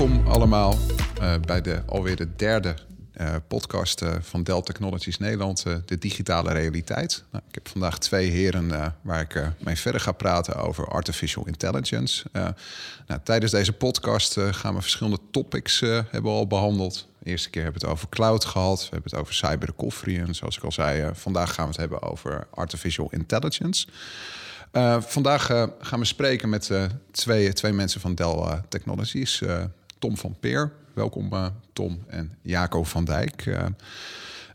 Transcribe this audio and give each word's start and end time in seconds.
Welkom 0.00 0.26
allemaal 0.26 0.78
uh, 1.20 1.34
bij 1.46 1.60
de 1.60 1.82
alweer 1.86 2.16
de 2.16 2.36
derde 2.36 2.74
uh, 3.20 3.34
podcast 3.48 4.02
uh, 4.02 4.14
van 4.20 4.42
Dell 4.42 4.62
Technologies 4.62 5.18
Nederland, 5.18 5.64
de 5.84 5.98
digitale 5.98 6.52
realiteit. 6.52 7.24
Nou, 7.30 7.44
ik 7.48 7.54
heb 7.54 7.68
vandaag 7.68 7.98
twee 7.98 8.30
heren 8.30 8.94
waar 9.02 9.20
ik 9.20 9.42
mee 9.58 9.76
verder 9.76 10.00
ga 10.00 10.12
praten 10.12 10.56
over 10.56 10.88
artificial 10.88 11.46
intelligence. 11.46 12.26
Nou, 13.06 13.20
tijdens 13.24 13.52
deze 13.52 13.72
podcast 13.72 14.40
gaan 14.50 14.74
we 14.74 14.80
verschillende 14.80 15.18
topics 15.30 15.80
hebben 16.10 16.30
al 16.30 16.46
behandeld. 16.46 17.08
De 17.18 17.30
eerste 17.30 17.50
keer 17.50 17.62
hebben 17.62 17.80
we 17.80 17.86
het 17.86 17.96
over 17.96 18.08
cloud 18.08 18.44
gehad, 18.44 18.78
we 18.78 18.88
hebben 18.90 19.10
het 19.10 19.20
over 19.20 19.34
cyber 19.34 19.68
en 20.04 20.34
zoals 20.34 20.56
ik 20.56 20.64
al 20.64 20.72
zei, 20.72 21.10
vandaag 21.14 21.54
gaan 21.54 21.64
we 21.64 21.70
het 21.70 21.80
hebben 21.80 22.02
over 22.02 22.46
artificial 22.50 23.08
intelligence. 23.10 23.86
Vandaag 25.00 25.46
gaan 25.80 25.98
we 25.98 26.04
spreken 26.04 26.48
met 26.48 26.70
twee, 27.10 27.52
twee 27.52 27.72
mensen 27.72 28.00
van 28.00 28.14
Dell 28.14 28.60
Technologies. 28.68 29.42
Tom 30.00 30.16
van 30.16 30.36
Peer, 30.40 30.72
welkom 30.94 31.30
Tom, 31.72 32.04
en 32.06 32.32
Jaco 32.42 32.84
van 32.84 33.04
Dijk. 33.04 33.46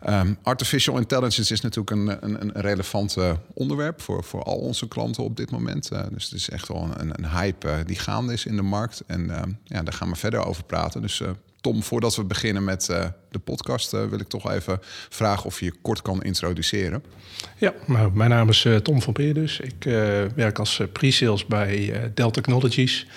Um, 0.08 0.38
artificial 0.42 0.98
intelligence 0.98 1.54
is 1.54 1.62
natuurlijk 1.62 1.90
een, 1.90 2.24
een, 2.24 2.42
een 2.42 2.62
relevant 2.62 3.18
onderwerp 3.54 4.02
voor, 4.02 4.24
voor 4.24 4.44
al 4.44 4.58
onze 4.58 4.88
klanten 4.88 5.24
op 5.24 5.38
dit 5.38 5.52
moment. 5.52 5.90
dus 6.12 6.24
het 6.24 6.34
is 6.34 6.50
echt 6.50 6.68
wel 6.68 6.90
een, 6.98 7.10
een 7.24 7.30
hype 7.30 7.84
die 7.86 8.00
gaande 8.00 8.34
is 8.34 8.46
in 8.46 8.56
de 8.56 8.62
markt. 8.62 9.04
En 9.08 9.60
ja, 9.64 9.84
daar 9.84 9.94
gaan 9.94 10.10
we 10.10 10.16
verder 10.16 10.46
over 10.46 10.64
praten. 10.64 11.02
Dus 11.02 11.22
Tom, 11.62 11.84
voordat 11.84 12.16
we 12.16 12.24
beginnen 12.24 12.64
met 12.64 12.86
de 13.32 13.40
podcast, 13.40 13.92
wil 13.92 14.20
ik 14.20 14.28
toch 14.28 14.52
even 14.52 14.80
vragen 15.10 15.46
of 15.46 15.60
je 15.60 15.66
je 15.66 15.74
kort 15.82 16.02
kan 16.02 16.24
introduceren. 16.24 17.04
Ja, 17.58 17.74
nou, 17.86 18.12
mijn 18.14 18.30
naam 18.30 18.50
is 18.50 18.68
Tom 18.84 19.02
van 19.02 19.14
Peer 19.14 19.34
dus. 19.34 19.60
Ik 19.60 19.84
werk 20.36 20.60
als 20.60 20.82
pre-sales 20.94 21.46
bij 21.46 22.12
Dell 22.14 22.32
Technologies. 22.32 23.08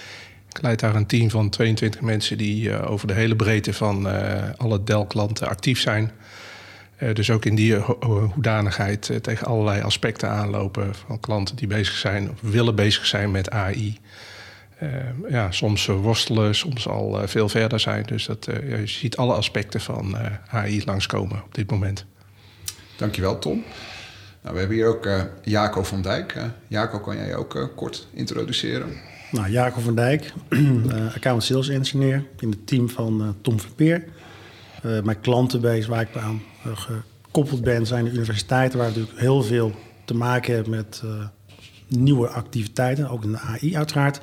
Ik 0.48 0.62
leid 0.62 0.80
daar 0.80 0.94
een 0.94 1.06
team 1.06 1.30
van 1.30 1.50
22 1.50 2.00
mensen 2.00 2.38
die 2.38 2.82
over 2.82 3.06
de 3.06 3.14
hele 3.14 3.36
breedte 3.36 3.72
van 3.72 4.06
alle 4.56 4.84
Dell-klanten 4.84 5.48
actief 5.48 5.80
zijn. 5.80 6.10
dus 7.12 7.30
ook 7.30 7.44
in 7.44 7.54
die 7.54 7.74
hoedanigheid 7.74 9.10
tegen 9.22 9.46
allerlei 9.46 9.82
aspecten 9.82 10.30
aanlopen 10.30 10.94
van 10.94 11.20
klanten 11.20 11.56
die 11.56 11.66
bezig 11.66 11.94
zijn 11.94 12.30
of 12.30 12.41
willen 12.41 12.74
bezig 12.74 13.06
zijn 13.06 13.30
met 13.30 13.50
AI. 13.50 13.98
Ja, 15.28 15.50
soms 15.50 15.86
worstelen, 15.86 16.54
soms 16.54 16.88
al 16.88 17.28
veel 17.28 17.48
verder 17.48 17.80
zijn. 17.80 18.02
Dus 18.02 18.26
dat, 18.26 18.44
je 18.44 18.82
ziet 18.84 19.16
alle 19.16 19.34
aspecten 19.34 19.80
van 19.80 20.16
AI 20.50 20.82
langskomen 20.84 21.42
op 21.44 21.54
dit 21.54 21.70
moment. 21.70 22.04
Dankjewel, 22.96 23.38
Tom. 23.38 23.64
Nou, 24.42 24.54
we 24.54 24.58
hebben 24.60 24.76
hier 24.76 24.86
ook 24.86 25.08
Jaco 25.42 25.82
van 25.82 26.02
Dijk. 26.02 26.34
Jaco, 26.66 27.00
kan 27.00 27.16
jij 27.16 27.36
ook 27.36 27.72
kort 27.76 28.06
introduceren? 28.12 29.16
Nou, 29.30 29.50
Jaco 29.50 29.80
van 29.80 29.94
Dijk, 29.94 30.32
account 31.14 31.42
sales 31.42 31.68
engineer 31.68 32.24
in 32.38 32.50
het 32.50 32.66
team 32.66 32.88
van 32.88 33.36
Tom 33.40 33.60
Verpeer. 33.60 34.04
mijn 34.82 35.20
klantenbase 35.20 35.88
waar 35.88 36.00
ik 36.00 36.16
aan 36.16 36.42
gekoppeld 36.74 37.62
ben 37.62 37.86
zijn 37.86 38.04
de 38.04 38.10
universiteiten... 38.10 38.78
waar 38.78 38.88
natuurlijk 38.88 39.18
heel 39.18 39.42
veel 39.42 39.72
te 40.04 40.14
maken 40.14 40.54
hebben 40.54 40.70
met 40.72 41.02
nieuwe 41.88 42.28
activiteiten, 42.28 43.08
ook 43.08 43.24
in 43.24 43.32
de 43.32 43.38
AI 43.38 43.76
uiteraard. 43.76 44.20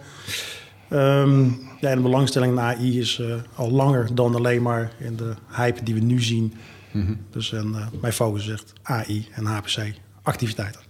Um, 0.89 1.59
ja, 1.79 1.95
de 1.95 2.01
belangstelling 2.01 2.51
in 2.51 2.59
AI 2.59 2.99
is 2.99 3.19
uh, 3.19 3.35
al 3.55 3.71
langer 3.71 4.15
dan 4.15 4.35
alleen 4.35 4.61
maar 4.61 4.91
in 4.99 5.15
de 5.15 5.33
hype 5.51 5.83
die 5.83 5.93
we 5.93 5.99
nu 5.99 6.21
zien. 6.21 6.53
Mm 6.91 7.05
-hmm. 7.05 7.17
Dus 7.29 7.53
en, 7.53 7.67
uh, 7.67 7.87
mijn 8.01 8.13
focus 8.13 8.45
zegt 8.45 8.73
AI 8.83 9.27
en 9.31 9.45
HPC 9.45 9.93
activiteiten. 10.21 10.81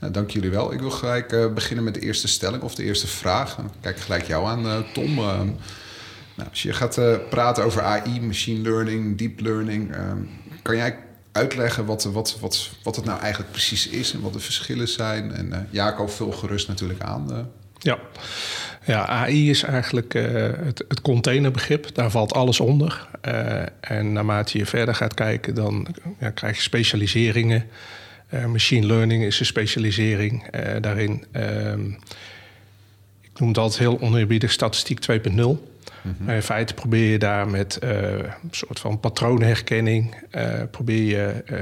Nou, 0.00 0.12
dank 0.12 0.30
jullie 0.30 0.50
wel. 0.50 0.72
Ik 0.72 0.80
wil 0.80 0.90
gelijk 0.90 1.32
uh, 1.32 1.52
beginnen 1.52 1.84
met 1.84 1.94
de 1.94 2.00
eerste 2.00 2.28
stelling 2.28 2.62
of 2.62 2.74
de 2.74 2.84
eerste 2.84 3.06
vraag. 3.06 3.56
Dan 3.56 3.72
kijk 3.80 4.00
gelijk 4.00 4.26
jou 4.26 4.46
aan, 4.46 4.84
Tom. 4.92 5.18
Ehm, 5.18 5.46
nou, 6.36 6.48
als 6.50 6.62
je 6.62 6.72
gaat 6.72 7.00
praten 7.30 7.64
over 7.64 7.82
AI, 7.82 8.20
machine 8.20 8.60
learning, 8.60 9.18
deep 9.18 9.40
learning, 9.40 9.94
ehm, 9.94 10.18
kan 10.62 10.76
jij 10.76 10.98
uitleggen 11.32 11.84
wat, 11.84 12.04
wat, 12.04 12.38
wat, 12.40 12.70
wat 12.82 12.96
het 12.96 13.04
nou 13.04 13.20
eigenlijk 13.20 13.52
precies 13.52 13.88
is 13.88 14.12
en 14.12 14.20
wat 14.20 14.32
de 14.32 14.40
verschillen 14.40 14.88
zijn. 14.88 15.32
En 15.32 15.46
uh, 15.46 15.58
Jacob, 15.70 16.10
vul 16.10 16.32
gerust 16.32 16.68
natuurlijk 16.68 17.00
aan. 17.00 17.26
Uh. 17.30 17.38
Ja. 17.78 17.98
ja, 18.84 19.06
AI 19.06 19.50
is 19.50 19.62
eigenlijk 19.62 20.14
uh, 20.14 20.22
het, 20.64 20.84
het, 20.88 21.00
containerbegrip. 21.00 21.94
Daar 21.94 22.10
valt 22.10 22.32
alles 22.32 22.60
onder. 22.60 23.08
en 23.80 24.12
naarmate 24.12 24.58
je 24.58 24.66
verder 24.66 24.94
gaat 24.94 25.14
kijken, 25.14 25.54
dan 25.54 25.86
ja, 26.18 26.30
krijg 26.30 26.56
je 26.56 26.62
specialiseringen. 26.62 27.64
Machine 28.46 28.86
learning 28.86 29.24
is 29.24 29.40
een 29.40 29.46
specialisering 29.46 30.50
daarin. 30.80 31.24
Ehm, 31.32 31.90
ik 33.20 33.40
noem 33.40 33.48
het 33.48 33.58
altijd 33.58 33.80
heel 33.80 34.00
oneerbiedig 34.00 34.52
statistiek 34.52 35.00
2.0. 35.00 35.68
Mm 36.02 36.28
In 36.28 36.42
feite 36.42 36.74
probeer 36.74 37.10
je 37.10 37.18
daar 37.18 37.48
met 37.48 37.78
uh, 37.84 37.90
een 38.12 38.32
soort 38.50 38.80
van 38.80 39.00
patroonherkenning... 39.00 40.14
Uh, 40.34 40.62
probeer 40.70 41.02
je 41.02 41.44
uh, 41.52 41.58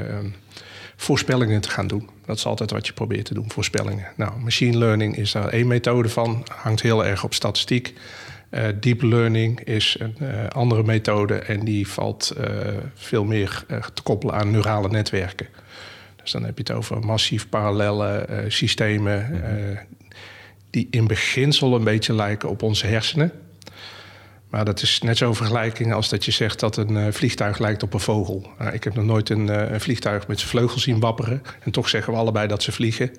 voorspellingen 0.96 1.60
te 1.60 1.70
gaan 1.70 1.86
doen. 1.86 2.08
Dat 2.26 2.36
is 2.36 2.46
altijd 2.46 2.70
wat 2.70 2.86
je 2.86 2.92
probeert 2.92 3.24
te 3.24 3.34
doen, 3.34 3.50
voorspellingen. 3.50 4.06
Nou, 4.16 4.38
machine 4.40 4.78
learning 4.78 5.16
is 5.16 5.32
daar 5.32 5.48
één 5.48 5.66
methode 5.66 6.08
van. 6.08 6.46
Hangt 6.62 6.82
heel 6.82 7.04
erg 7.04 7.24
op 7.24 7.34
statistiek. 7.34 7.94
deep 8.80 9.02
learning 9.02 9.60
is 9.60 9.96
een 9.98 10.50
andere 10.50 10.82
methode... 10.82 11.34
en 11.34 11.64
die 11.64 11.88
valt 11.88 12.32
veel 12.94 13.24
meer 13.24 13.64
te 13.94 14.02
koppelen 14.02 14.34
aan 14.34 14.50
neurale 14.50 14.88
netwerken. 14.88 15.46
Dus 16.28 16.40
dan 16.40 16.48
heb 16.48 16.58
je 16.58 16.64
het 16.66 16.76
over 16.78 17.00
massief 17.00 17.48
parallelle 17.48 18.26
systemen... 18.48 19.28
Mhm. 19.30 19.76
die 20.70 20.88
in 20.90 21.06
beginsel 21.06 21.74
een 21.74 21.84
beetje 21.84 22.14
lijken 22.14 22.48
op 22.48 22.62
onze 22.62 22.86
hersenen... 22.86 23.32
Maar 24.50 24.64
dat 24.64 24.82
is 24.82 25.00
net 25.00 25.16
zo'n 25.16 25.34
vergelijking 25.34 25.92
als 25.92 26.08
dat 26.08 26.24
je 26.24 26.30
zegt 26.30 26.60
dat 26.60 26.76
een 26.76 26.96
uh, 26.96 27.06
vliegtuig 27.10 27.58
lijkt 27.58 27.82
op 27.82 27.94
een 27.94 28.00
vogel. 28.00 28.50
Uh, 28.60 28.74
ik 28.74 28.84
heb 28.84 28.94
nog 28.94 29.04
nooit 29.04 29.28
een, 29.30 29.72
een, 29.72 29.80
vliegtuig 29.80 30.26
met 30.28 30.38
zijn 30.38 30.50
vleugels 30.50 30.82
zien 30.82 31.00
wapperen. 31.00 31.42
En 31.60 31.70
toch 31.70 31.88
zeggen 31.88 32.12
we 32.12 32.18
allebei 32.18 32.46
dat 32.46 32.62
ze 32.62 32.72
vliegen. 32.72 33.10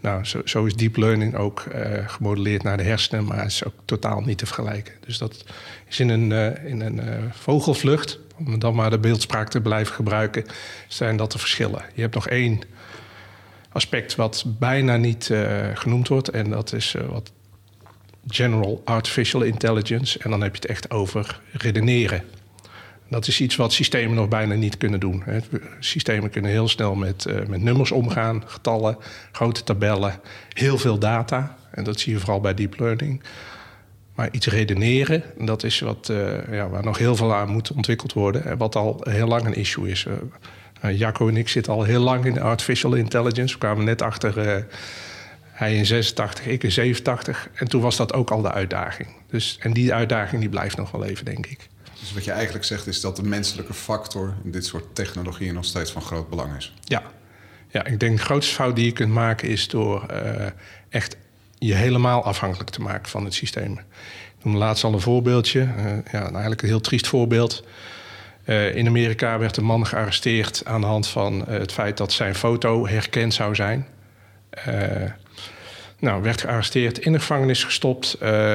Nou, 0.00 0.24
zo, 0.24 0.40
zo 0.44 0.64
is 0.64 0.74
deep 0.74 0.96
learning 0.96 1.34
ook 1.34 1.64
gemodelleerd 2.06 2.62
naar 2.62 2.76
de 2.76 2.82
hersenen, 2.82 3.24
maar 3.24 3.44
is 3.44 3.64
ook 3.64 3.74
totaal 3.84 4.20
niet 4.20 4.38
te 4.38 4.46
vergelijken. 4.46 4.94
Dus 5.06 5.18
dat 5.18 5.44
is 5.88 6.00
in 6.00 6.08
een, 6.08 6.56
in 6.66 6.80
een 6.80 7.00
vogelvlucht, 7.32 8.18
om 8.38 8.58
dan 8.58 8.74
maar 8.74 8.90
de 8.90 8.98
beeldspraak 8.98 9.48
te 9.50 9.60
blijven 9.60 9.94
gebruiken, 9.94 10.44
zijn 10.88 11.16
dat 11.16 11.32
de 11.32 11.38
verschillen. 11.38 11.82
Je 11.94 12.00
hebt 12.00 12.14
nog 12.14 12.28
één 12.28 12.60
aspect 13.72 14.14
wat 14.14 14.44
bijna 14.46 14.96
niet 14.96 15.30
genoemd 15.74 16.08
wordt, 16.08 16.28
en 16.28 16.50
dat 16.50 16.72
is 16.72 16.96
wat 17.08 17.32
General 18.26 18.82
Artificial 18.84 19.42
Intelligence. 19.42 20.18
En 20.18 20.30
dan 20.30 20.40
heb 20.40 20.54
je 20.54 20.60
het 20.60 20.70
echt 20.70 20.90
over 20.90 21.40
redeneren. 21.52 22.24
Dat 23.10 23.26
is 23.26 23.40
iets 23.40 23.56
wat 23.56 23.72
systemen 23.72 24.16
nog 24.16 24.28
bijna 24.28 24.54
niet 24.54 24.76
kunnen 24.76 25.00
doen. 25.00 25.22
Systemen 25.78 26.30
kunnen 26.30 26.50
heel 26.50 26.68
snel 26.68 26.94
met, 26.94 27.26
uh, 27.28 27.46
met 27.46 27.62
nummers 27.62 27.90
omgaan, 27.90 28.42
getallen, 28.46 28.96
grote 29.32 29.62
tabellen, 29.62 30.20
heel 30.52 30.78
veel 30.78 30.98
data. 30.98 31.56
En 31.70 31.84
dat 31.84 32.00
zie 32.00 32.12
je 32.12 32.18
vooral 32.18 32.40
bij 32.40 32.54
deep 32.54 32.78
learning. 32.78 33.22
Maar 34.14 34.28
iets 34.30 34.46
redeneren, 34.46 35.22
dat 35.38 35.62
is 35.62 35.80
wat, 35.80 36.08
uh, 36.10 36.52
ja, 36.52 36.68
waar 36.68 36.84
nog 36.84 36.98
heel 36.98 37.16
veel 37.16 37.34
aan 37.34 37.48
moet 37.48 37.72
ontwikkeld 37.72 38.12
worden. 38.12 38.44
En 38.44 38.56
wat 38.56 38.76
al 38.76 39.00
heel 39.08 39.26
lang 39.26 39.44
een 39.46 39.54
issue 39.54 39.90
is. 39.90 40.06
Uh, 40.84 40.98
Jacco 40.98 41.28
en 41.28 41.36
ik 41.36 41.48
zitten 41.48 41.72
al 41.72 41.82
heel 41.82 42.02
lang 42.02 42.24
in 42.24 42.40
artificial 42.40 42.94
intelligence. 42.94 43.54
We 43.54 43.60
kwamen 43.60 43.84
net 43.84 44.02
achter 44.02 44.66
hij 45.60 45.76
in 45.76 45.86
86, 45.86 46.46
ik 46.46 46.62
in 46.62 46.72
87. 46.72 47.48
En 47.54 47.68
toen 47.68 47.80
was 47.80 47.96
dat 47.96 48.12
ook 48.12 48.30
al 48.30 48.42
de 48.42 48.52
uitdaging. 48.52 49.08
Dus, 49.26 49.58
en 49.60 49.72
die 49.72 49.94
uitdaging 49.94 50.40
die 50.40 50.50
blijft 50.50 50.76
nog 50.76 50.90
wel 50.90 51.04
even, 51.04 51.24
denk 51.24 51.46
ik. 51.46 51.69
Dus 52.00 52.12
wat 52.12 52.24
je 52.24 52.30
eigenlijk 52.30 52.64
zegt 52.64 52.86
is 52.86 53.00
dat 53.00 53.16
de 53.16 53.22
menselijke 53.22 53.74
factor 53.74 54.34
in 54.44 54.50
dit 54.50 54.66
soort 54.66 54.94
technologieën 54.94 55.54
nog 55.54 55.64
steeds 55.64 55.92
van 55.92 56.02
groot 56.02 56.28
belang 56.28 56.56
is. 56.56 56.74
Ja, 56.84 57.02
ja 57.68 57.84
ik 57.84 58.00
denk 58.00 58.16
de 58.16 58.24
grootste 58.24 58.54
fout 58.54 58.76
die 58.76 58.84
je 58.84 58.92
kunt 58.92 59.12
maken 59.12 59.48
is 59.48 59.68
door 59.68 60.06
uh, 60.10 60.46
echt 60.88 61.16
je 61.58 61.74
helemaal 61.74 62.24
afhankelijk 62.24 62.70
te 62.70 62.80
maken 62.80 63.08
van 63.08 63.24
het 63.24 63.34
systeem. 63.34 63.72
Ik 64.38 64.44
noem 64.44 64.56
laatst 64.56 64.84
al 64.84 64.92
een 64.92 65.00
voorbeeldje, 65.00 65.60
uh, 65.60 65.84
ja, 66.12 66.30
eigenlijk 66.30 66.62
een 66.62 66.68
heel 66.68 66.80
triest 66.80 67.06
voorbeeld. 67.06 67.64
Uh, 68.44 68.74
in 68.74 68.86
Amerika 68.86 69.38
werd 69.38 69.56
een 69.56 69.64
man 69.64 69.86
gearresteerd 69.86 70.62
aan 70.64 70.80
de 70.80 70.86
hand 70.86 71.06
van 71.06 71.44
het 71.48 71.72
feit 71.72 71.96
dat 71.96 72.12
zijn 72.12 72.34
foto 72.34 72.86
herkend 72.86 73.34
zou 73.34 73.54
zijn. 73.54 73.86
Nou, 75.98 76.22
werd 76.22 76.40
gearresteerd, 76.40 76.98
in 76.98 77.12
de 77.12 77.18
gevangenis 77.18 77.64
gestopt. 77.64 78.14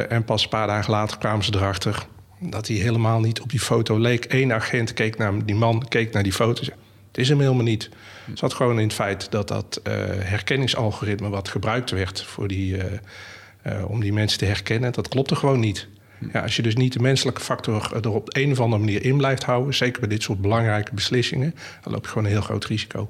En 0.09 0.23
pas 0.23 0.43
een 0.43 0.49
paar 0.49 0.67
dagen 0.67 0.91
later 0.91 1.17
kwamen 1.17 1.45
ze 1.45 1.55
erachter 1.55 2.05
dat 2.39 2.67
hij 2.67 2.77
helemaal 2.77 3.19
niet 3.19 3.41
op 3.41 3.49
die 3.49 3.59
foto 3.59 3.97
leek. 3.97 4.25
Eén 4.27 4.53
agent 4.53 4.93
keek 4.93 5.17
naar 5.17 5.45
die 5.45 5.55
man, 5.55 5.87
keek 5.87 6.13
naar 6.13 6.23
die 6.23 6.33
foto. 6.33 6.63
Het 7.07 7.17
is 7.17 7.29
hem 7.29 7.39
helemaal 7.39 7.63
niet. 7.63 7.89
Het 8.25 8.39
zat 8.39 8.53
gewoon 8.53 8.79
in 8.79 8.85
het 8.85 8.93
feit 8.93 9.31
dat 9.31 9.47
dat 9.47 9.81
uh, 9.83 9.93
herkenningsalgoritme 10.19 11.29
wat 11.29 11.49
gebruikt 11.49 11.89
werd 11.89 12.23
voor 12.23 12.47
die, 12.47 12.77
uh, 12.77 13.85
om 13.87 13.99
die 13.99 14.13
mensen 14.13 14.39
te 14.39 14.45
herkennen, 14.45 14.91
dat 14.93 15.07
klopte 15.07 15.35
gewoon 15.35 15.59
niet. 15.59 15.87
Ja, 16.33 16.41
als 16.41 16.55
je 16.55 16.61
dus 16.61 16.75
niet 16.75 16.93
de 16.93 16.99
menselijke 16.99 17.41
factor 17.41 17.95
er 18.01 18.09
op 18.09 18.35
een 18.35 18.51
of 18.51 18.59
andere 18.59 18.83
manier 18.83 19.05
in 19.05 19.17
blijft 19.17 19.43
houden, 19.43 19.73
zeker 19.73 19.99
bij 19.99 20.09
dit 20.09 20.23
soort 20.23 20.41
belangrijke 20.41 20.93
beslissingen, 20.93 21.55
dan 21.81 21.93
loop 21.93 22.03
je 22.03 22.09
gewoon 22.09 22.23
een 22.23 22.31
heel 22.31 22.41
groot 22.41 22.65
risico. 22.65 23.09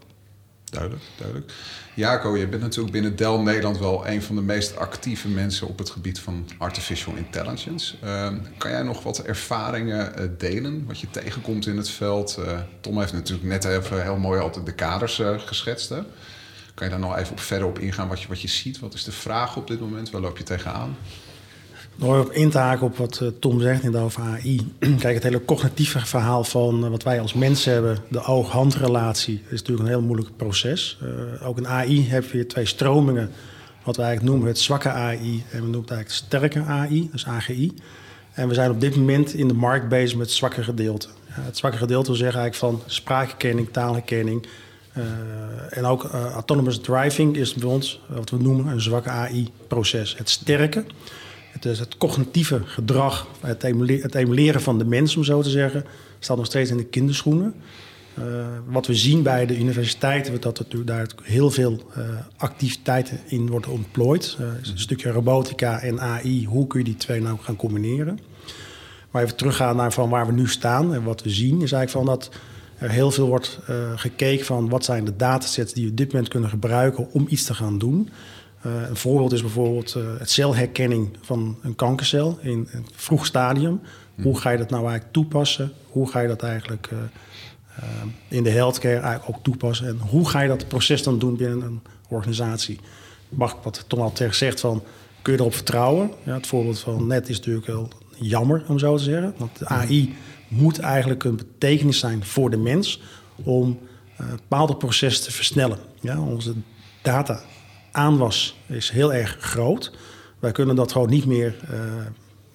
Duidelijk, 0.69 1.03
duidelijk. 1.17 1.51
Jaco, 1.93 2.37
je 2.37 2.47
bent 2.47 2.61
natuurlijk 2.61 2.91
binnen 2.91 3.15
Dell 3.15 3.37
Nederland 3.37 3.77
wel 3.77 4.07
een 4.07 4.21
van 4.21 4.35
de 4.35 4.41
meest 4.41 4.77
actieve 4.77 5.27
mensen 5.27 5.67
op 5.67 5.77
het 5.77 5.89
gebied 5.89 6.19
van 6.19 6.47
artificial 6.57 7.15
intelligence. 7.15 7.95
Uh, 8.03 8.31
kan 8.57 8.71
jij 8.71 8.83
nog 8.83 9.03
wat 9.03 9.19
ervaringen 9.19 10.11
uh, 10.19 10.29
delen, 10.37 10.85
wat 10.85 10.99
je 10.99 11.09
tegenkomt 11.09 11.67
in 11.67 11.77
het 11.77 11.89
veld? 11.89 12.37
Uh, 12.39 12.59
Tom 12.81 12.99
heeft 12.99 13.13
natuurlijk 13.13 13.47
net 13.47 13.65
even 13.65 14.01
heel 14.01 14.17
mooi 14.17 14.39
altijd 14.39 14.65
de 14.65 14.73
kaders 14.73 15.21
geschetst. 15.37 15.89
Hè? 15.89 15.99
Kan 16.73 16.87
je 16.87 16.89
daar 16.89 16.99
nog 16.99 17.17
even 17.17 17.31
op 17.31 17.39
verder 17.39 17.67
op 17.67 17.79
ingaan 17.79 18.07
wat 18.07 18.21
je, 18.21 18.27
wat 18.27 18.41
je 18.41 18.47
ziet? 18.47 18.79
Wat 18.79 18.93
is 18.93 19.03
de 19.03 19.11
vraag 19.11 19.55
op 19.55 19.67
dit 19.67 19.79
moment? 19.79 20.09
Waar 20.09 20.21
loop 20.21 20.37
je 20.37 20.43
tegenaan? 20.43 20.97
Door 21.95 22.19
op 22.19 22.31
in 22.31 22.49
te 22.49 22.57
haken 22.57 22.85
op 22.85 22.97
wat 22.97 23.23
Tom 23.39 23.61
zegt 23.61 23.83
in 23.83 23.97
over 23.97 24.21
AI. 24.21 24.71
Kijk, 24.99 25.13
het 25.13 25.23
hele 25.23 25.45
cognitieve 25.45 26.05
verhaal 26.05 26.43
van 26.43 26.89
wat 26.89 27.03
wij 27.03 27.21
als 27.21 27.33
mensen 27.33 27.73
hebben, 27.73 27.97
de 28.07 28.23
oog-handrelatie, 28.23 29.41
is 29.49 29.59
natuurlijk 29.59 29.79
een 29.79 29.95
heel 29.95 30.01
moeilijk 30.01 30.29
proces. 30.37 30.97
Uh, 31.03 31.47
ook 31.47 31.57
in 31.57 31.67
AI 31.67 32.09
heb 32.09 32.31
je 32.31 32.45
twee 32.45 32.65
stromingen, 32.65 33.31
wat 33.83 33.95
we 33.95 34.01
eigenlijk 34.01 34.31
noemen 34.31 34.47
het 34.53 34.59
zwakke 34.59 34.89
AI 34.89 35.43
en 35.51 35.57
we 35.57 35.67
noemen 35.67 35.81
het 35.81 35.91
eigenlijk 35.91 36.09
sterke 36.09 36.61
AI, 36.61 37.09
dus 37.11 37.25
AGI. 37.25 37.73
En 38.33 38.47
we 38.47 38.53
zijn 38.53 38.71
op 38.71 38.81
dit 38.81 38.95
moment 38.95 39.33
in 39.33 39.47
de 39.47 39.53
markt 39.53 39.89
bezig 39.89 40.17
met 40.17 40.27
het 40.27 40.35
zwakke 40.35 40.63
gedeelte. 40.63 41.07
Ja, 41.27 41.41
het 41.41 41.57
zwakke 41.57 41.77
gedeelte 41.77 42.07
wil 42.07 42.15
zeggen 42.15 42.39
eigenlijk 42.39 42.73
van 42.73 42.91
spraakherkenning, 42.91 43.67
taalherkenning. 43.71 44.47
En 45.69 45.85
ook 45.85 46.03
autonomous 46.33 46.79
driving 46.79 47.37
is 47.37 47.53
bij 47.53 47.69
ons 47.69 48.01
wat 48.07 48.29
we 48.29 48.37
noemen 48.37 48.67
een 48.67 48.81
zwakke 48.81 49.09
AI-proces. 49.09 50.17
Het 50.17 50.29
sterke 50.29 50.85
het, 51.65 51.73
is 51.73 51.79
het 51.79 51.97
cognitieve 51.97 52.61
gedrag, 52.65 53.27
het, 53.39 53.61
het 54.01 54.15
emuleren 54.15 54.61
van 54.61 54.77
de 54.77 54.85
mens, 54.85 55.15
om 55.15 55.23
zo 55.23 55.41
te 55.41 55.49
zeggen, 55.49 55.85
staat 56.19 56.37
nog 56.37 56.45
steeds 56.45 56.69
in 56.69 56.77
de 56.77 56.85
kinderschoenen. 56.85 57.53
Uh, 58.19 58.45
wat 58.65 58.87
we 58.87 58.95
zien 58.95 59.23
bij 59.23 59.45
de 59.45 59.57
universiteiten, 59.57 60.41
dat 60.41 60.59
er 60.59 60.85
daar 60.85 61.07
heel 61.21 61.51
veel 61.51 61.81
uh, 61.97 62.03
activiteiten 62.37 63.19
in 63.25 63.49
worden 63.49 63.71
ontplooid. 63.71 64.37
Uh, 64.39 64.47
een 64.47 64.79
stukje 64.79 65.11
robotica 65.11 65.79
en 65.79 65.99
AI, 66.01 66.45
hoe 66.45 66.67
kun 66.67 66.79
je 66.79 66.85
die 66.85 66.95
twee 66.95 67.21
nou 67.21 67.37
gaan 67.41 67.55
combineren? 67.55 68.19
Maar 69.11 69.23
even 69.23 69.35
teruggaan 69.35 69.75
naar 69.75 69.93
van 69.93 70.09
waar 70.09 70.25
we 70.25 70.31
nu 70.31 70.47
staan 70.47 70.93
en 70.93 71.03
wat 71.03 71.23
we 71.23 71.29
zien, 71.29 71.61
is 71.61 71.71
eigenlijk 71.71 71.91
van 71.91 72.05
dat 72.05 72.29
er 72.77 72.89
heel 72.89 73.11
veel 73.11 73.27
wordt 73.27 73.59
gekeken 73.95 74.45
van 74.45 74.69
wat 74.69 74.85
zijn 74.85 75.05
de 75.05 75.15
datasets 75.15 75.73
die 75.73 75.83
we 75.83 75.91
op 75.91 75.97
dit 75.97 76.11
moment 76.11 76.27
kunnen 76.27 76.49
gebruiken 76.49 77.11
om 77.11 77.25
iets 77.29 77.43
te 77.43 77.53
gaan 77.53 77.77
doen. 77.77 78.09
Uh, 78.65 78.89
een 78.89 78.95
voorbeeld 78.95 79.31
is 79.31 79.41
bijvoorbeeld 79.41 79.95
uh, 79.97 80.03
het 80.17 80.29
celherkenning 80.29 81.17
van 81.21 81.57
een 81.61 81.75
kankercel 81.75 82.37
in 82.41 82.67
een 82.71 82.85
vroeg 82.93 83.25
stadium. 83.25 83.81
Hoe 84.15 84.23
hmm. 84.23 84.35
ga 84.35 84.49
je 84.49 84.57
dat 84.57 84.69
nou 84.69 84.81
eigenlijk 84.81 85.13
toepassen? 85.13 85.71
Hoe 85.89 86.09
ga 86.09 86.19
je 86.19 86.27
dat 86.27 86.43
eigenlijk 86.43 86.89
uh, 86.93 86.99
in 88.27 88.43
de 88.43 88.49
healthcare 88.49 88.99
eigenlijk 88.99 89.37
ook 89.37 89.43
toepassen? 89.43 89.87
En 89.87 89.97
hoe 89.97 90.29
ga 90.29 90.41
je 90.41 90.47
dat 90.47 90.67
proces 90.67 91.03
dan 91.03 91.19
doen 91.19 91.37
binnen 91.37 91.61
een 91.61 91.81
organisatie? 92.09 92.79
Mag 93.29 93.51
ik 93.51 93.57
wat 93.63 93.85
Tom 93.87 93.99
al 93.99 94.11
tegen 94.11 94.35
zegt 94.35 94.59
van, 94.59 94.83
kun 95.21 95.33
je 95.33 95.39
erop 95.39 95.53
vertrouwen? 95.53 96.11
Ja, 96.23 96.33
het 96.33 96.47
voorbeeld 96.47 96.79
van 96.79 97.07
net 97.07 97.29
is 97.29 97.37
natuurlijk 97.37 97.65
wel 97.65 97.89
jammer, 98.15 98.63
om 98.67 98.79
zo 98.79 98.97
te 98.97 99.03
zeggen. 99.03 99.33
Want 99.37 99.59
de 99.59 99.67
AI 99.67 100.15
moet 100.47 100.79
eigenlijk 100.79 101.23
een 101.23 101.35
betekenis 101.35 101.99
zijn 101.99 102.25
voor 102.25 102.49
de 102.49 102.57
mens... 102.57 103.01
om 103.43 103.79
bepaalde 104.17 104.75
processen 104.75 105.23
te 105.23 105.31
versnellen. 105.31 105.77
Ja, 106.01 106.19
onze 106.19 106.53
data 107.01 107.41
aanwas 107.95 108.57
is 108.67 108.89
heel 108.89 109.13
erg 109.13 109.37
groot. 109.39 109.91
Wij 110.39 110.51
kunnen 110.51 110.75
dat 110.75 110.91
gewoon 110.91 111.09
niet 111.09 111.25
meer 111.25 111.55
uh, 111.71 111.79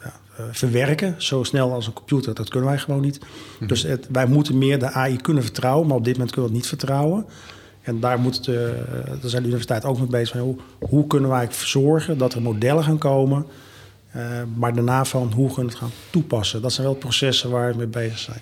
ja, 0.00 0.12
uh, 0.40 0.46
verwerken 0.50 1.14
zo 1.19 1.42
snel 1.42 1.72
als 1.72 1.87
een 1.87 1.92
computer. 1.92 2.34
Dat 2.34 2.48
kunnen 2.48 2.69
wij 2.69 2.78
gewoon 2.78 3.00
niet. 3.00 3.20
Mhm. 3.58 3.66
Dus 3.66 3.82
het, 3.82 4.06
wij 4.10 4.26
moeten 4.26 4.58
meer 4.58 4.78
de 4.78 4.90
AI 4.90 5.16
kunnen 5.16 5.42
vertrouwen, 5.42 5.87
maar 5.87 5.96
op 5.96 6.04
dit 6.04 6.14
moment 6.14 6.32
kunnen 6.32 6.50
we 6.50 6.56
het 6.56 6.66
niet 6.66 6.78
vertrouwen. 6.78 7.26
En 7.82 8.00
daar, 8.00 8.19
moet 8.19 8.44
de, 8.44 8.82
daar 9.20 9.31
zijn 9.31 9.42
de 9.42 9.48
universiteiten 9.48 9.88
ook 9.88 9.98
mee 9.98 10.06
bezig. 10.06 10.40
Hoe, 10.40 10.56
hoe 10.78 11.06
kunnen 11.06 11.31
wij 11.31 11.48
zorgen 11.50 12.19
dat 12.19 12.34
er 12.34 12.43
modellen 12.43 12.84
gaan 12.84 12.98
komen, 12.98 13.46
uh, 14.16 14.22
maar 14.54 14.75
daarna 14.75 15.04
van 15.04 15.32
hoe 15.32 15.46
kunnen 15.46 15.64
we 15.64 15.70
het 15.70 15.78
gaan 15.78 15.93
toepassen. 16.10 16.62
Dat 16.62 16.72
zijn 16.72 16.86
wel 16.86 16.96
processen 16.96 17.50
waar 17.50 17.70
we 17.70 17.76
mee 17.76 17.86
bezig 17.86 18.19
zijn. 18.19 18.40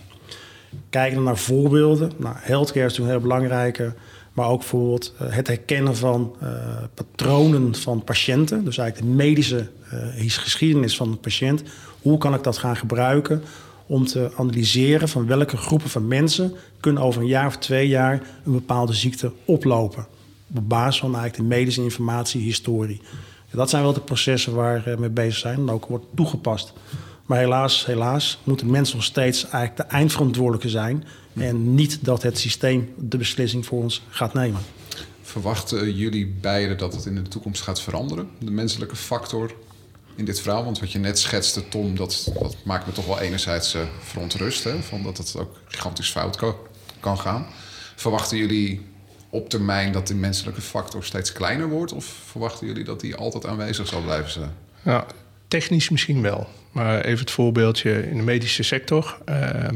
Kijken 0.90 1.22
naar 1.22 1.38
voorbeelden. 1.38 2.12
Nou, 2.16 2.34
healthcare 2.38 2.86
is 2.86 2.98
natuurlijk 2.98 2.98
een 2.98 3.28
heel 3.28 3.38
belangrijke 3.38 3.94
maar 4.38 4.49
ook 4.49 4.58
bijvoorbeeld 4.58 5.14
eh, 5.19 5.26
het 5.31 5.46
herkennen 5.46 5.96
van 5.96 6.37
uh, 6.43 6.49
patronen 6.94 7.75
van 7.75 8.05
patiënten. 8.05 8.64
Dus 8.64 8.79
eigenlijk 8.79 9.11
de 9.11 9.17
medische 9.25 9.69
uh, 10.19 10.31
geschiedenis 10.31 10.96
van 10.96 11.11
de 11.11 11.17
patiënt. 11.17 11.62
Hoe 12.02 12.19
kan 12.19 12.35
ik 12.35 12.43
dat 12.43 12.58
gaan 12.58 12.76
gebruiken 12.76 13.43
om 13.87 14.06
te 14.06 14.31
analyseren 14.37 15.08
van 15.08 15.26
welke 15.26 15.56
groepen 15.56 15.90
van 15.90 16.08
mensen 16.08 16.52
kunnen 16.81 17.02
over 17.02 17.20
een 17.20 17.29
jaar 17.29 17.46
of 17.46 17.56
twee 17.56 17.88
jaar 17.88 18.23
een 18.44 18.52
bepaalde 18.52 18.93
ziekte 18.93 19.32
oplopen. 19.44 20.06
Op 20.55 20.69
basis 20.69 21.00
van 21.00 21.17
eigenlijk 21.17 21.49
de 21.49 21.56
medische 21.56 21.82
informatie, 21.82 22.40
historie. 22.40 23.00
Dat 23.50 23.70
zijn 23.70 23.82
wel 23.82 23.93
de 23.93 24.00
processen 24.00 24.55
waar 24.55 24.82
we 24.85 24.96
mee 24.99 25.11
bezig 25.11 25.37
zijn 25.37 25.58
en 25.58 25.70
ook 25.70 25.87
wordt 25.87 26.05
toegepast. 26.14 26.73
Maar 27.26 27.38
helaas, 27.38 27.87
helaas 27.87 28.38
moeten 28.44 28.70
mensen 28.70 28.96
nog 28.96 29.05
steeds 29.05 29.43
eigenlijk 29.43 29.76
de 29.76 29.96
eindverantwoordelijke 29.96 30.69
zijn. 30.69 31.05
En 31.40 31.75
niet 31.75 32.05
dat 32.05 32.23
het 32.23 32.38
systeem 32.38 32.94
de 32.96 33.17
beslissing 33.17 33.67
voor 33.67 33.82
ons 33.82 34.02
gaat 34.08 34.35
nemen. 34.35 34.61
Verwachten 35.23 35.94
jullie 35.94 36.26
beiden 36.26 36.79
dat 36.79 36.94
het 36.94 37.06
in 37.06 37.14
de 37.14 37.23
toekomst 37.23 37.62
gaat 37.62 37.81
veranderen? 37.81 38.29
De 38.38 38.50
menselijke 38.50 38.96
factor 38.96 39.55
in 40.14 40.25
dit 40.25 40.40
verhaal? 40.40 40.64
Want 40.64 40.81
wat 40.81 40.93
je 40.93 40.99
net 40.99 41.19
schetste, 41.19 41.69
Tom, 41.69 41.96
dat, 41.96 42.32
dat 42.40 42.56
maakt 42.64 42.87
me 42.87 42.93
toch 42.93 43.06
wel 43.06 43.20
enerzijds 43.20 43.75
uh, 43.75 43.82
verontrust. 44.00 44.64
Hè, 44.64 44.82
van 44.82 45.02
dat 45.02 45.19
het 45.19 45.37
ook 45.37 45.56
gigantisch 45.64 46.11
fout 46.11 46.37
kan, 46.37 46.55
kan 47.00 47.19
gaan. 47.19 47.46
Verwachten 47.96 48.37
jullie 48.37 48.81
op 49.31 49.50
termijn 49.50 49.93
dat 49.93 50.06
die 50.06 50.17
menselijke 50.17 50.61
factor 50.61 51.05
steeds 51.05 51.32
kleiner 51.32 51.69
wordt? 51.69 51.93
Of 51.93 52.05
verwachten 52.05 52.67
jullie 52.67 52.85
dat 52.85 53.00
die 53.00 53.14
altijd 53.14 53.46
aanwezig 53.46 53.87
zal 53.87 54.02
blijven 54.02 54.31
zijn? 54.31 54.50
Ja, 54.82 55.06
technisch 55.49 55.88
misschien 55.88 56.23
wel. 56.23 56.49
Maar 56.73 57.00
even 57.00 57.20
het 57.20 57.31
voorbeeldje 57.31 58.11
in 58.11 58.17
de 58.17 58.23
medische 58.23 58.62
sector. 58.62 59.19
Uh, 59.29 59.69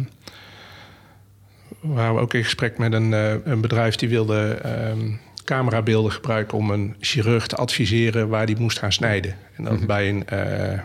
waren 1.82 2.14
we 2.14 2.20
ook 2.20 2.34
in 2.34 2.44
gesprek 2.44 2.78
met 2.78 2.92
een, 2.92 3.12
uh, 3.12 3.34
een 3.44 3.60
bedrijf 3.60 3.94
die 3.96 4.08
wilde 4.08 4.58
uh, 4.66 5.14
camerabeelden 5.44 6.12
gebruiken 6.12 6.58
om 6.58 6.70
een 6.70 6.96
chirurg 7.00 7.46
te 7.46 7.56
adviseren 7.56 8.28
waar 8.28 8.46
die 8.46 8.56
moest 8.58 8.78
gaan 8.78 8.92
snijden. 8.92 9.36
En 9.56 9.64
dat 9.64 9.72
mm 9.72 9.78
-hmm. 9.78 9.86
bij 9.86 10.08
een 10.08 10.26
uh, 10.32 10.78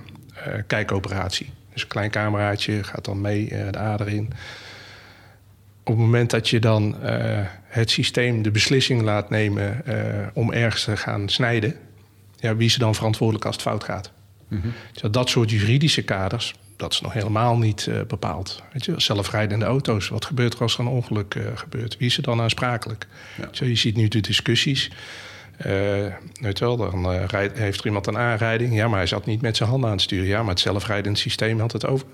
kijkoperatie. 0.68 1.50
Dus 1.74 1.82
een 1.82 1.88
klein 1.88 2.12
cameraatje 2.12 2.84
gaat 2.84 3.06
dan 3.06 3.22
mee 3.22 3.48
de 3.72 3.78
ader 3.78 4.08
in. 4.08 4.34
Op 5.84 5.94
het 5.94 5.98
moment 5.98 6.30
dat 6.30 6.50
je 6.50 6.60
dan 6.60 6.96
het 7.64 7.90
systeem 7.90 8.42
de 8.42 8.52
beslissing 8.52 9.02
laat 9.02 9.30
nemen 9.30 9.84
om 10.34 10.52
ergens 10.52 10.84
te 10.84 10.98
gaan 10.98 11.30
snijden, 11.30 11.76
ja, 12.36 12.56
wie 12.56 12.68
is 12.68 12.74
er 12.74 12.80
dan 12.80 12.96
verantwoordelijk 12.96 13.46
als 13.46 13.56
het 13.56 13.64
fout 13.64 13.84
gaat? 13.84 14.12
Mm 14.48 14.62
-hmm. 14.62 15.12
dat 15.12 15.30
soort 15.30 15.50
juridische 15.50 16.04
kaders, 16.04 16.56
dat 16.78 16.94
is 16.94 17.02
nog 17.02 17.14
helemaal 17.14 17.58
niet 17.58 17.86
uh, 17.90 18.02
bepaald. 18.08 18.64
Weet 18.74 18.86
je, 18.86 18.94
zelfrijdende 18.98 19.66
auto's, 19.66 20.08
wat 20.08 20.26
gebeurt 20.26 20.54
er 20.54 20.62
als 20.62 20.74
er 20.74 20.80
een 20.80 20.88
ongeluk 20.88 21.36
uh, 21.36 21.44
gebeurt? 21.56 21.98
Wie 21.98 22.08
is 22.08 22.18
er 22.18 22.24
dan 22.24 22.42
aansprakelijk? 22.42 23.08
Ja. 23.38 23.48
Zo, 23.52 23.66
je 23.66 23.76
ziet 23.76 23.96
nu 23.96 24.08
de 24.08 24.20
discussies. 24.20 24.92
Uh, 25.66 26.14
weet 26.42 26.60
wel, 26.60 26.78
dan 26.78 27.12
heeft 27.54 27.80
er 27.80 27.86
iemand 27.86 28.08
een 28.08 28.18
aanrijding. 28.18 28.74
Ja, 28.74 28.88
maar 28.88 28.98
hij 28.98 29.08
zat 29.08 29.26
niet 29.26 29.42
met 29.42 29.58
zijn 29.58 29.70
handen 29.70 29.90
aan 29.90 29.96
het 29.96 30.04
sturen. 30.04 30.28
Ja, 30.28 30.40
maar 30.40 30.50
het 30.50 30.60
zelfrijdend 30.60 31.20
systeem 31.20 31.60
had 31.60 31.72
het 31.72 31.86
over. 31.86 32.08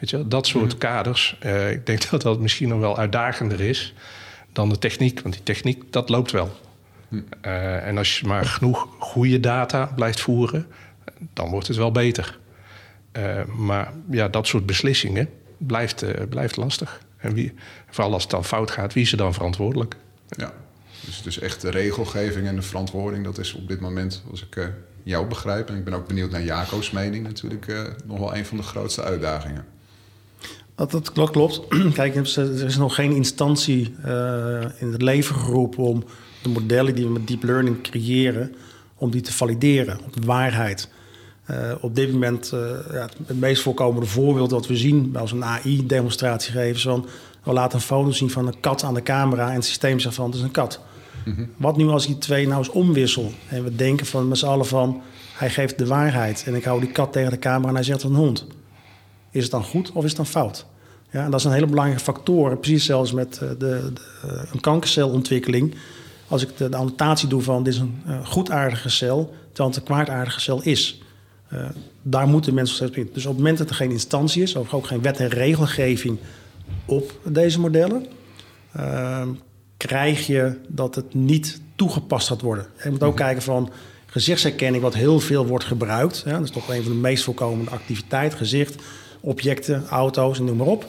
Weet 0.00 0.10
je, 0.10 0.28
dat 0.28 0.46
soort 0.46 0.72
mm. 0.72 0.78
kaders. 0.78 1.38
ik 1.70 1.86
denk 1.86 2.08
dat 2.10 2.22
dat 2.22 2.40
misschien 2.40 2.68
nog 2.68 2.78
wel 2.78 2.98
uitdagender 2.98 3.60
is 3.60 3.94
dan 4.52 4.68
de 4.68 4.78
techniek. 4.78 5.20
Want 5.20 5.34
die 5.34 5.42
techniek, 5.42 5.82
dat 5.92 6.08
loopt 6.08 6.30
wel. 6.30 6.62
Mm. 7.08 7.24
en 7.40 7.98
als 7.98 8.18
je 8.18 8.26
maar 8.26 8.44
genoeg 8.44 8.88
goede 8.98 9.40
data 9.40 9.92
blijft 9.94 10.20
voeren 10.20 10.66
dan 11.32 11.50
wordt 11.50 11.66
het 11.66 11.76
wel 11.76 11.92
beter. 11.92 12.38
Uh, 13.16 13.44
maar 13.44 13.92
ja, 14.10 14.28
dat 14.28 14.46
soort 14.46 14.66
beslissingen 14.66 15.28
blijft, 15.56 16.02
uh, 16.02 16.10
blijft 16.28 16.56
lastig. 16.56 17.00
En 17.16 17.34
wie, 17.34 17.52
vooral 17.90 18.12
als 18.12 18.22
het 18.22 18.30
dan 18.30 18.44
fout 18.44 18.70
gaat, 18.70 18.92
wie 18.92 19.02
is 19.02 19.12
er 19.12 19.18
dan 19.18 19.34
verantwoordelijk? 19.34 19.96
Ja, 20.28 20.52
dus, 21.04 21.22
dus 21.22 21.38
echt 21.38 21.60
de 21.60 21.70
regelgeving 21.70 22.46
en 22.46 22.56
de 22.56 22.62
verantwoording, 22.62 23.24
dat 23.24 23.38
is 23.38 23.54
op 23.54 23.68
dit 23.68 23.80
moment, 23.80 24.22
als 24.30 24.46
ik 24.46 24.56
uh, 24.56 24.64
jou 25.02 25.26
begrijp, 25.26 25.68
en 25.68 25.76
ik 25.76 25.84
ben 25.84 25.94
ook 25.94 26.06
benieuwd 26.06 26.30
naar 26.30 26.42
Jaco's 26.42 26.90
mening, 26.90 27.24
natuurlijk 27.24 27.94
nog 28.04 28.18
wel 28.18 28.36
een 28.36 28.46
van 28.46 28.56
de 28.56 28.62
grootste 28.62 29.02
uitdagingen. 29.02 29.64
Dat, 30.74 30.90
dat 30.90 31.12
klopt, 31.12 31.30
klopt. 31.30 31.60
Kijk, 31.94 32.14
er 32.16 32.64
is 32.64 32.76
nog 32.76 32.94
geen 32.94 33.12
instantie 33.12 33.94
in 34.78 34.92
het 34.92 35.02
leven 35.02 35.36
geroepen 35.36 35.82
om 35.82 36.04
de 36.42 36.48
modellen 36.48 36.94
die 36.94 37.04
we 37.04 37.12
met 37.12 37.26
deep 37.26 37.42
learning 37.42 37.82
creëren, 37.82 38.54
om 38.94 39.10
die 39.10 39.20
te 39.20 39.32
valideren 39.32 40.00
op 40.04 40.12
de 40.12 40.26
waarheid. 40.26 40.88
Uh, 41.50 41.72
op 41.80 41.94
dit 41.94 42.12
moment, 42.12 42.50
uh, 42.54 42.60
ja, 42.92 43.08
het 43.26 43.40
meest 43.40 43.62
voorkomende 43.62 44.06
voorbeeld 44.06 44.50
dat 44.50 44.66
we 44.66 44.76
zien 44.76 45.16
als 45.16 45.32
een 45.32 45.44
AI-demonstratie 45.44 46.52
geven, 46.52 46.74
is 46.74 46.82
van 46.82 47.06
we 47.42 47.52
laten 47.52 47.78
een 47.78 47.84
foto 47.84 48.10
zien 48.10 48.30
van 48.30 48.46
een 48.46 48.60
kat 48.60 48.82
aan 48.82 48.94
de 48.94 49.02
camera 49.02 49.48
en 49.48 49.54
het 49.54 49.64
systeem 49.64 49.98
zegt 49.98 50.14
van 50.14 50.26
het 50.26 50.34
is 50.34 50.40
een 50.40 50.50
kat. 50.50 50.80
Mm 51.24 51.34
-hmm. 51.34 51.50
Wat 51.56 51.76
nu 51.76 51.88
als 51.88 52.02
ik 52.02 52.08
die 52.08 52.18
twee 52.18 52.46
nou 52.46 52.58
eens 52.58 52.70
omwissel 52.70 53.32
en 53.48 53.64
we 53.64 53.74
denken 53.74 54.06
van 54.06 54.28
met 54.28 54.38
z'n 54.38 54.46
allen 54.46 54.66
van 54.66 55.02
hij 55.32 55.50
geeft 55.50 55.78
de 55.78 55.86
waarheid 55.86 56.42
en 56.46 56.54
ik 56.54 56.64
hou 56.64 56.80
die 56.80 56.92
kat 56.92 57.12
tegen 57.12 57.30
de 57.30 57.38
camera 57.38 57.68
en 57.68 57.74
hij 57.74 57.84
zegt 57.84 58.02
een 58.02 58.14
hond. 58.14 58.46
Is 59.30 59.42
het 59.42 59.50
dan 59.50 59.64
goed 59.64 59.92
of 59.92 60.02
is 60.02 60.08
het 60.08 60.16
dan 60.16 60.26
fout? 60.26 60.66
Ja, 61.10 61.24
en 61.24 61.30
dat 61.30 61.40
is 61.40 61.46
een 61.46 61.52
hele 61.52 61.66
belangrijke 61.66 62.04
factor. 62.04 62.56
Precies 62.56 62.84
zelfs 62.84 63.12
met 63.12 63.40
uh, 63.42 63.48
de, 63.48 63.56
de, 63.58 63.92
een 64.52 64.60
kankercelontwikkeling 64.60 65.74
als 66.28 66.42
ik 66.42 66.56
de, 66.56 66.76
annotatie 66.76 67.28
doe 67.28 67.42
van 67.42 67.62
dit 67.62 67.74
is 67.74 67.78
een 67.78 68.26
goedaardige 68.26 68.88
cel, 68.88 69.34
terwijl 69.46 69.68
het 69.68 69.76
een 69.76 69.84
kwaadaardige 69.84 70.40
cel 70.40 70.62
is. 70.62 71.02
Uh, 71.54 71.66
daar 72.02 72.28
moeten 72.28 72.54
mensen 72.54 72.76
steeds 72.76 72.96
in. 72.96 73.10
Dus 73.12 73.24
op 73.24 73.30
het 73.30 73.40
moment 73.40 73.58
dat 73.58 73.68
er 73.68 73.74
geen 73.74 73.90
instantie 73.90 74.42
is, 74.42 74.56
of 74.56 74.74
ook 74.74 74.86
geen 74.86 75.02
wet 75.02 75.20
en 75.20 75.28
regelgeving 75.28 76.18
op 76.84 77.18
deze 77.24 77.60
modellen, 77.60 78.06
uh, 78.76 79.22
krijg 79.76 80.26
je 80.26 80.56
dat 80.68 80.94
het 80.94 81.14
niet 81.14 81.60
toegepast 81.76 82.28
gaat 82.28 82.40
worden. 82.40 82.66
je 82.82 82.90
moet 82.90 83.02
ook 83.02 83.16
kijken 83.16 83.42
van 83.42 83.70
gezichtsherkenning, 84.06 84.82
wat 84.82 84.94
heel 84.94 85.20
veel 85.20 85.46
wordt 85.46 85.64
gebruikt. 85.64 86.22
Ja, 86.26 86.32
dat 86.32 86.42
is 86.42 86.50
toch 86.50 86.68
een 86.68 86.82
van 86.82 86.92
de 86.92 86.98
meest 86.98 87.24
voorkomende 87.24 87.70
activiteiten. 87.70 88.38
Gezicht, 88.38 88.82
objecten, 89.20 89.86
auto's 89.88 90.38
en 90.38 90.44
noem 90.44 90.56
maar 90.56 90.66
op. 90.66 90.86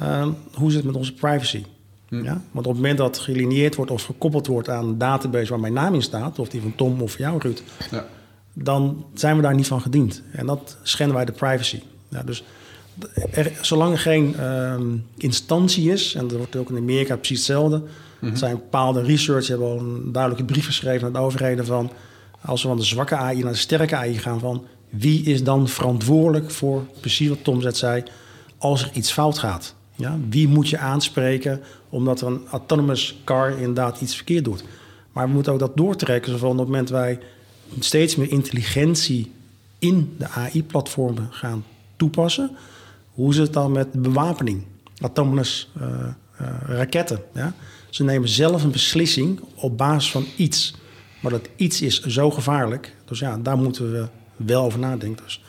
Uh, 0.00 0.26
hoe 0.52 0.70
zit 0.70 0.76
het 0.76 0.86
met 0.86 0.96
onze 0.96 1.14
privacy? 1.14 1.64
Hm. 2.08 2.24
Ja? 2.24 2.42
Want 2.50 2.66
op 2.66 2.72
het 2.72 2.82
moment 2.82 2.98
dat 2.98 3.18
gelineerd 3.18 3.74
wordt 3.74 3.90
of 3.90 4.04
gekoppeld 4.04 4.46
wordt 4.46 4.68
aan 4.68 4.88
een 4.88 4.98
database 4.98 5.50
waar 5.50 5.60
mijn 5.60 5.72
naam 5.72 5.94
in 5.94 6.02
staat, 6.02 6.38
of 6.38 6.48
die 6.48 6.60
van 6.60 6.74
Tom 6.74 7.02
of 7.02 7.18
jou, 7.18 7.38
Ruud, 7.38 7.62
ja. 7.90 8.06
Dan 8.52 9.04
zijn 9.14 9.36
we 9.36 9.42
daar 9.42 9.54
niet 9.54 9.66
van 9.66 9.80
gediend. 9.80 10.22
En 10.32 10.46
dat 10.46 10.76
schenden 10.82 11.16
wij 11.16 11.24
de 11.24 11.32
privacy. 11.32 11.82
Ja, 12.08 12.22
dus 12.22 12.44
er, 13.32 13.52
zolang 13.60 13.92
er 13.92 13.98
geen 13.98 14.34
uh, 14.38 14.74
instantie 15.16 15.90
is, 15.92 16.14
en 16.14 16.28
dat 16.28 16.36
wordt 16.36 16.56
ook 16.56 16.70
in 16.70 16.76
Amerika 16.76 17.16
precies 17.16 17.36
hetzelfde, 17.36 17.76
mm 17.76 18.36
zijn 18.36 18.54
bepaalde 18.54 19.02
research, 19.02 19.46
hebben 19.46 19.66
al 19.66 19.78
een 19.78 20.12
duidelijke 20.12 20.44
brief 20.44 20.66
geschreven 20.66 21.06
aan 21.06 21.12
de 21.12 21.18
overheden 21.18 21.66
van 21.66 21.90
als 22.40 22.62
we 22.62 22.68
van 22.68 22.76
de 22.76 22.84
zwakke 22.84 23.16
AI 23.16 23.42
naar 23.42 23.52
de 23.52 23.58
sterke 23.58 23.96
AI 23.96 24.18
gaan, 24.18 24.40
van 24.40 24.64
wie 24.90 25.24
is 25.24 25.44
dan 25.44 25.68
verantwoordelijk 25.68 26.50
voor 26.50 26.84
precies 27.00 27.28
wat 27.28 27.44
Tom 27.44 27.58
net 27.58 27.76
zei, 27.76 28.02
als 28.58 28.82
er 28.82 28.90
iets 28.92 29.12
fout 29.12 29.38
gaat? 29.38 29.74
Ja, 29.96 30.18
wie 30.28 30.48
moet 30.48 30.68
je 30.68 30.78
aanspreken 30.78 31.60
omdat 31.88 32.20
er 32.20 32.26
een 32.26 32.46
autonomous 32.50 33.20
car 33.24 33.50
inderdaad 33.58 34.00
iets 34.00 34.16
verkeerd 34.16 34.44
doet? 34.44 34.64
Maar 35.12 35.26
we 35.26 35.32
moeten 35.32 35.52
ook 35.52 35.58
dat 35.58 35.76
doortrekken, 35.76 36.38
zoals 36.38 36.52
op 36.52 36.58
het 36.58 36.66
moment 36.66 36.88
wij 36.88 37.18
steeds 37.78 38.16
meer 38.16 38.30
intelligentie 38.30 39.32
in 39.78 40.14
de 40.18 40.28
AI-platformen 40.28 41.28
gaan 41.30 41.64
toepassen. 41.96 42.56
Hoe 43.10 43.34
zit 43.34 43.42
het 43.42 43.52
dan 43.52 43.72
met 43.72 43.92
bewapening? 43.92 44.64
Autonomous 45.00 45.70
uh, 45.80 45.88
uh, 46.40 46.48
raketten. 46.66 47.22
Ja? 47.34 47.54
Ze 47.90 48.04
nemen 48.04 48.28
zelf 48.28 48.62
een 48.62 48.70
beslissing 48.70 49.40
op 49.54 49.78
basis 49.78 50.10
van 50.10 50.26
iets. 50.36 50.74
Maar 51.20 51.30
dat 51.30 51.48
iets 51.56 51.80
is 51.80 52.00
zo 52.00 52.30
gevaarlijk. 52.30 52.94
Dus 53.04 53.18
ja, 53.18 53.36
daar 53.36 53.58
moeten 53.58 53.92
we 53.92 54.06
wel 54.36 54.64
over 54.64 54.78
nadenken. 54.78 55.24
Dus 55.24 55.42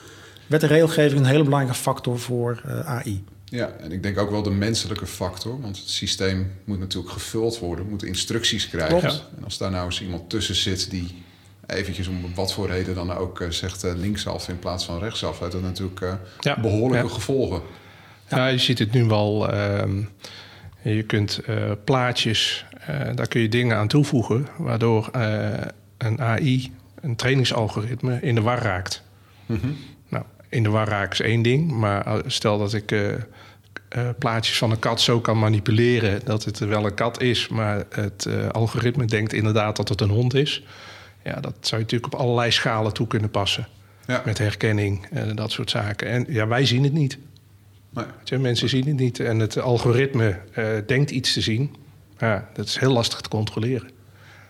wet 0.47 0.63
en 0.63 0.69
regelgeving 0.69 1.19
een 1.19 1.25
hele 1.25 1.43
belangrijke 1.43 1.79
factor 1.79 2.19
voor 2.19 2.61
uh, 2.65 2.79
AI. 2.79 3.23
Ja, 3.45 3.67
en 3.67 3.91
ik 3.91 4.03
denk 4.03 4.17
ook 4.17 4.29
wel 4.29 4.43
de 4.43 4.49
menselijke 4.49 5.05
factor. 5.05 5.61
Want 5.61 5.77
het 5.77 5.89
systeem 5.89 6.51
moet 6.63 6.79
natuurlijk 6.79 7.13
gevuld 7.13 7.59
worden, 7.59 7.89
moet 7.89 8.03
instructies 8.03 8.69
krijgen. 8.69 9.09
En 9.09 9.43
als 9.43 9.57
daar 9.57 9.71
nou 9.71 9.85
eens 9.85 10.01
iemand 10.01 10.29
tussen 10.29 10.55
zit 10.55 10.89
die 10.89 11.23
eventjes 11.71 12.07
om 12.07 12.33
wat 12.35 12.53
voor 12.53 12.67
reden 12.67 12.95
dan 12.95 13.11
ook 13.11 13.39
uh, 13.39 13.49
zegt 13.49 13.85
uh, 13.85 13.91
linksaf 13.95 14.47
in 14.49 14.59
plaats 14.59 14.85
van 14.85 14.99
rechtsaf, 14.99 15.39
heeft 15.39 15.51
dat 15.51 15.61
natuurlijk 15.61 16.17
ja. 16.39 16.59
behoorlijke 16.59 17.07
ja. 17.07 17.13
gevolgen. 17.13 17.61
Ja. 18.29 18.47
je 18.47 18.57
ziet 18.57 18.79
het 18.79 18.91
nu 18.91 19.05
wel. 19.05 19.51
Ehm, 19.51 20.01
je 20.81 21.03
kunt 21.03 21.41
plaatjes, 21.83 22.65
daar 23.15 23.27
kun 23.27 23.41
je 23.41 23.49
dingen 23.49 23.77
aan 23.77 23.87
toevoegen, 23.87 24.47
waardoor 24.57 25.09
een 25.97 26.21
AI, 26.21 26.71
een 27.01 27.15
trainingsalgoritme, 27.15 28.21
in 28.21 28.35
de 28.35 28.41
war 28.41 28.61
raakt. 28.61 29.03
Mm 29.45 29.59
-hmm. 29.61 29.77
Nou, 30.09 30.23
in 30.49 30.63
de 30.63 30.69
war 30.69 30.87
raken 30.87 31.11
is 31.11 31.19
één 31.19 31.41
ding, 31.41 31.71
maar 31.71 32.21
stel 32.25 32.57
dat 32.57 32.73
ik 32.73 32.95
plaatjes 34.19 34.57
van 34.57 34.71
een 34.71 34.79
kat 34.79 35.01
zo 35.01 35.19
kan 35.19 35.39
manipuleren 35.39 36.21
dat 36.23 36.45
het 36.45 36.59
wel 36.59 36.85
een 36.85 36.93
kat 36.93 37.21
is, 37.21 37.47
maar 37.47 37.83
het 37.89 38.27
algoritme 38.51 39.05
denkt 39.05 39.33
inderdaad 39.33 39.75
dat 39.75 39.89
het 39.89 40.01
een 40.01 40.09
hond 40.09 40.33
is. 40.33 40.63
Ja, 41.23 41.39
dat 41.39 41.55
zou 41.59 41.81
je 41.81 41.87
natuurlijk 41.87 42.13
op 42.13 42.19
allerlei 42.19 42.51
schalen 42.51 42.93
toe 42.93 43.07
kunnen 43.07 43.29
passen. 43.29 43.67
Ja. 44.07 44.21
Met 44.25 44.37
herkenning 44.37 45.05
en 45.11 45.35
dat 45.35 45.51
soort 45.51 45.69
zaken. 45.69 46.07
En 46.07 46.25
ja, 46.27 46.47
wij 46.47 46.65
zien 46.65 46.83
het 46.83 46.93
niet. 46.93 47.17
Nee. 47.89 48.39
mensen 48.39 48.69
zien 48.69 48.87
het 48.87 48.97
niet. 48.97 49.19
En 49.19 49.39
het 49.39 49.59
algoritme 49.59 50.39
uh, 50.57 50.67
denkt 50.87 51.11
iets 51.11 51.33
te 51.33 51.41
zien. 51.41 51.75
Ja, 52.17 52.49
dat 52.53 52.65
is 52.65 52.77
heel 52.77 52.91
lastig 52.91 53.21
te 53.21 53.29
controleren. 53.29 53.89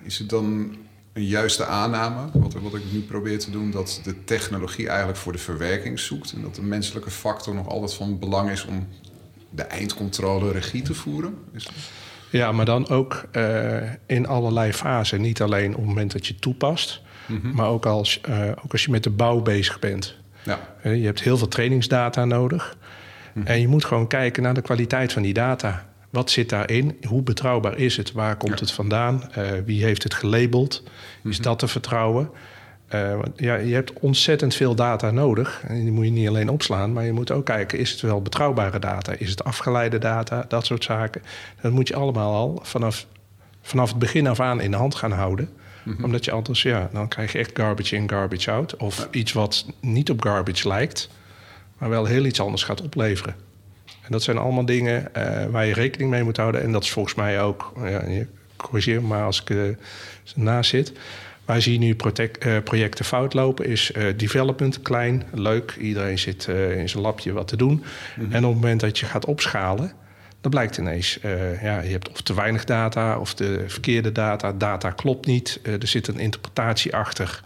Is 0.03 0.17
het 0.17 0.29
dan 0.29 0.75
een 1.13 1.25
juiste 1.25 1.65
aanname, 1.65 2.29
wat, 2.33 2.53
wat 2.53 2.75
ik 2.75 2.81
nu 2.91 3.01
probeer 3.01 3.39
te 3.39 3.51
doen, 3.51 3.71
dat 3.71 4.01
de 4.03 4.23
technologie 4.23 4.87
eigenlijk 4.87 5.17
voor 5.17 5.31
de 5.31 5.37
verwerking 5.37 5.99
zoekt 5.99 6.31
en 6.31 6.41
dat 6.41 6.55
de 6.55 6.61
menselijke 6.61 7.11
factor 7.11 7.55
nog 7.55 7.67
altijd 7.67 7.93
van 7.93 8.19
belang 8.19 8.49
is 8.49 8.65
om 8.65 8.87
de 9.49 9.63
eindcontrole 9.63 10.51
regie 10.51 10.81
te 10.81 10.93
voeren? 10.93 11.37
Is 11.53 11.69
Ja, 12.31 12.51
maar 12.51 12.65
dan 12.65 12.89
ook 12.89 13.25
uh, 13.31 13.77
in 14.05 14.27
allerlei 14.27 14.73
fasen. 14.73 15.21
Niet 15.21 15.41
alleen 15.41 15.71
op 15.71 15.77
het 15.77 15.87
moment 15.87 16.11
dat 16.11 16.27
je 16.27 16.35
toepast, 16.35 17.01
mm 17.25 17.39
-hmm. 17.41 17.55
maar 17.55 17.67
ook 17.67 17.85
als, 17.85 18.21
uh, 18.29 18.47
ook 18.63 18.71
als 18.71 18.83
je 18.83 18.91
met 18.91 19.03
de 19.03 19.09
bouw 19.09 19.41
bezig 19.41 19.79
bent. 19.79 20.15
Ja. 20.43 20.59
Uh, 20.83 20.95
je 20.95 21.05
hebt 21.05 21.21
heel 21.21 21.37
veel 21.37 21.47
trainingsdata 21.47 22.25
nodig. 22.25 22.77
Mm 23.33 23.41
-hmm. 23.41 23.51
En 23.51 23.61
je 23.61 23.67
moet 23.67 23.85
gewoon 23.85 24.07
kijken 24.07 24.43
naar 24.43 24.53
de 24.53 24.61
kwaliteit 24.61 25.13
van 25.13 25.21
die 25.21 25.33
data. 25.33 25.89
Wat 26.09 26.29
zit 26.29 26.49
daarin? 26.49 26.97
Hoe 27.07 27.21
betrouwbaar 27.21 27.77
is 27.77 27.97
het? 27.97 28.11
Waar 28.11 28.35
komt 28.35 28.59
ja. 28.59 28.65
het 28.65 28.71
vandaan? 28.71 29.23
wie 29.65 29.83
heeft 29.83 30.03
het 30.03 30.13
gelabeld? 30.13 30.83
Is 30.83 30.89
mm 31.23 31.31
-hmm. 31.31 31.41
dat 31.41 31.59
te 31.59 31.67
vertrouwen? 31.67 32.29
Uh, 32.95 33.19
ja, 33.35 33.55
je 33.55 33.73
hebt 33.73 33.93
ontzettend 33.93 34.55
veel 34.55 34.75
data 34.75 35.11
nodig. 35.11 35.63
En 35.67 35.83
die 35.83 35.91
moet 35.91 36.05
je 36.05 36.11
niet 36.11 36.27
alleen 36.27 36.49
opslaan, 36.49 36.93
maar 36.93 37.05
je 37.05 37.11
moet 37.11 37.31
ook 37.31 37.45
kijken: 37.45 37.79
is 37.79 37.91
het 37.91 38.01
wel 38.01 38.21
betrouwbare 38.21 38.79
data? 38.79 39.13
Is 39.17 39.29
het 39.29 39.43
afgeleide 39.43 39.97
data? 39.97 40.45
Dat 40.47 40.65
soort 40.65 40.83
zaken. 40.83 41.21
Dat 41.61 41.71
moet 41.71 41.87
je 41.87 41.95
allemaal 41.95 42.33
al 42.33 42.59
vanaf, 42.63 43.05
vanaf 43.61 43.89
het 43.89 43.99
begin 43.99 44.27
af 44.27 44.39
aan 44.39 44.61
in 44.61 44.71
de 44.71 44.77
hand 44.77 44.95
gaan 44.95 45.11
houden. 45.11 45.49
Mm 45.83 45.95
-hmm. 45.95 46.03
Omdat 46.05 46.25
je 46.25 46.31
anders, 46.31 46.61
ja, 46.61 46.89
dan 46.93 47.07
krijg 47.07 47.31
je 47.31 47.37
echt 47.37 47.51
garbage 47.53 47.95
in, 47.95 48.09
garbage 48.09 48.51
out. 48.51 48.77
Of 48.77 48.97
ja. 48.97 49.07
iets 49.11 49.31
wat 49.33 49.65
niet 49.79 50.09
op 50.09 50.21
garbage 50.21 50.67
lijkt, 50.67 51.09
maar 51.77 51.89
wel 51.89 52.05
heel 52.05 52.25
iets 52.25 52.41
anders 52.41 52.63
gaat 52.63 52.81
opleveren. 52.81 53.35
En 53.85 54.11
dat 54.11 54.23
zijn 54.23 54.37
allemaal 54.37 54.65
dingen 54.65 55.07
uh, 55.17 55.45
waar 55.45 55.65
je 55.65 55.73
rekening 55.73 56.09
mee 56.09 56.23
moet 56.23 56.37
houden. 56.37 56.61
En 56.61 56.71
dat 56.71 56.83
is 56.83 56.91
volgens 56.91 57.15
mij 57.15 57.41
ook, 57.41 57.73
ja, 57.83 58.03
corrigeer 58.57 59.01
me 59.01 59.07
maar 59.07 59.23
als 59.23 59.41
ik 59.41 59.49
uh, 59.49 60.59
zit 60.61 60.93
Waar 61.51 61.61
zie 61.61 61.73
je 61.73 61.79
nu 61.79 61.95
protect, 61.95 62.45
uh, 62.45 62.57
projecten 62.63 63.05
fout 63.05 63.33
lopen? 63.33 63.65
Is 63.65 63.91
uh, 63.91 64.03
development 64.17 64.81
klein, 64.81 65.23
leuk. 65.33 65.75
Iedereen 65.79 66.19
zit 66.19 66.47
uh, 66.47 66.77
in 66.77 66.89
zijn 66.89 67.03
lapje 67.03 67.31
wat 67.31 67.47
te 67.47 67.55
doen. 67.55 67.71
Mm 67.71 67.83
-hmm. 68.15 68.33
En 68.33 68.45
op 68.45 68.51
het 68.51 68.61
moment 68.61 68.79
dat 68.79 68.99
je 68.99 69.05
gaat 69.05 69.25
opschalen, 69.25 69.91
dan 70.41 70.51
blijkt 70.51 70.77
ineens, 70.77 71.19
ja, 71.61 71.81
je 71.81 71.91
hebt 71.91 72.09
of 72.09 72.21
te 72.21 72.33
weinig 72.33 72.63
data 72.63 73.19
of 73.19 73.33
de 73.33 73.63
verkeerde 73.67 74.11
data. 74.11 74.51
Data 74.51 74.89
klopt 74.89 75.25
niet. 75.25 75.59
er 75.63 75.87
zit 75.87 76.07
een 76.07 76.19
interpretatie 76.19 76.95
achter 76.95 77.43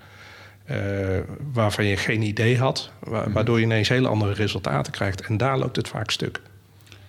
waarvan 1.53 1.85
je 1.85 1.97
geen 1.97 2.21
idee 2.21 2.57
had. 2.57 2.91
Wa 2.99 3.23
-hmm. 3.23 3.33
Waardoor 3.33 3.57
je 3.57 3.65
ineens 3.65 3.89
hele 3.89 4.07
andere 4.07 4.33
resultaten 4.33 4.91
krijgt. 4.91 5.21
En 5.21 5.37
daar 5.37 5.57
loopt 5.57 5.75
het 5.75 5.87
vaak 5.87 6.11
stuk. 6.11 6.41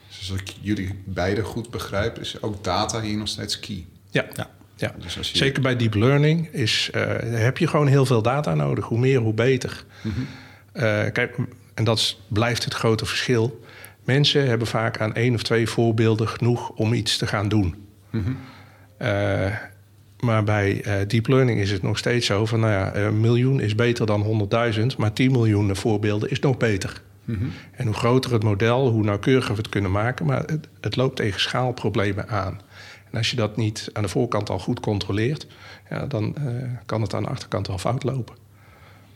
Dus 0.08 0.30
als 0.30 0.40
ik 0.40 0.54
jullie 0.60 1.02
beide 1.04 1.42
goed 1.42 1.70
begrijp, 1.70 2.18
is 2.18 2.42
ook 2.42 2.64
data 2.64 3.00
hier 3.00 3.16
nog 3.16 3.28
steeds 3.28 3.60
key. 3.60 3.86
Ja. 4.10 4.24
ja. 4.34 4.50
Ja, 4.76 4.94
dus 4.98 5.14
je... 5.14 5.36
zeker 5.36 5.62
bij 5.62 5.76
deep 5.76 5.94
learning 5.94 6.48
is, 6.52 6.90
uh, 6.94 7.02
heb 7.20 7.58
je 7.58 7.66
gewoon 7.66 7.86
heel 7.86 8.06
veel 8.06 8.22
data 8.22 8.54
nodig. 8.54 8.84
Hoe 8.84 8.98
meer, 8.98 9.20
hoe 9.20 9.34
beter. 9.34 9.84
Mm 10.02 10.12
-hmm. 10.12 10.26
uh, 10.74 10.82
kijk, 11.12 11.36
en 11.74 11.84
dat 11.84 11.98
is, 11.98 12.20
blijft 12.28 12.64
het 12.64 12.74
grote 12.74 13.06
verschil. 13.06 13.64
Mensen 14.04 14.48
hebben 14.48 14.66
vaak 14.66 15.00
aan 15.00 15.14
één 15.14 15.34
of 15.34 15.42
twee 15.42 15.68
voorbeelden 15.68 16.28
genoeg 16.28 16.70
om 16.70 16.92
iets 16.92 17.16
te 17.16 17.26
gaan 17.26 17.48
doen. 17.48 17.74
Mm 18.10 18.24
-hmm. 18.24 18.36
uh, 19.02 19.54
maar 20.20 20.44
bij 20.44 20.82
deep 21.06 21.26
learning 21.26 21.60
is 21.60 21.70
het 21.70 21.82
nog 21.82 21.98
steeds 21.98 22.26
zo 22.26 22.46
van, 22.46 22.60
nou 22.60 22.72
ja, 22.72 22.94
een 22.94 23.20
miljoen 23.20 23.60
is 23.60 23.74
beter 23.74 24.06
dan 24.06 24.48
100.000, 24.74 24.86
maar 24.96 25.12
10 25.12 25.32
miljoen 25.32 25.76
voorbeelden 25.76 26.30
is 26.30 26.40
nog 26.40 26.56
beter. 26.56 27.02
Mm 27.24 27.38
-hmm. 27.38 27.52
En 27.72 27.86
hoe 27.86 27.94
groter 27.94 28.32
het 28.32 28.42
model, 28.42 28.88
hoe 28.88 29.04
nauwkeuriger 29.04 29.54
we 29.54 29.60
het 29.60 29.68
kunnen 29.68 29.90
maken, 29.90 30.26
maar 30.26 30.42
het, 30.46 30.68
het 30.80 30.96
loopt 30.96 31.16
tegen 31.16 31.40
schaalproblemen 31.40 32.28
aan. 32.28 32.60
En 33.10 33.18
als 33.18 33.30
je 33.30 33.36
dat 33.36 33.56
niet 33.56 33.90
aan 33.92 34.02
de 34.02 34.08
voorkant 34.08 34.50
al 34.50 34.58
goed 34.58 34.80
controleert, 34.80 35.46
ja, 35.90 36.06
dan 36.06 36.36
uh, 36.38 36.62
kan 36.86 37.02
het 37.02 37.14
aan 37.14 37.22
de 37.22 37.28
achterkant 37.28 37.66
wel 37.66 37.78
fout 37.78 38.02
lopen. 38.02 38.34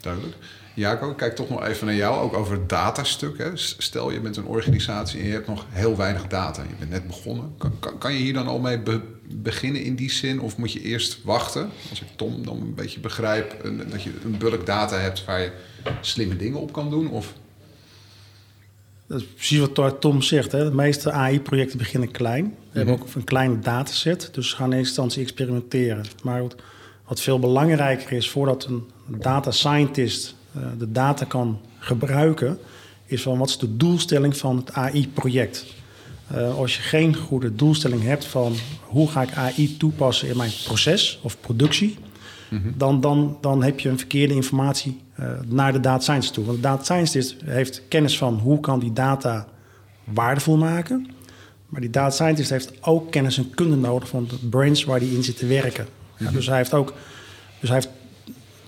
Duidelijk. 0.01 0.37
Jaco, 0.75 1.15
kijk 1.15 1.37
toch 1.37 1.49
nog 1.49 1.65
even 1.65 1.87
naar 1.87 1.95
jou, 1.95 2.21
ook 2.21 2.35
over 2.35 2.53
het 2.53 2.69
datastuk. 2.69 3.39
Hè. 3.39 3.51
Stel 3.55 4.11
je 4.11 4.21
bent 4.21 4.37
een 4.37 4.45
organisatie 4.45 5.21
en 5.21 5.27
je 5.27 5.33
hebt 5.33 5.47
nog 5.47 5.67
heel 5.71 5.97
weinig 5.97 6.27
data. 6.27 6.63
Je 6.63 6.75
bent 6.79 6.91
net 6.91 7.07
begonnen. 7.07 7.55
Kan, 7.59 7.73
kan, 7.79 7.99
kan 7.99 8.13
je 8.13 8.19
hier 8.19 8.33
dan 8.33 8.47
al 8.47 8.59
mee 8.59 8.79
be 8.79 9.01
beginnen 9.35 9.83
in 9.83 9.95
die 9.95 10.11
zin? 10.11 10.41
Of 10.41 10.57
moet 10.57 10.73
je 10.73 10.83
eerst 10.83 11.25
wachten? 11.25 11.71
Als 11.91 12.01
ik 12.01 12.07
Tom 12.17 12.45
dan 12.45 12.61
een 12.61 12.75
beetje 12.75 13.01
begrijp, 13.01 13.57
dat 13.91 14.03
je 14.03 14.13
een 14.25 14.39
bulk 14.39 14.67
data 14.67 14.97
hebt 14.97 15.25
waar 15.25 15.41
je 15.41 15.53
slimme 16.01 16.37
dingen 16.37 16.61
op 16.61 16.73
kan 16.73 16.91
doen? 16.91 17.11
Of 17.11 17.35
dat 19.11 19.21
is 19.21 19.27
precies 19.27 19.59
wat 19.59 20.01
Tom 20.01 20.23
zegt. 20.23 20.53
Hè. 20.53 20.65
De 20.65 20.75
meeste 20.75 21.11
AI-projecten 21.13 21.79
beginnen 21.79 22.11
klein. 22.11 22.45
We 22.45 22.51
mm 22.51 22.77
hebben 22.77 22.95
ook 22.95 23.15
een 23.15 23.25
kleine 23.25 23.59
dataset, 23.59 24.29
dus 24.33 24.51
we 24.51 24.57
gaan 24.57 24.73
in 24.73 24.79
eerste 24.79 24.89
instantie 24.89 25.23
experimenteren. 25.23 26.05
Maar 26.23 26.43
wat, 26.43 26.57
wat 27.07 27.21
veel 27.21 27.39
belangrijker 27.39 28.13
is 28.13 28.31
voordat 28.31 28.65
een 28.65 28.85
data 29.07 29.51
scientist 29.51 30.35
uh, 30.57 30.63
de 30.79 30.93
data 30.93 31.25
kan 31.25 31.61
gebruiken, 31.79 32.59
is 33.07 33.23
van 33.23 33.39
wat 33.39 33.49
is 33.49 33.59
de 33.59 33.77
doelstelling 33.77 34.37
van 34.37 34.57
het 34.57 34.73
AI-project. 34.73 35.67
Uh, 36.33 36.57
als 36.57 36.77
je 36.77 36.83
geen 36.83 37.17
goede 37.17 37.55
doelstelling 37.55 38.03
hebt 38.03 38.25
van 38.25 38.55
hoe 38.83 39.09
ga 39.09 39.23
ik 39.23 39.33
AI 39.33 39.77
toepassen 39.77 40.29
in 40.29 40.37
mijn 40.37 40.53
proces 40.65 41.19
of 41.23 41.41
productie, 41.41 41.97
mm-hmm. 42.49 42.75
dan, 42.77 43.01
dan, 43.01 43.39
dan 43.41 43.63
heb 43.63 43.81
je 43.81 43.89
een 43.89 43.99
verkeerde 43.99 44.35
informatie 44.35 45.01
naar 45.47 45.73
de 45.73 45.81
data 45.81 46.03
science 46.03 46.33
toe. 46.33 46.45
Want 46.45 46.57
de 46.57 46.63
data 46.63 46.83
scientist 46.83 47.37
heeft 47.45 47.83
kennis 47.89 48.19
van 48.19 48.35
hoe 48.35 48.61
kan 48.61 48.79
die 48.79 48.93
data 48.93 49.47
waardevol 50.05 50.57
maken. 50.57 51.11
Maar 51.67 51.81
die 51.81 51.91
data 51.91 52.11
scientist 52.11 52.51
heeft 52.51 52.73
ook 52.81 53.11
kennis 53.11 53.39
en 53.39 53.51
kunde 53.55 53.77
nodig 53.77 54.09
van 54.09 54.27
de 54.29 54.49
brains 54.49 54.85
waar 54.85 54.99
die 54.99 55.15
in 55.17 55.23
zit 55.23 55.39
te 55.39 55.47
werken. 55.47 55.87
Ja, 56.17 56.31
dus 56.31 56.47
hij 56.47 56.57
heeft 56.57 56.75
ook 56.75 56.95
dus 57.61 57.69
hij 57.69 57.79
heeft 57.79 57.91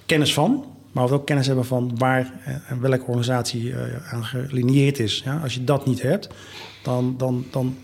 kennis 0.06 0.34
van, 0.34 0.64
maar 0.92 1.10
ook 1.10 1.26
kennis 1.26 1.46
hebben 1.46 1.64
van 1.64 1.92
waar 1.98 2.32
en 2.68 2.80
welke 2.80 3.04
organisatie 3.04 3.62
uh, 3.62 4.12
aan 4.12 4.24
gelineerd 4.24 4.98
is. 4.98 5.22
Ja, 5.24 5.36
als 5.36 5.54
je 5.54 5.64
dat 5.64 5.86
niet 5.86 6.02
hebt, 6.02 6.28
dan, 6.82 7.14
dan, 7.18 7.44
dan 7.50 7.76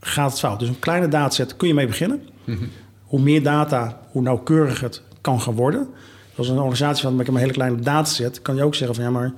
gaat 0.00 0.30
het 0.30 0.38
fout. 0.38 0.58
Dus 0.58 0.68
een 0.68 0.78
kleine 0.78 1.08
dataset 1.08 1.56
kun 1.56 1.68
je 1.68 1.74
mee 1.74 1.86
beginnen. 1.86 2.22
Mhm. 2.44 2.64
Hoe 3.04 3.20
meer 3.20 3.42
data, 3.42 4.00
hoe 4.10 4.22
nauwkeuriger 4.22 4.84
het 4.84 5.02
kan 5.20 5.40
gaan 5.40 5.54
worden. 5.54 5.88
Als 6.36 6.48
een 6.48 6.58
organisatie 6.58 7.02
van 7.02 7.18
heb 7.18 7.28
een 7.28 7.36
hele 7.36 7.52
kleine 7.52 7.80
dataset, 7.80 8.42
kan 8.42 8.56
je 8.56 8.64
ook 8.64 8.74
zeggen 8.74 8.96
van 8.96 9.04
ja, 9.04 9.10
maar 9.10 9.32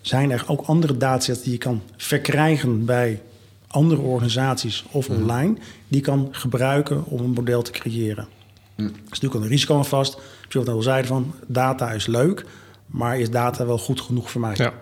zijn 0.00 0.30
er 0.30 0.44
ook 0.46 0.60
andere 0.66 0.96
datasets 0.96 1.42
die 1.42 1.52
je 1.52 1.58
kan 1.58 1.82
verkrijgen 1.96 2.84
bij 2.84 3.22
andere 3.66 4.00
organisaties 4.00 4.84
of 4.90 5.08
mhm. 5.08 5.20
online, 5.20 5.56
die 5.88 6.00
kan 6.00 6.28
gebruiken 6.30 7.04
om 7.04 7.20
een 7.20 7.30
model 7.30 7.62
te 7.62 7.70
creëren. 7.70 8.26
Mm. 8.76 8.86
Er 8.86 8.92
is 8.92 9.20
natuurlijk 9.20 9.34
een 9.44 9.48
risico 9.48 9.76
aan 9.76 9.86
vast. 9.86 10.18
Zoals 10.48 10.66
we 10.66 10.72
al 10.72 10.82
zeiden 10.82 11.06
van, 11.06 11.34
data 11.46 11.90
is 11.90 12.06
leuk, 12.06 12.44
maar 12.86 13.18
is 13.18 13.30
data 13.30 13.66
wel 13.66 13.78
goed 13.78 14.00
genoeg 14.00 14.30
voor 14.30 14.40
mij? 14.40 14.54
Ja. 14.56 14.72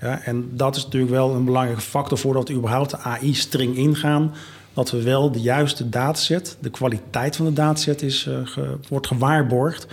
Ja, 0.00 0.20
en 0.22 0.48
dat 0.50 0.76
is 0.76 0.84
natuurlijk 0.84 1.12
wel 1.12 1.34
een 1.34 1.44
belangrijke 1.44 1.80
factor 1.80 2.18
voordat 2.18 2.48
we 2.48 2.54
überhaupt 2.54 2.90
de 2.90 2.98
AI-string 2.98 3.76
ingaan. 3.76 4.34
Dat 4.72 4.90
we 4.90 5.02
wel 5.02 5.30
de 5.30 5.40
juiste 5.40 5.88
dataset, 5.88 6.56
de 6.60 6.70
kwaliteit 6.70 7.36
van 7.36 7.44
de 7.44 7.52
dataset 7.52 8.02
is, 8.02 8.26
uh, 8.26 8.68
wordt 8.88 9.06
gewaarborgd. 9.06 9.86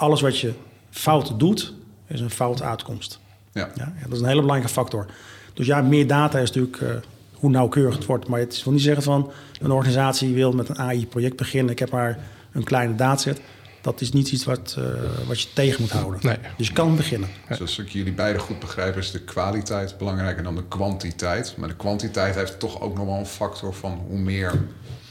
Alles 0.00 0.20
wat 0.20 0.38
je 0.38 0.52
fout 0.90 1.38
doet, 1.38 1.74
is 2.06 2.20
een 2.20 2.30
fout 2.30 2.62
uitkomst. 2.62 3.18
Ja. 3.52 3.70
ja. 3.74 3.92
dat 4.02 4.12
is 4.12 4.20
een 4.20 4.26
hele 4.26 4.40
belangrijke 4.40 4.72
factor. 4.72 5.06
Dus 5.54 5.66
ja, 5.66 5.82
meer 5.82 6.06
data 6.06 6.38
is 6.38 6.52
natuurlijk 6.52 6.80
uh, 6.80 6.90
hoe 7.32 7.50
nauwkeurig 7.50 7.94
het 7.94 8.06
wordt. 8.06 8.28
Maar 8.28 8.40
het 8.40 8.64
wil 8.64 8.72
niet 8.72 8.82
zeggen 8.82 9.02
van 9.02 9.32
een 9.60 9.70
organisatie 9.70 10.34
wil 10.34 10.52
met 10.52 10.68
een 10.68 10.78
AI-project 10.78 11.36
beginnen. 11.36 11.72
Ik 11.72 11.78
heb 11.78 11.90
maar 11.90 12.18
een 12.52 12.64
kleine 12.64 12.94
dataset 12.94 13.40
dat 13.80 14.00
is 14.00 14.12
niet 14.12 14.32
iets 14.32 14.44
wat, 14.44 14.76
uh, 14.78 14.84
wat 15.26 15.40
je 15.40 15.48
tegen 15.52 15.80
moet 15.80 15.90
houden. 15.90 16.20
Nee. 16.22 16.36
Dus 16.56 16.66
je 16.66 16.72
kan 16.72 16.96
beginnen. 16.96 17.28
Dus 17.48 17.60
als 17.60 17.78
ik 17.78 17.88
jullie 17.88 18.12
beiden 18.12 18.42
goed 18.42 18.58
begrijp, 18.58 18.96
is 18.96 19.10
de 19.10 19.20
kwaliteit 19.20 19.98
belangrijker 19.98 20.42
dan 20.42 20.54
de 20.54 20.64
kwantiteit. 20.68 21.54
Maar 21.56 21.68
de 21.68 21.76
kwantiteit 21.76 22.34
heeft 22.34 22.58
toch 22.58 22.80
ook 22.80 22.96
nog 22.96 23.06
wel 23.06 23.14
een 23.14 23.26
factor 23.26 23.74
van 23.74 24.00
hoe 24.08 24.18
meer. 24.18 24.62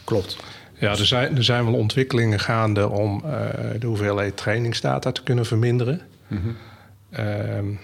Klopt. 0.03 0.37
Ja, 0.79 0.89
er 0.89 1.05
zijn, 1.05 1.37
er 1.37 1.43
zijn 1.43 1.65
wel 1.65 1.73
ontwikkelingen 1.73 2.39
gaande 2.39 2.89
om 2.89 3.23
uh, 3.25 3.31
de 3.79 3.87
hoeveelheid 3.87 4.37
trainingsdata 4.37 5.11
te 5.11 5.23
kunnen 5.23 5.45
verminderen. 5.45 6.01
Mm 6.27 6.41
-hmm. 7.11 7.79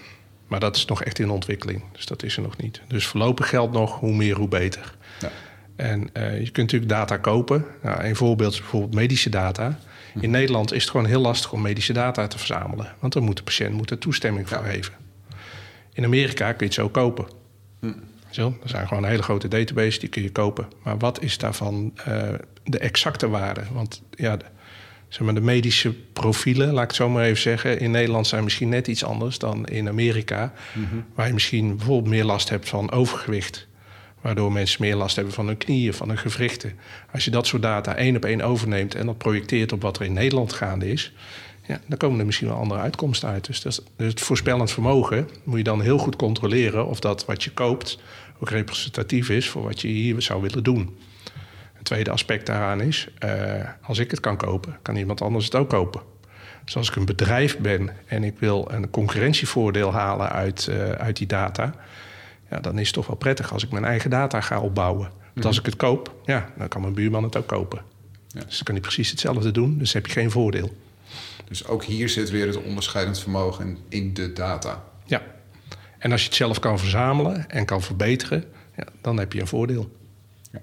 maar 0.46 0.60
dat 0.60 0.76
is 0.76 0.84
nog 0.84 1.02
echt 1.02 1.18
in 1.18 1.30
ontwikkeling, 1.30 1.82
dus 1.92 2.06
dat 2.06 2.22
is 2.22 2.36
er 2.36 2.42
nog 2.42 2.56
niet. 2.56 2.80
Dus 2.88 3.06
voorlopig 3.06 3.48
geldt 3.48 3.72
nog 3.72 3.98
hoe 3.98 4.14
meer, 4.14 4.36
hoe 4.36 4.48
beter. 4.48 4.94
Ja. 5.20 5.30
En 5.76 6.00
uh, 6.00 6.40
je 6.40 6.50
kunt 6.50 6.56
natuurlijk 6.72 6.90
data 6.90 7.16
kopen. 7.16 7.64
Nou, 7.82 8.04
een 8.04 8.16
voorbeeld 8.16 8.52
is 8.52 8.58
bijvoorbeeld 8.58 8.94
medische 8.94 9.30
data. 9.30 9.78
In 10.20 10.30
Nederland 10.30 10.72
is 10.72 10.82
het 10.82 10.90
gewoon 10.90 11.06
heel 11.06 11.20
lastig 11.20 11.52
om 11.52 11.62
medische 11.62 11.92
data 11.92 12.26
te 12.26 12.38
verzamelen. 12.38 12.94
Want 12.98 13.12
dan 13.12 13.22
moet 13.22 13.36
de 13.36 13.42
patiënt 13.42 13.72
moet 13.72 13.90
er 13.90 13.98
toestemming 13.98 14.48
voor 14.48 14.64
geven. 14.64 14.92
In 15.92 16.04
Amerika 16.04 16.46
kun 16.46 16.58
je 16.58 16.64
het 16.64 16.74
zo 16.74 16.88
kopen. 16.88 17.26
Hm. 17.80 17.92
Zo, 18.30 18.56
er 18.62 18.68
zijn 18.68 18.88
gewoon 18.88 19.02
een 19.02 19.08
hele 19.08 19.22
grote 19.22 19.48
database, 19.48 19.98
die 19.98 20.08
kun 20.08 20.22
je 20.22 20.30
kopen. 20.30 20.68
Maar 20.82 20.98
wat 20.98 21.22
is 21.22 21.38
daarvan 21.38 21.92
uh, 22.08 22.28
de 22.66 22.78
exacte 22.78 23.28
waarde? 23.28 23.62
Want 23.72 24.02
ja, 24.10 24.36
de, 24.36 24.44
zeg 25.08 25.20
maar, 25.20 25.34
de 25.34 25.40
medische 25.40 25.92
profielen, 25.92 26.72
laat 26.72 26.82
ik 26.82 26.88
het 26.88 26.96
zo 26.96 27.08
maar 27.08 27.24
even 27.24 27.42
zeggen... 27.42 27.80
in 27.80 27.90
Nederland 27.90 28.26
zijn 28.26 28.44
misschien 28.44 28.68
net 28.68 28.86
iets 28.86 29.04
anders 29.04 29.38
dan 29.38 29.66
in 29.66 29.88
Amerika... 29.88 30.52
Mhm. 30.72 30.96
waar 31.14 31.26
je 31.26 31.32
misschien 31.32 31.76
bijvoorbeeld 31.76 32.14
meer 32.14 32.24
last 32.24 32.48
hebt 32.48 32.68
van 32.68 32.90
overgewicht 32.90 33.66
waardoor 34.26 34.52
mensen 34.52 34.82
meer 34.82 34.96
last 34.96 35.16
hebben 35.16 35.34
van 35.34 35.46
hun 35.46 35.56
knieën, 35.56 35.94
van 35.94 36.08
hun 36.08 36.18
gewrichten. 36.18 36.72
Als 37.12 37.24
je 37.24 37.30
dat 37.30 37.46
soort 37.46 37.62
data 37.62 37.94
één 37.94 38.16
op 38.16 38.24
één 38.24 38.40
overneemt 38.40 38.94
en 38.94 39.06
dat 39.06 39.18
projecteert 39.18 39.72
op 39.72 39.82
wat 39.82 39.98
er 39.98 40.04
in 40.04 40.12
Nederland 40.12 40.52
gaande 40.52 40.92
is, 40.92 41.12
ja, 41.66 41.80
dan 41.86 41.98
komen 41.98 42.18
er 42.18 42.26
misschien 42.26 42.48
wel 42.48 42.56
andere 42.56 42.80
uitkomsten 42.80 43.28
uit. 43.28 43.46
Dus, 43.46 43.60
dat 43.60 43.82
dus 43.96 44.08
het 44.08 44.20
voorspellend 44.20 44.70
vermogen 44.70 45.28
moet 45.44 45.58
je 45.58 45.64
dan 45.64 45.80
heel 45.80 45.98
goed 45.98 46.16
controleren 46.16 46.86
of 46.86 47.00
dat 47.00 47.24
wat 47.24 47.44
je 47.44 47.50
koopt 47.50 47.98
ook 48.40 48.50
representatief 48.50 49.28
is 49.28 49.48
voor 49.48 49.62
wat 49.62 49.80
je 49.80 49.88
hier 49.88 50.22
zou 50.22 50.42
willen 50.42 50.62
doen. 50.62 50.96
Tweede 51.86 52.10
aspect 52.10 52.46
daaraan 52.46 52.80
is, 52.80 53.08
uh, 53.24 53.30
als 53.82 53.98
ik 53.98 54.10
het 54.10 54.20
kan 54.20 54.36
kopen, 54.36 54.78
kan 54.82 54.96
iemand 54.96 55.22
anders 55.22 55.44
het 55.44 55.54
ook 55.54 55.68
kopen. 55.68 56.00
Dus 56.64 56.76
als 56.76 56.88
ik 56.88 56.96
een 56.96 57.04
bedrijf 57.04 57.58
ben 57.58 57.90
en 58.06 58.24
ik 58.24 58.38
wil 58.38 58.68
een 58.70 58.90
concurrentievoordeel 58.90 59.92
halen 59.92 60.28
uit, 60.28 60.66
uh, 60.70 60.90
uit 60.90 61.16
die 61.16 61.26
data, 61.26 61.74
ja, 62.50 62.60
dan 62.60 62.78
is 62.78 62.86
het 62.86 62.94
toch 62.94 63.06
wel 63.06 63.16
prettig 63.16 63.52
als 63.52 63.64
ik 63.64 63.70
mijn 63.70 63.84
eigen 63.84 64.10
data 64.10 64.40
ga 64.40 64.60
opbouwen. 64.60 65.10
Want 65.32 65.46
als 65.46 65.56
mhm. 65.56 65.66
ik 65.66 65.72
het 65.72 65.76
koop, 65.76 66.14
ja, 66.24 66.48
dan 66.58 66.68
kan 66.68 66.80
mijn 66.80 66.94
buurman 66.94 67.22
het 67.22 67.36
ook 67.36 67.46
kopen. 67.46 67.82
Ja. 68.28 68.40
Dus 68.40 68.54
dan 68.54 68.64
kan 68.64 68.74
hij 68.74 68.82
precies 68.82 69.10
hetzelfde 69.10 69.50
doen, 69.50 69.78
dus 69.78 69.92
heb 69.92 70.06
je 70.06 70.12
geen 70.12 70.30
voordeel. 70.30 70.76
Dus 71.48 71.66
ook 71.66 71.84
hier 71.84 72.08
zit 72.08 72.30
weer 72.30 72.46
het 72.46 72.62
onderscheidend 72.62 73.18
vermogen 73.18 73.78
in 73.88 74.14
de 74.14 74.32
data. 74.32 74.82
Ja, 75.04 75.22
en 75.98 76.12
als 76.12 76.20
je 76.20 76.26
het 76.26 76.36
zelf 76.36 76.58
kan 76.58 76.78
verzamelen 76.78 77.50
en 77.50 77.64
kan 77.64 77.82
verbeteren, 77.82 78.44
ja, 78.76 78.86
dan 79.00 79.18
heb 79.18 79.32
je 79.32 79.40
een 79.40 79.46
voordeel. 79.46 79.96
Ja. 80.52 80.62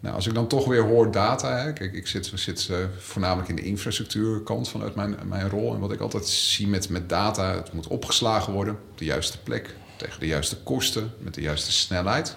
Nou, 0.00 0.14
als 0.14 0.26
ik 0.26 0.34
dan 0.34 0.46
toch 0.46 0.66
weer 0.66 0.82
hoor 0.82 1.10
data, 1.10 1.56
hè, 1.56 1.72
kijk, 1.72 1.92
ik 1.92 2.06
zit, 2.06 2.32
zit 2.34 2.68
uh, 2.70 2.76
voornamelijk 2.98 3.48
in 3.48 3.56
de 3.56 3.62
infrastructuurkant 3.62 4.68
vanuit 4.68 4.94
mijn, 4.94 5.16
mijn 5.24 5.48
rol. 5.48 5.74
En 5.74 5.80
wat 5.80 5.92
ik 5.92 6.00
altijd 6.00 6.26
zie 6.26 6.68
met, 6.68 6.88
met 6.88 7.08
data, 7.08 7.54
het 7.54 7.72
moet 7.72 7.86
opgeslagen 7.86 8.52
worden 8.52 8.74
op 8.74 8.98
de 8.98 9.04
juiste 9.04 9.38
plek, 9.42 9.74
tegen 9.96 10.20
de 10.20 10.26
juiste 10.26 10.56
kosten, 10.56 11.12
met 11.18 11.34
de 11.34 11.40
juiste 11.40 11.72
snelheid. 11.72 12.36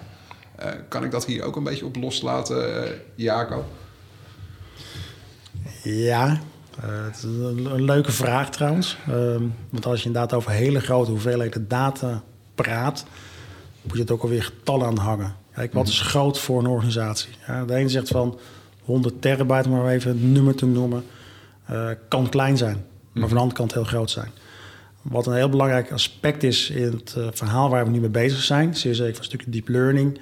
Uh, 0.60 0.66
kan 0.88 1.04
ik 1.04 1.10
dat 1.10 1.24
hier 1.24 1.42
ook 1.42 1.56
een 1.56 1.64
beetje 1.64 1.84
op 1.84 1.96
loslaten, 1.96 2.84
uh, 2.84 2.90
Jaco? 3.14 3.64
Ja, 5.82 6.40
het 6.80 7.16
is 7.16 7.22
een, 7.22 7.84
leuke 7.84 8.12
vraag 8.12 8.50
trouwens. 8.50 8.96
Ehm, 9.06 9.42
want 9.70 9.86
als 9.86 10.00
je 10.00 10.06
inderdaad 10.06 10.32
over 10.32 10.50
hele 10.50 10.80
grote 10.80 11.10
hoeveelheden 11.10 11.68
data 11.68 12.22
praat, 12.54 13.04
moet 13.82 13.94
je 13.94 14.00
het 14.00 14.10
ook 14.10 14.22
alweer 14.22 14.42
getallen 14.42 14.86
aan 14.86 14.96
hangen. 14.96 15.36
Kijk, 15.54 15.72
wat 15.72 15.88
is 15.88 16.00
groot 16.00 16.38
voor 16.38 16.58
een 16.58 16.66
organisatie? 16.66 17.30
Ja, 17.46 17.64
de 17.64 17.74
ene 17.74 17.88
zegt 17.88 18.08
van 18.08 18.38
100 18.84 19.22
terabyte, 19.22 19.68
maar 19.68 19.88
even 19.88 20.10
een 20.10 20.32
nummer 20.32 20.54
te 20.54 20.66
noemen, 20.66 21.04
kan 22.08 22.28
klein 22.28 22.56
zijn. 22.56 22.84
Maar 23.12 23.28
van 23.28 23.36
de 23.36 23.42
andere 23.42 23.58
kant 23.58 23.74
heel 23.74 23.84
groot 23.84 24.10
zijn. 24.10 24.30
Wat 25.02 25.26
een 25.26 25.34
heel 25.34 25.48
belangrijk 25.48 25.92
aspect 25.92 26.42
is 26.42 26.70
in 26.70 26.92
het 26.92 27.14
uh, 27.18 27.26
verhaal 27.32 27.68
waar 27.68 27.84
we 27.84 27.90
nu 27.90 28.00
mee 28.00 28.08
bezig 28.08 28.42
zijn, 28.42 28.76
zeer 28.76 28.94
zeker 28.94 29.18
een 29.18 29.24
stukje 29.24 29.50
deep 29.50 29.68
learning, 29.68 30.20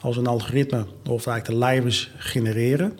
als 0.00 0.16
een 0.16 0.26
algoritme 0.26 0.86
of 1.08 1.26
eigenlijk 1.26 1.46
de 1.46 1.66
libraries 1.66 2.10
genereren, 2.16 2.98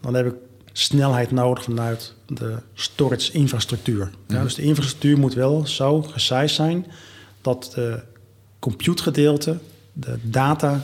dan 0.00 0.14
heb 0.14 0.26
ik 0.26 0.34
snelheid 0.72 1.30
nodig 1.30 1.64
vanuit 1.64 2.14
de 2.26 2.56
storage 2.74 3.32
infrastructuur. 3.32 4.10
Ja, 4.28 4.42
dus 4.42 4.54
de 4.54 4.62
infrastructuur 4.62 5.18
moet 5.18 5.34
wel 5.34 5.66
zo 5.66 6.02
gesized 6.02 6.50
zijn 6.50 6.86
dat 7.40 7.72
de 7.74 8.02
compute 8.58 9.02
gedeelte 9.02 9.58
de 9.92 10.18
data 10.22 10.80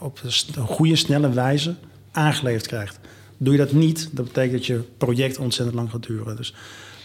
op 0.00 0.20
een 0.56 0.66
goede, 0.66 0.96
snelle 0.96 1.30
wijze 1.30 1.74
aangeleverd 2.12 2.66
krijgt. 2.66 2.98
Doe 3.36 3.52
je 3.52 3.58
dat 3.58 3.72
niet, 3.72 4.08
dat 4.12 4.24
betekent 4.24 4.52
dat 4.52 4.66
je 4.66 4.82
project 4.98 5.38
ontzettend 5.38 5.76
lang 5.76 5.90
gaat 5.90 6.06
duren. 6.06 6.36
Dus 6.36 6.54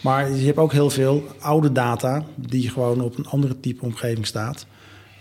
maar 0.01 0.35
je 0.35 0.45
hebt 0.45 0.57
ook 0.57 0.71
heel 0.71 0.89
veel 0.89 1.23
oude 1.39 1.71
data 1.71 2.23
die 2.35 2.69
gewoon 2.69 3.01
op 3.01 3.17
een 3.17 3.27
andere 3.27 3.59
type 3.59 3.85
omgeving 3.85 4.25
staat. 4.25 4.65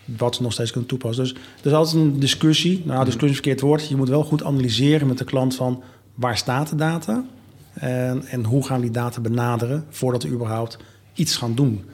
Wat 0.04 0.34
ze 0.34 0.42
nog 0.42 0.52
steeds 0.52 0.70
kunnen 0.70 0.88
toepassen. 0.88 1.24
Dus 1.24 1.32
er 1.32 1.66
is 1.66 1.72
altijd 1.72 1.96
een 1.96 2.20
discussie. 2.20 2.82
Nou, 2.84 3.04
discussie 3.04 3.28
is 3.28 3.34
verkeerd 3.34 3.60
woord. 3.60 3.88
Je 3.88 3.96
moet 3.96 4.08
wel 4.08 4.24
goed 4.24 4.44
analyseren 4.44 5.08
met 5.08 5.18
de 5.18 5.24
klant 5.24 5.54
van 5.54 5.82
waar 6.14 6.36
staat 6.36 6.68
de 6.68 6.76
data? 6.76 7.24
En, 7.72 8.24
en 8.24 8.44
hoe 8.44 8.66
gaan 8.66 8.80
die 8.80 8.90
data 8.90 9.20
benaderen 9.20 9.84
voordat 9.90 10.22
we 10.22 10.28
überhaupt 10.28 10.78
iets 11.14 11.36
gaan 11.36 11.54
doen? 11.54 11.84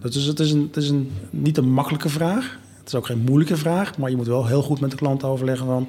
Dus 0.00 0.24
het 0.24 0.40
is, 0.40 0.52
een, 0.52 0.62
het 0.62 0.76
is 0.76 0.88
een, 0.88 1.10
niet 1.30 1.56
een 1.56 1.70
makkelijke 1.70 2.08
vraag. 2.08 2.58
Het 2.88 2.96
is 2.96 3.02
ook 3.02 3.16
geen 3.16 3.24
moeilijke 3.24 3.56
vraag. 3.56 3.98
Maar 3.98 4.10
je 4.10 4.16
moet 4.16 4.26
wel 4.26 4.46
heel 4.46 4.62
goed 4.62 4.80
met 4.80 4.90
de 4.90 4.96
klant 4.96 5.24
overleggen 5.24 5.66
van 5.66 5.88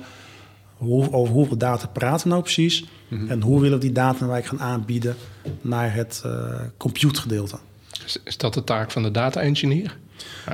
hoe, 0.74 1.12
over 1.12 1.34
hoeveel 1.34 1.58
data 1.58 1.88
praten 1.88 2.24
we 2.24 2.30
nou 2.30 2.42
precies? 2.42 2.86
Mhm. 3.08 3.30
En 3.30 3.42
hoe 3.42 3.62
willen 3.62 3.78
we 3.78 3.86
die 3.86 3.94
data 3.94 4.26
nou 4.26 4.44
gaan 4.44 4.60
aanbieden 4.60 5.16
naar 5.62 5.94
het 5.94 6.24
uh, 6.26 6.32
compute 6.78 7.22
gedeelte? 7.22 7.58
Is, 8.06 8.18
is, 8.24 8.38
dat 8.38 8.54
de 8.54 8.64
taak 8.64 8.92
van 8.92 9.04
de 9.04 9.12
data 9.12 9.42
engineer? 9.42 9.98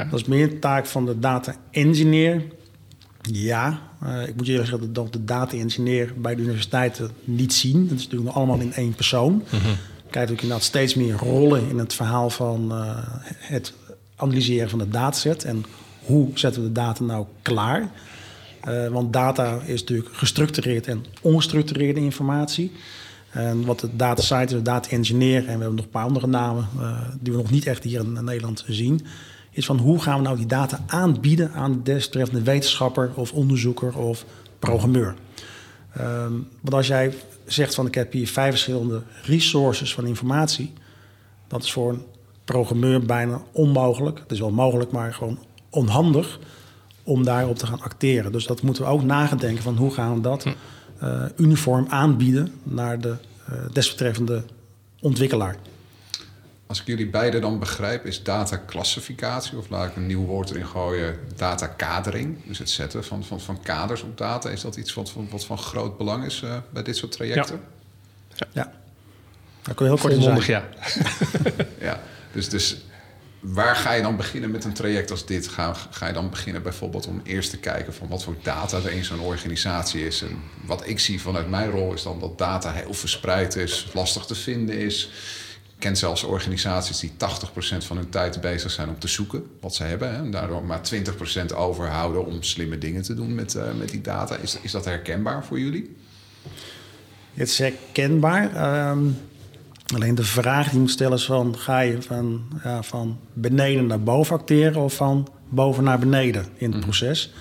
Dat 0.10 0.20
is 0.20 0.26
meer 0.26 0.50
de 0.50 0.60
taak 0.60 0.86
van 0.86 1.06
de 1.06 1.20
data 1.20 1.56
engineer. 1.72 2.42
Ja, 3.22 3.82
uh, 4.04 4.28
ik 4.28 4.36
moet 4.36 4.46
je 4.46 4.52
eerlijk 4.52 4.70
zeggen 4.70 4.94
dat 4.94 5.14
de 5.14 5.24
data 5.24 5.58
engineer 5.58 6.14
bij 6.18 6.36
de 6.36 6.42
universiteiten 6.42 7.12
niet 7.24 7.54
zien. 7.54 7.88
Dat 7.88 7.98
is 7.98 8.04
natuurlijk 8.04 8.36
allemaal 8.36 8.60
in 8.60 8.74
één 8.74 8.96
persoon. 8.96 9.34
Mm 9.34 9.60
-hmm. 9.60 9.76
Kijk 10.10 10.30
ook 10.32 10.42
inderdaad 10.42 10.64
steeds 10.64 10.96
meer 10.96 11.16
rollen 11.16 11.70
in 11.70 11.78
het 11.78 11.94
verhaal 11.94 12.30
van 12.30 12.72
uh, 12.72 12.98
het 13.30 13.74
analyseren 14.16 14.70
van 14.70 14.80
de 14.80 14.90
dataset. 14.90 15.44
En 15.44 15.66
hoe 16.06 16.30
zetten 16.34 16.62
we 16.62 16.68
de 16.68 16.74
data 16.74 17.04
nou 17.04 17.26
klaar? 17.42 17.92
Uh, 18.68 18.88
want 18.88 19.14
data 19.14 19.60
is 19.66 19.80
natuurlijk 19.80 20.16
gestructureerd 20.16 20.88
en 20.88 21.06
ongestructureerde 21.22 22.00
informatie. 22.00 22.72
En 23.30 23.66
wat 23.66 23.80
de 23.80 23.96
data 23.96 24.22
scientist, 24.22 24.58
de 24.58 24.62
data 24.62 24.90
engineer, 24.90 25.38
en 25.38 25.44
we 25.44 25.50
hebben 25.50 25.76
nog 25.76 25.86
een 25.86 25.92
paar 25.92 26.06
andere 26.06 26.28
namen 26.28 26.68
uh, 26.78 27.00
die 27.20 27.32
we 27.32 27.38
nog 27.38 27.52
niet 27.52 27.66
echt 27.66 27.84
hier 27.84 28.00
in 28.00 28.24
Nederland 28.24 28.64
zien, 28.68 29.06
is 29.52 29.66
van 29.66 29.78
hoe 29.78 30.02
gaan 30.02 30.18
we 30.18 30.24
nou 30.24 30.38
die 30.38 30.46
data 30.46 30.84
aanbieden 30.88 31.52
aan 31.52 31.72
de 31.72 31.82
desbetreffende 31.82 32.44
wetenschapper 32.44 33.12
of 33.16 33.32
onderzoeker 33.32 33.98
of 33.98 34.26
programmeur. 34.60 35.16
Um, 35.98 36.48
want 36.62 36.74
als 36.74 36.88
jij 36.88 37.14
zegt 37.46 37.76
van 37.76 37.86
ik 37.86 37.96
heb 37.96 38.12
hier 38.12 38.28
vijf 38.28 38.50
verschillende 38.50 39.02
resources 39.24 39.94
van 39.94 40.06
informatie, 40.06 40.74
dat 41.48 41.64
is 41.64 41.72
voor 41.72 41.90
een 41.90 42.02
programmeur 42.46 43.06
bijna 43.06 43.42
onmogelijk. 43.52 44.20
Het 44.20 44.32
is 44.32 44.40
wel 44.40 44.52
mogelijk, 44.52 44.92
maar 44.92 45.14
gewoon 45.14 45.40
onhandig 45.76 46.40
om 47.04 47.24
daarop 47.24 47.58
te 47.58 47.68
gaan 47.68 47.82
acteren. 47.82 48.32
Dus 48.32 48.46
dat 48.46 48.62
moeten 48.62 48.84
we 48.84 48.90
ook 48.90 49.04
nagedenken 49.04 49.64
van 49.64 49.78
hoe 49.78 49.94
gaan 49.94 50.16
we 50.16 50.22
dat 50.22 50.46
uh, 51.04 51.24
uniform 51.38 51.86
aanbieden 51.90 52.54
naar 52.64 53.00
de 53.00 53.16
uh, 53.50 53.56
desbetreffende 53.72 54.44
ontwikkelaar. 55.00 55.56
Als 56.68 56.80
ik 56.80 56.88
jullie 56.88 57.10
beiden 57.10 57.42
dan 57.42 57.60
begrijp, 57.60 58.06
is 58.06 58.24
dataclassificatie, 58.24 59.58
of 59.58 59.70
laat 59.70 59.90
ik 59.90 59.96
een 59.96 60.08
nieuw 60.08 60.26
woord 60.26 60.50
erin 60.50 60.66
gooien, 60.66 61.20
datakadering. 61.36 62.38
Dus 62.48 62.58
het 62.58 62.70
zetten 62.70 63.04
van, 63.04 63.24
van, 63.24 63.42
van 63.42 63.62
kaders 63.62 64.02
op 64.02 64.18
data. 64.18 64.50
Is 64.50 64.62
dat 64.62 64.76
iets 64.76 64.94
wat, 64.94 65.10
van, 65.10 65.28
wat 65.32 65.46
van 65.46 65.58
groot 65.58 65.98
belang 65.98 66.26
is 66.26 66.42
uh, 66.42 66.58
bij 66.70 66.84
dit 66.84 66.98
soort 66.98 67.12
trajecten? 67.12 67.60
Ja. 68.36 68.48
ja. 68.52 68.72
Dat 69.62 69.76
kun 69.76 69.86
je 69.86 69.92
heel 69.92 70.02
kort 70.02 70.14
Volmondig, 70.14 70.48
ja. 70.48 70.64
ja, 71.80 72.02
dus, 72.32 72.50
dus 72.50 72.78
waar 73.54 73.76
ga 73.76 73.94
je 73.94 74.02
dan 74.02 74.16
beginnen 74.16 74.52
met 74.52 74.64
een 74.64 74.74
traject 74.74 75.12
als 75.12 75.26
dit? 75.26 75.48
Ga, 75.48 75.74
ga 75.74 76.08
je 76.08 76.14
dan 76.14 76.30
beginnen 76.30 76.64
bijvoorbeeld 76.64 77.08
om 77.08 77.22
eerst 77.24 77.50
te 77.50 77.58
kijken 77.58 77.94
van 77.94 78.08
wat 78.08 78.24
voor 78.24 78.36
data 78.42 78.78
er 78.78 78.92
in 78.92 79.06
zo'n 79.06 79.20
organisatie 79.20 80.06
is? 80.06 80.22
En 80.22 80.40
wat 80.66 80.88
ik 80.88 81.00
zie 81.00 81.22
vanuit 81.22 81.50
mijn 81.50 81.70
rol 81.70 81.94
is 81.94 82.04
dan 82.04 82.20
dat 82.20 82.38
data 82.38 82.72
heel 82.72 82.94
verspreid 82.94 83.56
is, 83.56 83.88
lastig 83.94 84.26
te 84.26 84.36
vinden 84.36 84.78
is. 84.78 85.10
Ik 85.74 85.82
ken 85.82 85.96
zelfs 85.96 86.24
organisaties 86.24 87.00
die 87.00 87.12
80% 87.12 87.14
van 87.78 87.98
hun 87.98 88.10
tijd 88.10 88.42
bezig 88.42 88.72
zijn 88.72 88.90
om 88.90 89.00
te 89.00 89.08
zoeken 89.08 89.44
wat 89.60 89.76
ze 89.76 89.84
hebben. 89.84 90.10
Hè, 90.10 90.18
en 90.18 90.32
daardoor 90.32 90.66
maar 90.66 90.82
20% 90.82 91.56
overhouden 91.56 92.26
om 92.26 92.44
slimme 92.44 92.78
dingen 92.78 93.02
te 93.02 93.14
doen 93.14 93.36
met, 93.36 93.56
uh, 93.56 93.64
met 93.78 93.90
die 93.90 94.02
data. 94.02 94.36
Is, 94.36 94.58
is 94.62 94.72
dat 94.72 94.86
herkenbaar 94.86 95.46
voor 95.46 95.60
jullie? 95.60 95.96
Het 97.34 97.50
is 97.50 97.58
herkenbaar. 97.58 98.90
Um 98.92 99.18
Alleen 99.94 100.16
de 100.16 100.24
vraag 100.24 100.64
die 100.64 100.74
je 100.74 100.80
moet 100.80 100.90
stellen 100.90 101.18
is 101.18 101.26
van... 101.26 101.58
ga 101.58 101.80
je 101.80 102.02
van, 102.02 102.44
ja, 102.64 102.84
van 102.84 103.18
beneden 103.34 103.88
naar 103.88 104.04
boven 104.04 104.36
acteren... 104.36 104.82
of 104.82 104.94
van 104.94 105.28
boven 105.50 105.84
naar 105.84 106.00
beneden 106.00 106.46
in 106.56 106.66
het 106.66 106.76
mhm. 106.76 106.84
proces? 106.84 107.34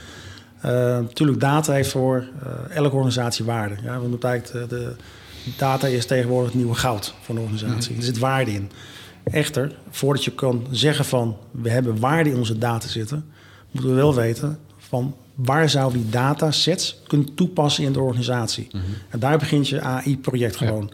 Uh, 0.65 0.71
natuurlijk, 0.71 1.41
data 1.41 1.73
heeft 1.73 1.91
voor 1.91 2.29
uh, 2.47 2.77
elke 2.77 2.95
organisatie 2.95 3.45
waarde. 3.45 3.75
Ja, 3.83 4.01
we 4.01 4.09
moeten 4.09 4.29
eigenlijk 4.29 4.71
de, 4.71 4.77
de, 4.77 4.97
data 5.57 5.87
is 5.87 6.07
tegenwoordig 6.07 6.51
het 6.51 6.61
nieuwe 6.61 6.75
goud 6.75 7.15
voor 7.21 7.35
een 7.35 7.41
organisatie. 7.41 7.93
Mm 7.93 7.99
Er 7.99 8.05
zit 8.05 8.19
waarde 8.19 8.53
in. 8.53 8.71
Echter, 9.25 9.73
voordat 9.91 10.25
je 10.25 10.31
kan 10.31 10.67
zeggen 10.71 11.05
van... 11.05 11.37
we 11.51 11.71
hebben 11.71 12.01
waarde 12.01 12.31
in 12.31 12.37
onze 12.37 12.59
data 12.59 12.89
zitten... 12.89 13.25
moeten 13.71 13.91
we 13.91 13.97
wel 13.97 14.15
weten 14.15 14.59
van 14.79 15.15
waar 15.35 15.69
zou 15.69 15.93
die 15.93 16.09
datasets 16.09 17.01
kunnen 17.07 17.35
toepassen 17.35 17.85
in 17.85 17.93
de 17.93 18.01
organisatie. 18.01 18.69
Mhm. 18.73 18.85
En 19.09 19.19
daar 19.19 19.39
begint 19.39 19.69
je 19.69 19.81
AI-project 19.81 20.57
gewoon... 20.57 20.91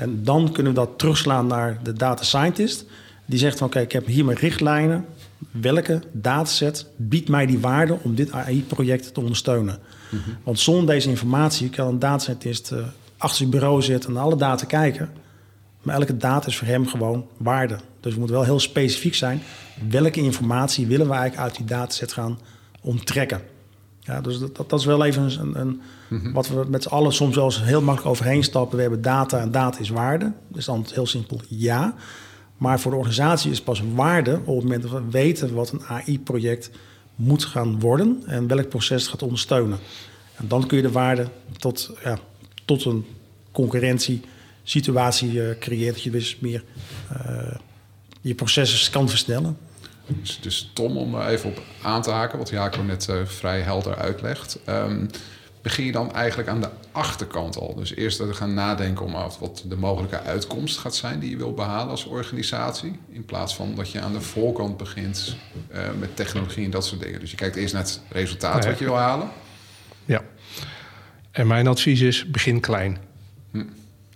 En 0.00 0.24
dan 0.24 0.52
kunnen 0.52 0.72
we 0.72 0.78
dat 0.78 0.98
terugslaan 0.98 1.46
naar 1.46 1.78
de 1.82 1.92
data 1.92 2.22
scientist. 2.22 2.84
Die 3.26 3.38
zegt 3.38 3.58
van 3.58 3.66
oké, 3.66 3.80
ik 3.80 3.92
heb 3.92 4.06
hier 4.06 4.24
mijn 4.24 4.38
richtlijnen. 4.38 5.04
Welke 5.50 6.02
dataset 6.12 6.86
biedt 6.96 7.28
mij 7.28 7.46
die 7.46 7.58
waarde 7.58 7.98
om 8.02 8.14
dit 8.14 8.32
AI-project 8.32 9.14
te 9.14 9.20
ondersteunen? 9.20 9.78
Mhm. 10.10 10.30
Want 10.42 10.58
zonder 10.58 10.94
deze 10.94 11.08
informatie 11.08 11.68
kan 11.68 11.86
een 11.88 11.98
datascientist 11.98 12.70
uh, 12.72 12.78
achter 13.16 13.38
zijn 13.38 13.50
bureau 13.50 13.82
zitten 13.82 14.10
en 14.10 14.16
alle 14.16 14.36
data 14.36 14.64
kijken. 14.64 15.10
Maar 15.82 15.94
elke 15.94 16.16
data 16.16 16.46
is 16.46 16.56
voor 16.56 16.66
hem 16.66 16.86
gewoon 16.86 17.26
waarde. 17.36 17.76
Dus 18.00 18.12
we 18.12 18.18
moeten 18.18 18.36
wel 18.36 18.44
heel 18.44 18.60
specifiek 18.60 19.14
zijn. 19.14 19.42
Welke 19.88 20.20
informatie 20.20 20.86
willen 20.86 21.06
we 21.06 21.12
eigenlijk 21.12 21.42
uit 21.42 21.56
die 21.56 21.66
dataset 21.66 22.12
gaan 22.12 22.38
onttrekken? 22.80 23.40
Ja, 24.10 24.20
dus 24.20 24.38
dat, 24.38 24.56
dat, 24.56 24.80
is 24.80 24.84
wel 24.84 25.04
even 25.04 25.22
een, 25.22 25.60
een 25.60 25.80
mhm. 26.08 26.32
wat 26.32 26.48
we 26.48 26.64
met 26.68 26.82
z'n 26.82 26.88
allen 26.88 27.12
soms 27.12 27.36
wel 27.36 27.44
eens 27.44 27.62
heel 27.62 27.82
makkelijk 27.82 28.10
overheen 28.10 28.44
stappen. 28.44 28.76
We 28.76 28.82
hebben 28.82 29.02
data 29.02 29.38
en 29.38 29.50
data 29.50 29.78
is 29.78 29.88
waarde. 29.88 30.32
Dus 30.48 30.64
dan 30.64 30.86
heel 30.92 31.06
simpel 31.06 31.40
ja. 31.48 31.94
Maar 32.56 32.80
voor 32.80 32.90
de 32.90 32.96
organisatie 32.96 33.50
is 33.50 33.60
pas 33.62 33.82
waarde 33.94 34.40
op 34.44 34.54
het 34.54 34.64
moment 34.64 34.82
dat 34.82 34.90
we 34.90 35.02
weten 35.10 35.54
wat 35.54 35.72
een 35.72 35.82
AI-project 35.84 36.70
moet 37.14 37.44
gaan 37.44 37.80
worden 37.80 38.22
en 38.26 38.46
welk 38.46 38.68
proces 38.68 39.02
het 39.02 39.10
gaat 39.10 39.22
ondersteunen. 39.22 39.78
En 40.34 40.48
dan 40.48 40.66
kun 40.66 40.76
je 40.76 40.82
de 40.82 40.90
waarde 40.90 41.28
tot, 41.56 41.90
ja, 42.04 42.18
tot 42.64 42.84
een 42.84 43.04
concurrentiesituatie 43.52 45.32
uh, 45.32 45.58
creëren. 45.58 45.92
Dat 45.92 46.02
je 46.02 46.10
dus 46.10 46.38
meer 46.40 46.64
uh, 47.12 47.54
je 48.20 48.34
processen 48.34 48.92
kan 48.92 49.08
versnellen. 49.08 49.56
Dus, 50.20 50.40
dus 50.40 50.70
Tom, 50.74 50.96
om 50.96 51.20
even 51.20 51.50
op 51.50 51.62
aan 51.82 52.02
te 52.02 52.10
haken, 52.10 52.38
wat 52.38 52.48
Jaco 52.48 52.82
net 52.82 53.06
uh, 53.10 53.16
vrij 53.24 53.60
helder 53.60 53.96
uitlegt. 53.96 54.58
Um, 54.68 55.08
begin 55.62 55.84
je 55.84 55.92
dan 55.92 56.14
eigenlijk 56.14 56.48
aan 56.48 56.60
de 56.60 56.68
achterkant 56.92 57.56
al. 57.56 57.74
Dus 57.74 57.94
eerst 57.94 58.22
gaan 58.30 58.54
nadenken 58.54 59.04
om 59.04 59.12
wat 59.40 59.64
de 59.68 59.76
mogelijke 59.76 60.20
uitkomst 60.20 60.78
gaat 60.78 60.96
zijn 60.96 61.20
die 61.20 61.30
je 61.30 61.36
wil 61.36 61.54
behalen 61.54 61.90
als 61.90 62.04
organisatie. 62.04 62.98
In 63.08 63.24
plaats 63.24 63.54
van 63.54 63.74
dat 63.74 63.92
je 63.92 64.00
aan 64.00 64.12
de 64.12 64.20
voorkant 64.20 64.76
begint 64.76 65.36
uh, 65.72 65.78
met 65.98 66.16
technologie 66.16 66.64
en 66.64 66.70
dat 66.70 66.86
soort 66.86 67.00
dingen. 67.00 67.20
Dus 67.20 67.30
je 67.30 67.36
kijkt 67.36 67.56
eerst 67.56 67.74
naar 67.74 67.82
het 67.82 68.00
resultaat 68.08 68.64
wat 68.64 68.78
je 68.78 68.84
wil 68.84 68.96
halen. 68.96 69.28
Ja. 70.04 70.22
En 71.30 71.46
mijn 71.46 71.66
advies 71.66 72.00
is: 72.00 72.30
begin 72.30 72.60
klein. 72.60 72.98
Hm. 73.50 73.64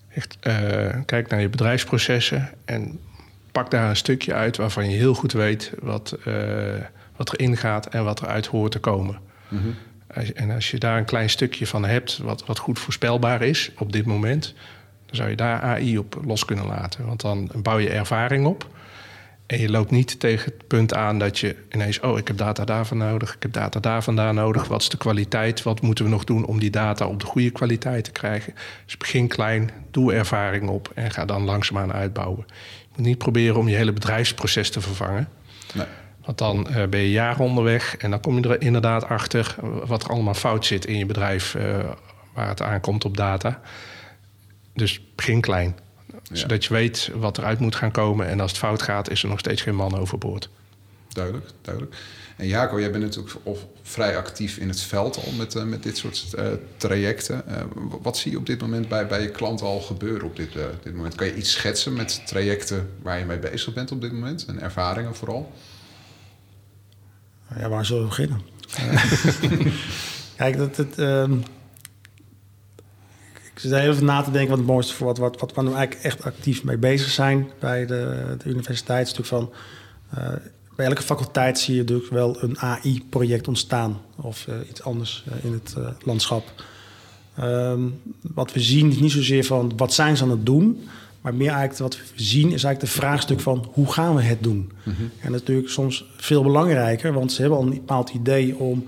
Echt, 0.09 0.37
uh, 0.47 0.89
kijk 1.07 1.29
naar 1.29 1.41
je 1.41 1.49
bedrijfsprocessen 1.49 2.51
en 2.65 3.01
pak 3.55 3.71
daar 3.71 3.89
een 3.89 3.97
stukje 3.97 4.35
uit 4.35 4.57
waarvan 4.57 4.91
je 4.91 4.97
heel 4.97 5.15
goed 5.15 5.33
weet 5.33 5.73
wat, 5.81 6.17
uh, 6.27 6.35
wat 7.17 7.33
erin 7.33 7.57
gaat 7.57 7.87
en 7.87 8.05
wat 8.05 8.23
eruit 8.23 8.47
hoort 8.47 8.73
te 8.73 8.79
komen. 8.79 9.19
Mhm. 9.49 9.69
En 10.35 10.51
als 10.51 10.71
je 10.71 10.79
daar 10.79 10.99
een 10.99 11.05
klein 11.05 11.31
stukje 11.31 11.67
van 11.67 11.85
hebt, 11.85 12.19
wat, 12.19 12.47
wat 12.47 12.59
goed 12.59 12.79
voorspelbaar 12.79 13.43
is 13.43 13.71
op 13.79 13.93
dit 13.93 14.07
moment, 14.07 14.55
dan 15.07 15.17
zou 15.17 15.31
je 15.31 15.37
daar 15.37 15.61
AI 15.61 15.99
op 15.99 16.21
los 16.25 16.45
kunnen 16.45 16.67
laten. 16.67 17.07
Want 17.07 17.21
dan 17.21 17.51
bouw 17.57 17.79
je 17.79 17.91
ervaring 17.91 18.47
op. 18.47 18.67
En 19.47 19.61
je 19.61 19.71
loopt 19.71 19.91
niet 19.91 20.21
tegen 20.21 20.45
het 20.45 20.67
punt 20.67 20.95
aan 20.95 21.19
dat 21.19 21.39
je 21.39 21.57
ineens, 21.73 22.01
oh, 22.01 22.19
ik 22.19 22.29
heb 22.29 22.37
data 22.37 22.65
daarvan 22.65 22.99
nodig, 22.99 23.35
ik 23.35 23.43
heb 23.43 23.53
data 23.53 23.81
daar 23.81 24.03
vandaan 24.03 24.35
nodig. 24.35 24.69
Wat 24.69 24.81
is 24.81 24.89
de 24.89 24.97
kwaliteit? 24.97 25.63
Wat 25.63 25.81
moeten 25.81 26.05
we 26.05 26.11
nog 26.11 26.25
doen 26.25 26.45
om 26.45 26.59
die 26.59 26.71
data 26.71 27.07
op 27.07 27.21
de 27.21 27.27
goede 27.27 27.51
kwaliteit 27.51 28.05
te 28.05 28.13
krijgen? 28.13 28.55
Dus 28.85 28.97
begin 28.97 29.29
klein, 29.29 29.71
doe 29.91 30.13
ervaring 30.13 30.69
op 30.69 30.91
en 30.95 31.11
ga 31.11 31.25
dan 31.25 31.45
langzaamaan 31.45 31.93
uitbouwen 31.93 32.45
moet 32.97 33.07
niet 33.07 33.19
proberen 33.19 33.57
om 33.57 33.69
je 33.69 33.77
hele 33.77 33.93
bedrijfsproces 33.93 34.71
te 34.71 34.81
vervangen. 34.81 35.29
Nee. 35.75 35.87
Want 36.25 36.39
dan 36.39 36.67
uh, 36.71 36.87
ben 36.87 37.01
je 37.01 37.11
jaren 37.11 37.45
onderweg 37.45 37.97
en 37.97 38.11
dan 38.11 38.21
kom 38.21 38.39
je 38.39 38.49
er 38.49 38.61
inderdaad 38.61 39.05
achter 39.05 39.57
wat 39.87 40.03
er 40.03 40.11
allemaal 40.11 40.35
fout 40.35 40.67
zit 40.67 40.87
in 40.87 40.99
je 40.99 41.07
bedrijf 41.07 41.55
uh, 41.55 41.79
waar 42.35 42.49
het 42.49 42.63
aankomt 42.63 43.05
op 43.05 43.17
data. 43.17 43.61
Dus 44.75 45.01
begin 45.15 45.41
klein. 45.41 45.79
Zodat 46.33 46.65
je 46.65 46.75
weet 46.75 47.11
wat 47.15 47.39
eruit 47.39 47.59
moet 47.59 47.75
gaan 47.75 47.91
komen. 47.91 48.27
En 48.29 48.41
als 48.41 48.51
het 48.51 48.61
fout 48.61 48.83
gaat, 48.83 49.11
is 49.11 49.23
er 49.23 49.29
nog 49.29 49.39
steeds 49.39 49.63
geen 49.63 49.75
man 49.75 49.99
overboord. 49.99 50.49
Duidelijk, 51.09 51.51
duidelijk. 51.63 51.97
En 52.37 52.47
Jaco, 52.47 52.81
jij 52.81 52.91
bent 52.91 53.05
natuurlijk 53.05 53.35
of 53.43 53.67
vrij 53.83 54.17
actief 54.17 54.57
in 54.57 54.69
het 54.69 54.81
veld 54.81 55.17
al 55.17 55.33
met, 55.33 55.55
uh, 55.55 55.63
met 55.63 55.83
dit 55.83 55.97
soort 55.97 56.35
uh, 56.39 56.47
trajecten. 56.77 57.43
Uh, 57.49 57.63
wat 58.03 58.17
zie 58.17 58.31
je 58.31 58.39
op 58.39 58.47
dit 58.47 58.61
moment 58.61 58.89
bij, 58.89 59.07
bij 59.07 59.23
je 59.23 59.31
klanten 59.31 59.67
al 59.67 59.81
gebeuren 59.81 60.27
op 60.27 60.37
dit, 60.37 60.53
dit 60.83 60.95
moment? 60.95 61.15
Kan 61.15 61.27
je 61.27 61.35
iets 61.35 61.53
schetsen 61.53 61.93
met 61.93 62.27
trajecten 62.27 62.91
waar 63.03 63.19
je 63.19 63.25
mee 63.25 63.39
bezig 63.39 63.75
bent 63.75 63.93
op 63.93 64.01
dit 64.01 64.13
moment 64.13 64.45
en 64.45 64.61
ervaringen 64.61 65.15
vooral? 65.15 65.53
Ja, 67.57 67.69
waar 67.69 67.87
zullen 67.87 68.03
we 68.03 68.09
beginnen? 68.09 68.41
Kijk, 70.37 70.57
dat 70.57 70.77
het. 70.77 70.99
Um, 70.99 71.43
ik 73.55 73.61
zit 73.61 73.73
even 73.73 74.05
na 74.05 74.23
te 74.23 74.31
denken 74.31 74.49
wat 74.49 74.59
het 74.59 74.67
mooiste 74.67 74.95
voor 74.95 75.07
wat, 75.07 75.19
wat, 75.19 75.41
wat 75.41 75.53
we 75.53 75.61
eigenlijk 75.61 75.95
echt 76.03 76.25
actief 76.25 76.65
mee 76.65 76.77
bezig 76.77 77.11
zijn 77.11 77.51
bij 77.59 77.87
de, 77.87 78.35
de 78.39 78.49
universiteit. 78.49 79.07
Is 79.07 79.15
natuurlijk 79.15 79.53
van 80.09 80.41
bij 80.77 80.87
elke 80.87 81.03
faculteit 81.03 81.59
zie 81.59 81.75
je 81.75 81.81
natuurlijk 81.81 82.11
wel 82.11 82.43
een 82.43 82.59
AI-project 82.59 83.49
ontstaan 83.49 84.01
of 84.17 84.47
uh, 84.49 84.55
iets 84.71 84.83
anders 84.83 85.25
uh, 85.29 85.45
in 85.45 85.53
het 85.53 85.75
uh, 85.79 85.89
landschap. 86.03 86.65
Um, 87.41 88.01
wat 88.21 88.53
we 88.53 88.61
zien 88.61 88.91
is 88.91 88.99
niet 88.99 89.13
zozeer 89.13 89.45
van 89.45 89.73
wat 89.77 89.93
zijn 89.93 90.17
ze 90.17 90.23
aan 90.23 90.31
het 90.31 90.47
doen, 90.47 90.89
maar 91.21 91.35
meer 91.35 91.51
eigenlijk 91.51 91.79
wat 91.79 91.97
we 91.97 92.23
zien 92.23 92.45
is 92.53 92.65
eigenlijk 92.65 92.81
de 92.81 93.01
vraagstuk 93.01 93.41
van 93.41 93.69
hoe 93.73 93.93
gaan 93.93 94.15
we 94.15 94.23
het 94.23 94.43
doen. 94.43 94.73
Mm 94.85 94.95
-hmm. 94.97 95.11
En 95.21 95.33
natuurlijk 95.33 95.69
soms 95.69 96.05
veel 96.17 96.43
belangrijker, 96.43 97.13
want 97.13 97.33
ze 97.33 97.41
hebben 97.41 97.59
al 97.59 97.65
een 97.65 97.71
bepaald 97.71 98.11
idee 98.11 98.57
om 98.57 98.87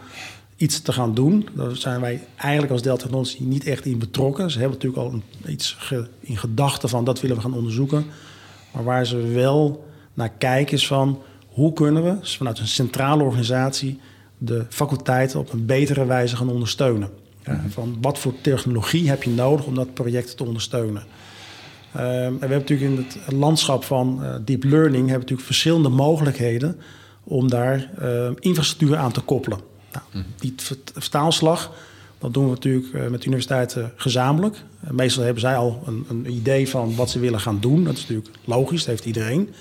iets 0.56 0.80
te 0.80 0.92
gaan 0.92 1.14
doen. 1.14 1.48
Daar 1.54 1.76
zijn 1.76 2.00
wij 2.00 2.26
eigenlijk 2.36 2.72
als 2.72 2.82
Delta 2.82 3.02
Technology 3.02 3.42
niet 3.42 3.66
echt 3.66 3.84
in 3.84 3.98
betrokken. 3.98 4.50
Ze 4.50 4.58
hebben 4.58 4.78
natuurlijk 4.78 5.02
al 5.02 5.12
een, 5.12 5.52
iets 5.52 5.76
ge, 5.78 6.06
in 6.20 6.36
gedachten 6.36 6.88
van 6.88 7.04
dat 7.04 7.20
willen 7.20 7.36
we 7.36 7.42
gaan 7.42 7.54
onderzoeken. 7.54 8.06
Maar 8.72 8.84
waar 8.84 9.06
ze 9.06 9.16
wel 9.16 9.86
naar 10.14 10.30
kijken 10.38 10.76
is 10.76 10.86
van 10.86 11.22
hoe 11.56 11.72
kunnen 11.72 12.04
we 12.04 12.16
vanuit 12.22 12.58
een 12.58 12.68
centrale 12.68 13.22
organisatie 13.22 14.00
de 14.38 14.66
faculteiten 14.68 15.40
op 15.40 15.52
een 15.52 15.66
betere 15.66 16.06
wijze 16.06 16.36
gaan 16.36 16.50
ondersteunen. 16.50 17.08
Ja, 17.44 17.64
van 17.68 17.96
wat 18.00 18.18
voor 18.18 18.34
technologie 18.40 19.08
heb 19.08 19.22
je 19.22 19.30
nodig 19.30 19.66
om 19.66 19.74
dat 19.74 19.94
project 19.94 20.36
te 20.36 20.44
ondersteunen? 20.44 21.02
Um, 21.02 22.02
en 22.02 22.32
we 22.32 22.46
hebben 22.46 22.58
natuurlijk 22.58 22.90
in 22.90 22.96
het 22.96 23.32
landschap 23.32 23.84
van 23.84 24.18
uh, 24.22 24.34
deep 24.44 24.64
learning 24.64 24.94
hebben 24.94 25.12
we 25.12 25.18
natuurlijk 25.18 25.46
verschillende 25.46 25.88
mogelijkheden 25.88 26.76
om 27.24 27.48
daar 27.48 27.90
uh, 28.02 28.30
infrastructuur 28.38 28.96
aan 28.96 29.12
te 29.12 29.20
koppelen. 29.20 29.58
Nou, 29.92 30.04
mhm. 30.12 30.24
Die 30.38 30.54
vertaalslag, 30.94 31.72
dat 32.18 32.34
doen 32.34 32.44
we 32.44 32.50
natuurlijk 32.50 32.94
uh, 32.94 33.06
met 33.06 33.24
universiteiten 33.24 33.92
gezamenlijk. 33.96 34.56
meestal 34.90 35.22
hebben 35.22 35.40
zij 35.40 35.56
al 35.56 35.82
een, 35.86 36.04
een, 36.08 36.30
idee 36.32 36.68
van 36.68 36.96
wat 36.96 37.10
ze 37.10 37.18
willen 37.18 37.40
gaan 37.40 37.60
doen. 37.60 37.84
Dat 37.84 37.94
is 37.94 38.00
natuurlijk 38.00 38.36
logisch, 38.44 38.78
dat 38.78 38.88
heeft 38.88 39.04
iedereen. 39.04 39.54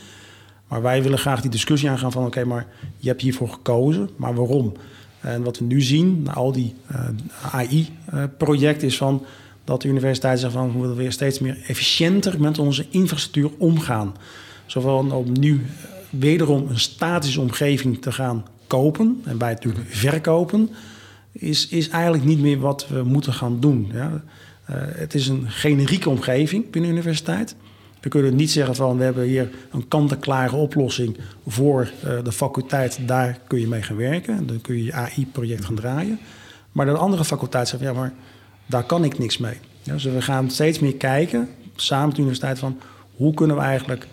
Maar 0.67 0.82
wij 0.82 1.04
willen 1.04 1.17
graag 1.17 1.41
die 1.41 1.51
discussie 1.51 1.89
aangaan 1.89 2.12
van... 2.12 2.25
oké, 2.25 2.45
maar 2.45 2.67
je 2.97 3.08
hebt 3.08 3.21
hiervoor 3.21 3.49
gekozen, 3.49 4.10
maar 4.15 4.36
waarom? 4.36 4.73
En 5.19 5.43
wat 5.43 5.60
we 5.60 5.65
nu 5.65 5.82
zien, 5.82 6.21
na 6.23 6.34
al 6.34 6.51
die 6.51 6.75
AI-projecten, 7.51 8.88
is 8.88 8.97
van 8.97 9.25
dat 9.63 9.82
de 9.82 9.88
universiteit 9.88 10.39
zegt 10.39 10.54
van 10.54 10.73
we 10.73 10.80
willen 10.80 10.95
weer 10.95 11.12
steeds 11.12 11.39
meer 11.39 11.58
efficiënter 11.67 12.41
met 12.41 12.60
onze 12.60 12.86
infrastructuur 12.89 13.49
omgaan. 13.58 14.15
Zowel 14.65 14.97
om 14.97 15.32
nu 15.39 15.65
wederom 16.10 16.67
een 16.69 16.80
statische 16.80 17.41
omgeving 17.41 18.01
te 18.01 18.12
gaan 18.12 18.45
kopen 18.67 19.21
en 19.23 19.32
het 19.32 19.39
natuurlijk 19.39 19.86
verkopen, 19.89 20.69
is, 21.32 21.67
is 21.67 21.89
eigenlijk 21.89 22.23
niet 22.23 22.39
meer 22.39 22.60
wat 22.60 22.88
we 22.88 23.04
moeten 23.04 23.34
gaan 23.34 23.60
doen. 23.60 23.91
Ja. 23.93 24.23
Het 24.73 25.13
is 25.13 25.28
een 25.28 25.49
generieke 25.49 26.10
omgeving 26.10 26.69
binnen 26.69 26.91
de 26.91 26.97
universiteit. 26.97 27.56
We 28.06 28.12
kunnen 28.12 28.36
niet 28.36 28.52
zeggen 28.52 28.76
van 28.76 28.98
we 28.98 29.04
hebben 29.04 29.24
hier 29.24 29.50
een 29.72 29.88
kant-en-klare 29.88 30.56
oplossing 30.56 31.18
voor 31.48 31.91
uh, 32.06 32.24
de 32.24 32.32
faculteit, 32.32 33.00
daar 33.06 33.39
kun 33.48 33.60
je 33.60 33.68
mee 33.68 33.82
gaan 33.82 33.96
werken. 33.96 34.48
Dan 34.48 34.62
kun 34.62 34.78
je 34.78 34.84
je 34.84 34.94
AI-project 34.94 35.65
gaan 35.65 35.76
draaien. 35.76 36.20
Maar 36.72 36.86
de 36.86 36.91
andere 36.91 37.26
faculteit 37.26 37.68
zegt 37.68 37.84
ja, 37.84 37.94
maar 37.94 38.13
daar 38.65 38.84
kan 38.84 39.04
ik 39.04 39.20
niks 39.20 39.38
mee. 39.38 39.58
Ja, 39.82 39.94
dus 39.94 40.04
we 40.04 40.22
gaan 40.22 40.52
steeds 40.52 40.80
meer 40.80 40.96
kijken, 40.96 41.50
samen 41.76 42.06
met 42.06 42.15
de 42.15 42.22
universiteit, 42.22 42.60
van 42.60 42.80
hoe 43.15 43.34
kunnen 43.34 43.56
we 43.56 43.62
eigenlijk, 43.62 44.08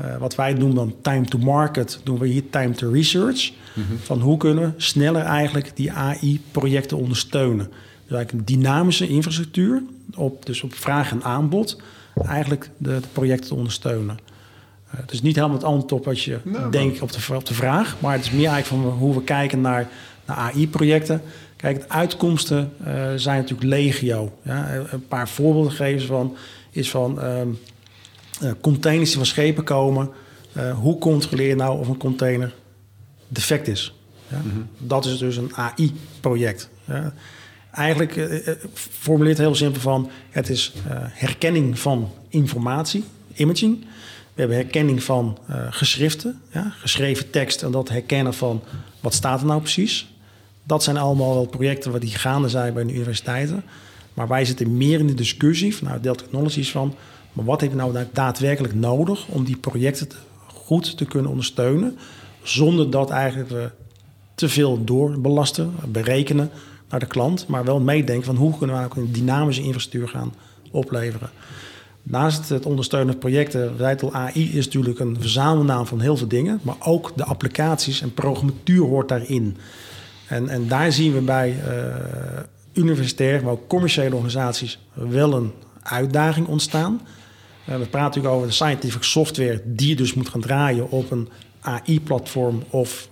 uh, 0.00 0.16
wat 0.16 0.34
wij 0.34 0.52
noemen 0.52 0.76
dan 0.76 0.94
time 1.02 1.24
to 1.24 1.38
market, 1.38 2.00
doen 2.04 2.18
we 2.18 2.26
hier 2.26 2.50
time 2.50 2.74
to 2.74 2.90
research. 2.90 3.52
Mm 3.74 3.84
-hmm. 3.88 3.98
Van 3.98 4.20
hoe 4.20 4.36
kunnen 4.36 4.64
we 4.64 4.82
sneller 4.82 5.22
eigenlijk 5.22 5.70
die 5.74 5.92
AI-projecten 5.92 6.96
ondersteunen. 6.96 7.66
Dus 8.06 8.16
eigenlijk 8.16 8.32
een 8.32 8.56
dynamische 8.56 9.08
infrastructuur, 9.08 9.82
op, 10.14 10.46
dus 10.46 10.62
op 10.62 10.74
vraag 10.74 11.10
en 11.10 11.22
aanbod, 11.22 11.76
eigenlijk 12.26 12.70
de, 12.76 13.00
de 13.00 13.08
projecten 13.12 13.48
te 13.48 13.54
ondersteunen. 13.54 14.18
Uh, 14.86 15.00
het 15.00 15.12
is 15.12 15.22
niet 15.22 15.36
helemaal 15.36 15.56
het 15.56 15.66
antwoord 15.66 15.92
op 15.92 16.04
wat 16.04 16.22
je 16.22 16.38
nou, 16.44 16.70
denkt 16.70 17.00
op 17.00 17.12
de, 17.12 17.34
op 17.34 17.46
de 17.46 17.54
vraag, 17.54 17.96
maar 17.98 18.12
het 18.12 18.24
is 18.24 18.30
meer 18.30 18.48
eigenlijk 18.48 18.82
van 18.82 18.92
hoe 18.92 19.14
we 19.14 19.22
kijken 19.22 19.60
naar, 19.60 19.88
naar 20.24 20.36
AI-projecten. 20.36 21.22
Kijk, 21.56 21.80
de 21.80 21.88
uitkomsten 21.88 22.72
uh, 22.80 23.12
zijn 23.16 23.36
natuurlijk 23.36 23.68
legio. 23.68 24.32
Ja? 24.42 24.74
Een 24.90 25.06
paar 25.08 25.28
voorbeelden 25.28 25.72
geven 25.72 26.06
van 26.06 26.36
is 26.70 26.90
van 26.90 27.18
uh, 28.42 28.50
containers 28.60 29.08
die 29.08 29.18
van 29.18 29.26
schepen 29.26 29.64
komen. 29.64 30.10
Hoe 30.80 30.98
controleer 30.98 31.48
je 31.48 31.54
nou 31.54 31.78
of 31.78 31.88
een 31.88 31.96
container 31.96 32.54
defect 33.28 33.68
is? 33.68 33.94
Ja? 34.28 34.40
Mm 34.44 34.50
-hmm. 34.50 34.68
Dat 34.78 35.04
is 35.04 35.18
dus 35.18 35.36
een 35.36 35.54
AI-project. 35.54 36.70
Ja? 36.84 37.12
Eigenlijk 37.70 38.14
formuleert 38.74 39.36
het 39.36 39.46
heel 39.46 39.54
simpel 39.54 39.80
van... 39.80 40.10
het 40.30 40.48
is 40.48 40.72
herkenning 41.12 41.78
van 41.78 42.12
informatie, 42.28 43.04
imaging... 43.34 43.86
We 44.34 44.44
hebben 44.44 44.62
herkenning 44.62 45.02
van 45.02 45.38
geschriften, 45.70 46.40
ja? 46.52 46.72
geschreven 46.78 47.30
tekst... 47.30 47.62
en 47.62 47.70
dat 47.70 47.88
herkennen 47.88 48.34
van 48.34 48.62
wat 49.00 49.14
staat 49.14 49.40
er 49.40 49.46
nou 49.46 49.60
precies 49.60 50.06
dat 50.68 50.82
zijn 50.82 50.96
allemaal 50.96 51.34
wel 51.34 51.46
projecten 51.46 52.00
die 52.00 52.10
gaande 52.10 52.48
zijn 52.48 52.74
bij 52.74 52.84
de 52.84 52.92
universiteiten. 52.92 53.64
Maar 54.14 54.28
wij 54.28 54.44
zitten 54.44 54.76
meer 54.76 54.98
in 54.98 55.06
de 55.06 55.14
discussie 55.14 55.76
vanuit 55.76 56.02
Delta 56.02 56.22
Technologies 56.22 56.70
van... 56.70 56.94
maar 57.32 57.44
wat 57.44 57.60
heb 57.60 57.70
je 57.70 57.76
nou 57.76 57.96
daadwerkelijk 58.12 58.74
nodig 58.74 59.26
om 59.26 59.44
die 59.44 59.56
projecten 59.56 60.08
goed 60.46 60.96
te 60.96 61.04
kunnen 61.04 61.30
ondersteunen... 61.30 61.98
zonder 62.42 62.90
dat 62.90 63.10
eigenlijk 63.10 63.50
we 63.50 63.70
te 64.34 64.48
veel 64.48 64.84
doorbelasten, 64.84 65.74
berekenen 65.86 66.50
naar 66.88 67.00
de 67.00 67.06
klant... 67.06 67.46
maar 67.46 67.64
wel 67.64 67.80
meedenken 67.80 68.24
van 68.24 68.36
hoe 68.36 68.58
kunnen 68.58 68.78
we 68.78 68.84
ook 68.84 68.96
een 68.96 69.12
dynamische 69.12 69.62
infrastructuur 69.62 70.08
gaan 70.08 70.34
opleveren. 70.70 71.30
Naast 72.02 72.48
het 72.48 72.66
ondersteunen 72.66 73.10
van 73.10 73.18
projecten, 73.18 73.76
Rijtel 73.76 74.14
AI 74.14 74.56
is 74.56 74.64
natuurlijk 74.64 74.98
een 74.98 75.16
verzamelnaam 75.20 75.86
van 75.86 76.00
heel 76.00 76.16
veel 76.16 76.28
dingen... 76.28 76.60
maar 76.62 76.76
ook 76.80 77.12
de 77.16 77.24
applicaties 77.24 78.00
en 78.00 78.14
programmatuur 78.14 78.84
hoort 78.84 79.08
daarin... 79.08 79.56
En, 80.28 80.48
en 80.48 80.68
daar 80.68 80.92
zien 80.92 81.12
we 81.12 81.20
bij 81.20 81.56
uh, 81.68 81.94
universitair, 82.72 83.42
maar 83.42 83.52
ook 83.52 83.68
commerciële 83.68 84.14
organisaties 84.14 84.78
wel 84.92 85.32
een 85.32 85.52
uitdaging 85.82 86.46
ontstaan. 86.46 87.00
Uh, 87.68 87.76
we 87.76 87.86
praten 87.86 88.00
natuurlijk 88.00 88.34
over 88.34 88.46
de 88.46 88.54
scientific 88.54 89.02
software 89.02 89.62
die 89.64 89.96
dus 89.96 90.14
moet 90.14 90.28
gaan 90.28 90.40
draaien 90.40 90.90
op 90.90 91.10
een 91.10 91.28
AI-platform 91.60 92.62
of 92.70 93.08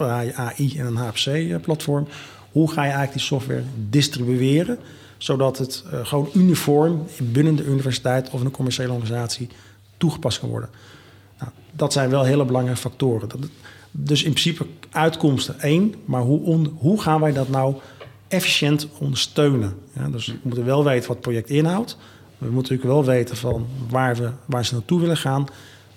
uh, 0.00 0.38
AI 0.38 0.78
en 0.78 0.86
een 0.86 0.96
HPC-platform. 0.96 2.08
Hoe 2.52 2.68
ga 2.68 2.82
je 2.82 2.90
eigenlijk 2.90 3.12
die 3.12 3.22
software 3.22 3.62
distribueren, 3.88 4.78
zodat 5.16 5.58
het 5.58 5.84
gewoon 6.02 6.28
uniform 6.34 7.06
binnen 7.22 7.56
de 7.56 7.64
universiteit 7.64 8.30
of 8.30 8.40
een 8.40 8.50
commerciële 8.50 8.92
organisatie 8.92 9.48
toegepast 9.96 10.38
kan 10.38 10.48
worden? 10.48 10.70
Nou, 11.38 11.50
dat 11.72 11.92
zijn 11.92 12.10
wel 12.10 12.24
hele 12.24 12.44
belangrijke 12.44 12.80
factoren. 12.80 13.28
Dat, 13.28 13.40
dus 13.90 14.22
in 14.22 14.30
principe 14.30 14.66
uitkomsten 14.90 15.60
één, 15.60 15.94
maar 16.04 16.22
hoe, 16.22 16.68
hoe 16.76 17.00
gaan 17.00 17.20
wij 17.20 17.32
dat 17.32 17.48
nou 17.48 17.74
efficiënt 18.28 18.88
ondersteunen? 18.98 19.74
Ja, 19.92 20.08
dus 20.08 20.26
we 20.26 20.38
moeten 20.42 20.64
wel 20.64 20.84
weten 20.84 21.08
wat 21.08 21.16
het 21.16 21.26
project 21.26 21.50
inhoudt. 21.50 21.96
We 22.38 22.50
moeten 22.50 22.74
natuurlijk 22.74 22.88
wel 22.88 23.14
weten 23.14 23.36
van 23.36 23.66
waar, 23.88 24.16
we, 24.16 24.30
waar 24.46 24.64
ze 24.64 24.74
naartoe 24.74 25.00
willen 25.00 25.16
gaan. 25.16 25.46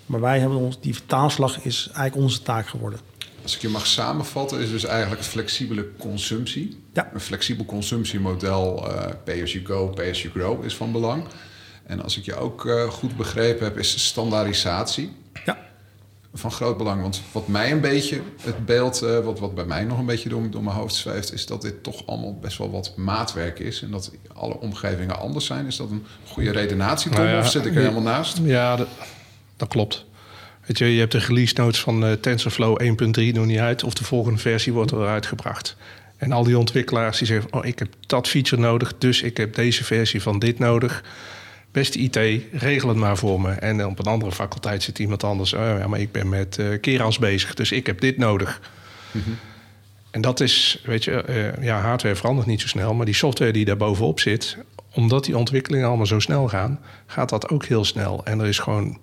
Maar 0.06 0.20
wij 0.20 0.38
hebben 0.38 0.58
ons, 0.58 0.80
die 0.80 0.94
vertaalslag 0.94 1.64
is 1.64 1.86
eigenlijk 1.86 2.16
onze 2.16 2.42
taak 2.42 2.66
geworden. 2.66 2.98
Als 3.42 3.54
ik 3.54 3.60
je 3.60 3.68
mag 3.68 3.86
samenvatten, 3.86 4.60
is 4.60 4.70
dus 4.70 4.84
eigenlijk 4.84 5.22
flexibele 5.22 5.88
consumptie. 5.98 6.80
Ja. 6.92 7.10
Een 7.14 7.20
flexibel 7.20 7.64
consumptiemodel, 7.64 8.90
uh, 8.90 9.04
pay 9.24 9.42
as 9.42 9.52
you 9.52 9.64
go, 9.64 9.88
pay 9.88 10.10
as 10.10 10.22
you 10.22 10.34
grow, 10.34 10.64
is 10.64 10.76
van 10.76 10.92
belang. 10.92 11.24
En 11.84 12.02
als 12.02 12.18
ik 12.18 12.24
je 12.24 12.34
ook 12.34 12.64
uh, 12.64 12.84
goed 12.84 13.16
begrepen 13.16 13.64
heb, 13.64 13.78
is 13.78 14.06
standaardisatie. 14.06 15.12
Ja 15.44 15.70
van 16.34 16.50
groot 16.52 16.76
belang. 16.76 17.02
Want 17.02 17.22
wat 17.32 17.48
mij 17.48 17.72
een 17.72 17.80
beetje, 17.80 18.20
het 18.40 18.66
beeld 18.66 19.02
uh, 19.02 19.18
wat, 19.18 19.38
wat 19.38 19.54
bij 19.54 19.64
mij 19.64 19.84
nog 19.84 19.98
een 19.98 20.06
beetje 20.06 20.28
door, 20.28 20.50
door 20.50 20.62
mijn 20.62 20.76
hoofd 20.76 20.94
zweeft, 20.94 21.32
is 21.32 21.46
dat 21.46 21.62
dit 21.62 21.82
toch 21.82 22.06
allemaal 22.06 22.38
best 22.38 22.58
wel 22.58 22.70
wat 22.70 22.96
maatwerk 22.96 23.58
is. 23.58 23.82
En 23.82 23.90
dat 23.90 24.10
alle 24.34 24.60
omgevingen 24.60 25.18
anders 25.18 25.46
zijn. 25.46 25.66
Is 25.66 25.76
dat 25.76 25.90
een 25.90 26.06
goede 26.26 26.50
redenatie, 26.50 27.10
Tom? 27.10 27.20
Nou 27.20 27.32
ja, 27.32 27.40
of 27.40 27.50
zit 27.50 27.66
ik 27.66 27.74
er 27.74 27.80
helemaal 27.80 28.02
naast? 28.02 28.38
Ja, 28.42 28.76
dat, 28.76 28.88
dat, 29.56 29.68
klopt. 29.68 30.04
Weet 30.72 30.80
je, 30.80 30.94
je 30.94 31.00
hebt 31.00 31.12
de 31.12 31.18
release 31.18 31.54
notes 31.56 31.80
van 31.80 32.04
uh, 32.04 32.12
TensorFlow 32.12 32.82
1.3 32.82 32.88
nog 33.32 33.46
niet 33.46 33.58
uit. 33.58 33.84
Of 33.84 33.94
de 33.94 34.04
volgende 34.04 34.38
versie 34.38 34.72
wordt 34.72 34.92
eruit 34.92 35.26
gebracht. 35.26 35.76
En 36.16 36.32
al 36.32 36.44
die 36.44 36.58
ontwikkelaars 36.58 37.18
die 37.18 37.26
zeggen: 37.26 37.52
Oh, 37.52 37.64
ik 37.64 37.78
heb 37.78 37.88
dat 38.06 38.28
feature 38.28 38.62
nodig, 38.62 38.92
dus 38.98 39.22
ik 39.22 39.36
heb 39.36 39.54
deze 39.54 39.84
versie 39.84 40.22
van 40.22 40.38
dit 40.38 40.58
nodig 40.58 41.04
beste 41.70 41.98
IT, 41.98 42.18
regel 42.52 42.88
het 42.88 42.98
maar 42.98 43.16
voor 43.16 43.40
me. 43.40 43.50
En 43.50 43.86
op 43.86 43.98
een 43.98 44.04
andere 44.04 44.32
faculteit 44.32 44.82
zit 44.82 44.98
iemand 44.98 45.24
anders. 45.24 45.52
Oh 45.52 45.60
ja, 45.78 45.86
maar 45.86 46.00
ik 46.00 46.12
ben 46.12 46.28
met 46.28 46.58
uh, 46.60 46.80
kerans 46.80 47.18
bezig, 47.18 47.54
dus 47.54 47.72
ik 47.72 47.86
heb 47.86 48.00
dit 48.00 48.16
nodig. 48.16 48.60
Mhm. 49.10 49.30
En 50.10 50.20
dat 50.20 50.40
is, 50.40 50.82
weet 50.84 51.04
je, 51.04 51.24
uh, 51.28 51.64
ja, 51.64 51.80
hardware 51.80 52.16
verandert 52.16 52.46
niet 52.46 52.60
zo 52.60 52.66
snel, 52.66 52.94
maar 52.94 53.06
die 53.06 53.14
software 53.14 53.52
die 53.52 53.64
daar 53.64 53.76
bovenop 53.76 54.20
zit, 54.20 54.56
omdat 54.94 55.24
die 55.24 55.36
ontwikkelingen 55.36 55.86
allemaal 55.88 56.06
zo 56.06 56.18
snel 56.18 56.48
gaan, 56.48 56.80
gaat 57.06 57.28
dat 57.28 57.48
ook 57.48 57.64
heel 57.64 57.84
snel. 57.84 58.24
En 58.24 58.40
er 58.40 58.46
is 58.46 58.58
gewoon 58.58 58.98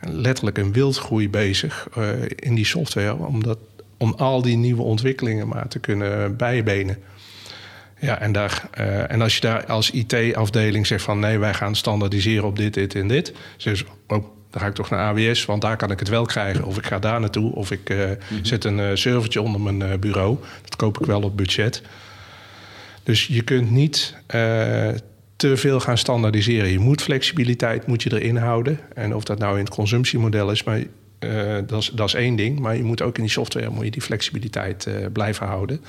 letterlijk 0.00 0.58
een 0.58 0.72
wildgroei 0.72 1.30
bezig 1.30 1.88
uh, 1.98 2.08
in 2.36 2.54
die 2.54 2.64
software, 2.64 3.14
omdat, 3.14 3.58
om 3.96 4.14
al 4.16 4.42
die 4.42 4.56
nieuwe 4.56 4.82
ontwikkelingen 4.82 5.48
maar 5.48 5.68
te 5.68 5.78
kunnen 5.78 6.36
bijbenen. 6.36 6.98
Ja, 8.00 8.20
en, 8.20 8.32
daar, 8.32 8.68
uh, 8.78 9.10
en 9.10 9.22
als 9.22 9.34
je 9.34 9.40
daar 9.40 9.66
als 9.66 9.90
IT-afdeling 9.90 10.86
zegt 10.86 11.04
van 11.04 11.18
nee, 11.18 11.38
wij 11.38 11.54
gaan 11.54 11.74
standaardiseren 11.74 12.44
op 12.44 12.56
dit, 12.56 12.74
dit 12.74 12.94
en 12.94 13.08
dit. 13.08 13.32
Dus 13.56 13.84
oh, 13.84 14.24
dan 14.50 14.60
ga 14.60 14.66
ik 14.66 14.74
toch 14.74 14.90
naar 14.90 15.08
AWS, 15.08 15.44
want 15.44 15.62
daar 15.62 15.76
kan 15.76 15.90
ik 15.90 15.98
het 15.98 16.08
wel 16.08 16.24
krijgen. 16.26 16.64
Of 16.64 16.76
ik 16.76 16.86
ga 16.86 16.98
daar 16.98 17.20
naartoe, 17.20 17.54
of 17.54 17.70
ik 17.70 17.90
uh, 17.90 17.98
mm 17.98 18.16
-hmm. 18.28 18.44
zet 18.44 18.64
een 18.64 18.78
uh, 18.78 18.90
servertje 18.94 19.42
onder 19.42 19.60
mijn 19.60 20.00
bureau. 20.00 20.36
Dat 20.62 20.76
koop 20.76 21.00
ik 21.00 21.06
wel 21.06 21.22
op 21.22 21.36
budget. 21.36 21.82
Dus 23.02 23.26
je 23.26 23.42
kunt 23.42 23.70
niet 23.70 24.14
te 25.36 25.56
veel 25.56 25.80
gaan 25.80 25.98
standaardiseren. 25.98 26.70
Je 26.70 26.78
moet 26.78 27.02
flexibiliteit 27.02 27.86
moet 27.86 28.02
je 28.02 28.20
erin 28.20 28.36
houden. 28.36 28.80
En 28.94 29.14
of 29.14 29.24
dat 29.24 29.38
nou 29.38 29.58
in 29.58 29.64
het 29.64 29.74
consumptiemodel 29.74 30.50
is, 30.50 30.64
maar 30.64 30.82
dat, 31.66 31.80
is, 31.82 31.90
dat 31.94 32.08
is 32.08 32.14
één 32.14 32.36
ding. 32.36 32.58
Maar 32.58 32.76
je 32.76 32.84
moet 32.84 33.02
ook 33.02 33.16
in 33.16 33.22
die 33.22 33.32
software 33.32 33.70
moet 33.70 33.84
je 33.84 33.90
die 33.90 34.02
flexibiliteit 34.02 34.88
blijven 35.12 35.46
houden. 35.46 35.80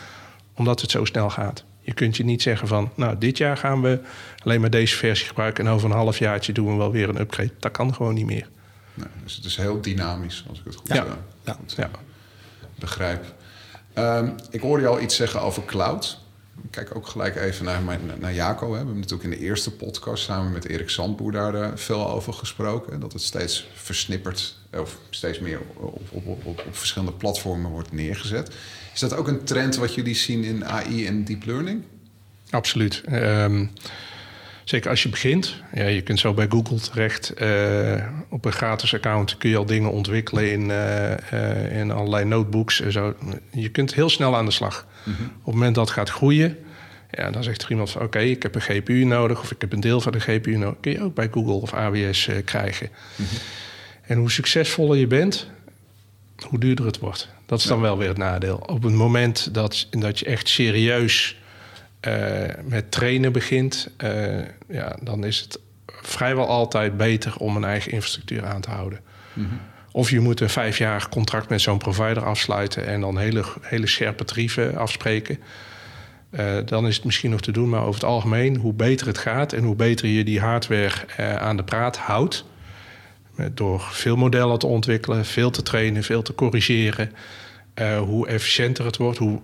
Omdat 0.54 0.82
het 0.82 0.92
zo 0.92 1.06
snel 1.06 1.30
gaat. 1.30 1.64
Je 1.88 1.94
kunt 1.94 2.18
je 2.18 2.24
niet 2.24 2.42
zeggen 2.42 2.68
van, 2.68 2.92
nou, 2.96 3.18
dit 3.18 3.38
jaar 3.38 3.58
gaan 3.58 3.82
we 3.82 4.00
alleen 4.44 4.62
maar 4.62 4.70
deze 4.70 4.96
versie 4.96 5.28
gebruiken 5.28 5.66
en 5.66 5.72
over 5.72 5.90
een 5.90 5.96
half 5.96 6.20
jaartje 6.20 6.54
doen 6.54 6.72
we 6.72 6.76
wel 6.78 6.92
weer 6.92 7.10
een 7.10 7.20
upgrade. 7.20 7.52
Dat 7.60 7.72
kan 7.72 7.94
gewoon 7.94 8.14
niet 8.14 8.26
meer. 8.26 8.48
Nee, 8.94 9.08
dus 9.24 9.36
het 9.36 9.46
is 9.46 9.58
heel 9.58 9.82
dynamisch, 9.82 10.46
als 10.50 10.60
ik 10.60 10.66
het 10.66 10.76
goed, 10.76 10.88
ja. 10.88 11.06
Uh, 11.06 11.12
ja. 11.44 11.54
goed 11.54 11.74
ja. 11.78 11.90
begrijp. 12.80 13.34
Ehm, 13.94 14.30
ik 14.50 14.62
hoorde 14.62 14.84
je 14.84 14.90
al 14.90 15.02
iets 15.02 15.16
zeggen 15.16 15.42
over 15.42 15.66
cloud. 15.66 16.20
Kijk 16.72 16.96
ook 16.96 17.08
gelijk 17.08 17.36
even 17.36 17.66
naar, 17.66 17.82
mijn, 17.82 18.02
naar 18.20 18.34
Jaco. 18.34 18.66
Hè. 18.66 18.72
We 18.72 18.78
hebben 18.78 18.96
natuurlijk 18.96 19.24
in 19.24 19.30
de 19.30 19.46
eerste 19.46 19.72
podcast 19.72 20.24
samen 20.24 20.52
met 20.52 20.68
Erik 20.68 20.90
Zandboer 20.90 21.32
daar 21.32 21.56
uh, 21.56 21.68
veel 21.76 22.10
over 22.10 22.34
gesproken. 22.34 23.00
Dat 23.00 23.14
het 23.14 23.22
steeds 23.22 23.68
versnipperd 23.74 24.58
of 24.74 24.98
steeds 25.10 25.40
meer 25.40 25.60
op, 25.74 26.02
op, 26.10 26.26
op, 26.26 26.46
op, 26.46 26.64
verschillende 26.72 27.14
platformen 27.14 27.72
wordt 27.72 27.92
neergezet. 27.92 28.56
Is 28.94 29.00
dat 29.00 29.16
ook 29.16 29.28
een 29.28 29.44
trend 29.44 29.76
wat 29.76 29.94
jullie 29.94 30.16
zien 30.16 30.44
in 30.44 30.66
AI 30.66 31.08
en 31.08 31.24
deep 31.24 31.46
learning? 31.46 31.84
Absoluut. 32.50 33.04
Um, 33.12 33.72
zeker 34.64 34.90
als 34.90 35.04
je 35.04 35.10
begint. 35.10 35.56
Ja, 35.74 35.86
je 35.86 36.02
kunt 36.02 36.20
zo 36.20 36.34
bij 36.34 36.48
Google 36.50 36.80
terecht. 36.80 37.42
Uh, 37.42 38.04
op 38.30 38.46
een 38.46 38.52
gratis 38.52 38.94
account 38.94 39.38
kun 39.38 39.50
je 39.50 39.58
al 39.58 39.66
dingen 39.66 39.92
ontwikkelen 39.92 40.52
in, 40.52 40.72
in 41.72 41.92
allerlei 41.92 42.26
notebooks. 42.26 42.82
En 42.82 42.92
zo. 42.92 43.16
Je 43.52 43.70
kunt 43.70 43.94
heel 43.94 44.10
snel 44.10 44.36
aan 44.36 44.46
de 44.46 44.52
slag. 44.52 44.86
-hmm. 45.14 45.26
Op 45.26 45.46
het 45.46 45.54
moment 45.54 45.76
dat 45.76 45.86
het 45.86 45.94
gaat 45.94 46.10
groeien, 46.10 46.58
ja, 47.12 47.32
dan 47.32 47.44
zegt 47.44 47.64
er 47.64 47.70
iemand 47.70 47.92
van... 47.92 48.02
oké, 48.02 48.18
okay, 48.18 48.30
ik 48.30 48.44
heb 48.44 48.56
een 48.56 48.62
GPU 48.62 49.04
nodig 49.04 49.40
of 49.40 49.52
ik 49.52 49.62
heb 49.62 49.74
een 49.74 49.80
deel 49.80 50.02
van 50.02 50.12
de 50.12 50.20
GPU 50.20 50.58
nodig. 50.58 50.80
Kun 50.80 50.92
je 50.92 51.02
ook 51.02 51.16
bij 51.16 51.30
Google 51.32 51.54
of 51.54 51.74
AWS 51.74 52.30
krijgen. 52.46 52.90
Mm 53.16 53.26
-hmm. 53.26 53.38
En 54.02 54.18
hoe 54.18 54.32
succesvoller 54.32 54.98
je 54.98 55.08
bent, 55.08 55.48
hoe 56.48 56.60
duurder 56.60 56.86
het 56.86 57.00
wordt. 57.00 57.30
Dat 57.46 57.60
is 57.60 57.66
dan 57.66 57.78
ja. 57.78 57.84
wel 57.84 57.98
weer 57.98 58.08
het 58.08 58.18
nadeel. 58.18 58.58
Op 58.58 58.84
het 58.84 58.94
moment 58.94 59.54
dat, 59.54 59.88
dat 59.90 60.20
je 60.20 60.26
echt 60.26 60.50
serieus 60.50 61.38
uh, 62.08 62.44
met 62.64 62.92
trainen 62.92 63.32
begint, 63.32 63.90
uh, 64.04 64.40
ja, 64.68 64.98
dan 65.02 65.24
is 65.24 65.40
het 65.40 65.60
vrijwel 65.86 66.48
altijd 66.48 66.98
beter 66.98 67.36
om 67.38 67.56
een 67.56 67.64
eigen 67.64 67.92
infrastructuur 67.92 68.46
aan 68.46 68.62
te 68.62 68.70
houden. 68.70 69.00
Mm 69.34 69.48
-hmm. 69.50 69.60
Of 69.98 70.10
je 70.10 70.20
moet 70.20 70.40
een 70.40 70.50
vijfjarig 70.50 71.10
contract 71.10 71.50
met 71.50 71.62
zo'n 71.62 71.78
provider 71.78 72.24
afsluiten 72.24 72.86
en 72.86 73.02
dan 73.02 73.18
hele, 73.18 73.44
hele 73.62 73.88
scherpe 73.88 74.26
tarieven 74.26 74.76
afspreken. 74.76 75.40
Uh, 76.32 76.58
dan 76.66 76.88
is 76.88 76.96
het 76.96 77.06
misschien 77.06 77.30
nog 77.32 77.42
te 77.42 77.52
doen, 77.52 77.70
maar 77.70 77.82
over 77.82 77.94
het 77.94 78.04
algemeen, 78.04 78.56
hoe 78.56 78.74
beter 78.74 79.08
het 79.08 79.18
gaat 79.18 79.54
en 79.54 79.64
hoe 79.64 79.76
beter 79.76 80.08
je 80.08 80.24
die 80.24 80.40
hardware 80.40 81.40
aan 81.40 81.58
de 81.58 81.64
praat 81.64 81.98
houdt, 81.98 82.46
door 83.54 83.82
veel 83.82 84.16
modellen 84.16 84.60
te 84.60 84.68
ontwikkelen, 84.68 85.26
veel 85.26 85.50
te 85.50 85.64
trainen, 85.64 86.04
veel 86.04 86.22
te 86.22 86.36
corrigeren, 86.36 87.12
hoe 88.00 88.28
efficiënter 88.28 88.86
het 88.86 88.98
wordt, 88.98 89.18
hoe 89.18 89.40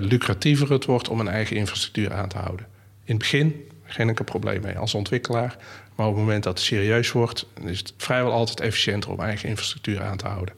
lucratiever 0.00 0.70
het 0.70 0.84
wordt 0.84 1.08
om 1.08 1.20
een 1.20 1.28
eigen 1.28 1.56
infrastructuur 1.56 2.12
aan 2.12 2.28
te 2.28 2.38
houden. 2.38 2.66
In 3.04 3.14
het 3.14 3.18
begin 3.18 3.64
geen 3.88 4.08
enkel 4.08 4.24
probleem 4.24 4.60
mee 4.60 4.78
als 4.78 4.94
ontwikkelaar. 4.94 5.56
Maar 5.94 6.06
op 6.06 6.12
het 6.12 6.22
moment 6.22 6.42
dat 6.42 6.58
het 6.58 6.66
serieus 6.66 7.12
wordt, 7.12 7.46
is 7.64 7.78
het 7.78 7.92
vrijwel 7.96 8.32
altijd 8.32 8.60
efficiënter 8.60 9.10
om 9.10 9.20
eigen 9.20 9.48
infrastructuur 9.48 10.02
aan 10.02 10.16
te 10.16 10.26
houden. 10.26 10.54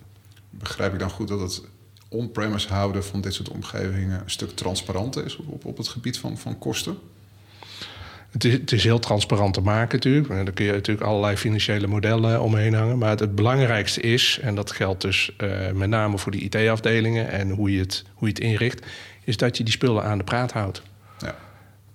Begrijp 0.51 0.93
ik 0.93 0.99
dan 0.99 1.11
goed 1.11 1.29
dat 1.29 1.41
het 1.41 1.63
on-premise 2.09 2.69
houden 2.69 3.05
van 3.05 3.21
dit 3.21 3.35
soort 3.35 3.49
omgevingen 3.49 4.21
een 4.21 4.31
stuk 4.31 4.51
transparanter 4.51 5.25
is 5.25 5.37
op, 5.37 5.65
op 5.65 5.77
het 5.77 5.89
gebied 5.89 6.19
van, 6.19 6.39
van 6.39 6.59
kosten? 6.59 6.99
Het 8.31 8.45
is, 8.45 8.53
het 8.53 8.73
is, 8.73 8.85
heel 8.85 8.99
transparant 8.99 9.55
te 9.55 9.61
maken 9.61 9.95
natuurlijk. 9.95 10.29
Daar 10.29 10.53
kun 10.53 10.65
je 10.65 10.73
natuurlijk 10.73 11.07
allerlei 11.07 11.37
financiële 11.37 11.87
modellen 11.87 12.43
omheen 12.43 12.75
hangen. 12.75 12.99
Maar 12.99 13.11
het, 13.11 13.21
het 13.21 13.35
belangrijkste 13.35 14.01
is, 14.01 14.39
en 14.43 14.55
dat 14.55 14.71
geldt 14.71 15.01
dus 15.01 15.31
uh, 15.39 15.71
met 15.71 15.89
name 15.89 16.19
voor 16.19 16.33
die 16.33 16.49
IT-afdelingen 16.49 17.31
en 17.31 17.51
hoe 17.51 17.73
je, 17.73 17.79
het, 17.79 18.05
hoe 18.15 18.29
je 18.29 18.35
het 18.35 18.43
inricht, 18.43 18.87
is 19.25 19.37
dat 19.37 19.57
je 19.57 19.65
die 19.65 19.73
spullen 19.73 20.05
aan 20.05 20.19
de 20.19 20.25
praat 20.25 20.53
houdt. 20.53 20.83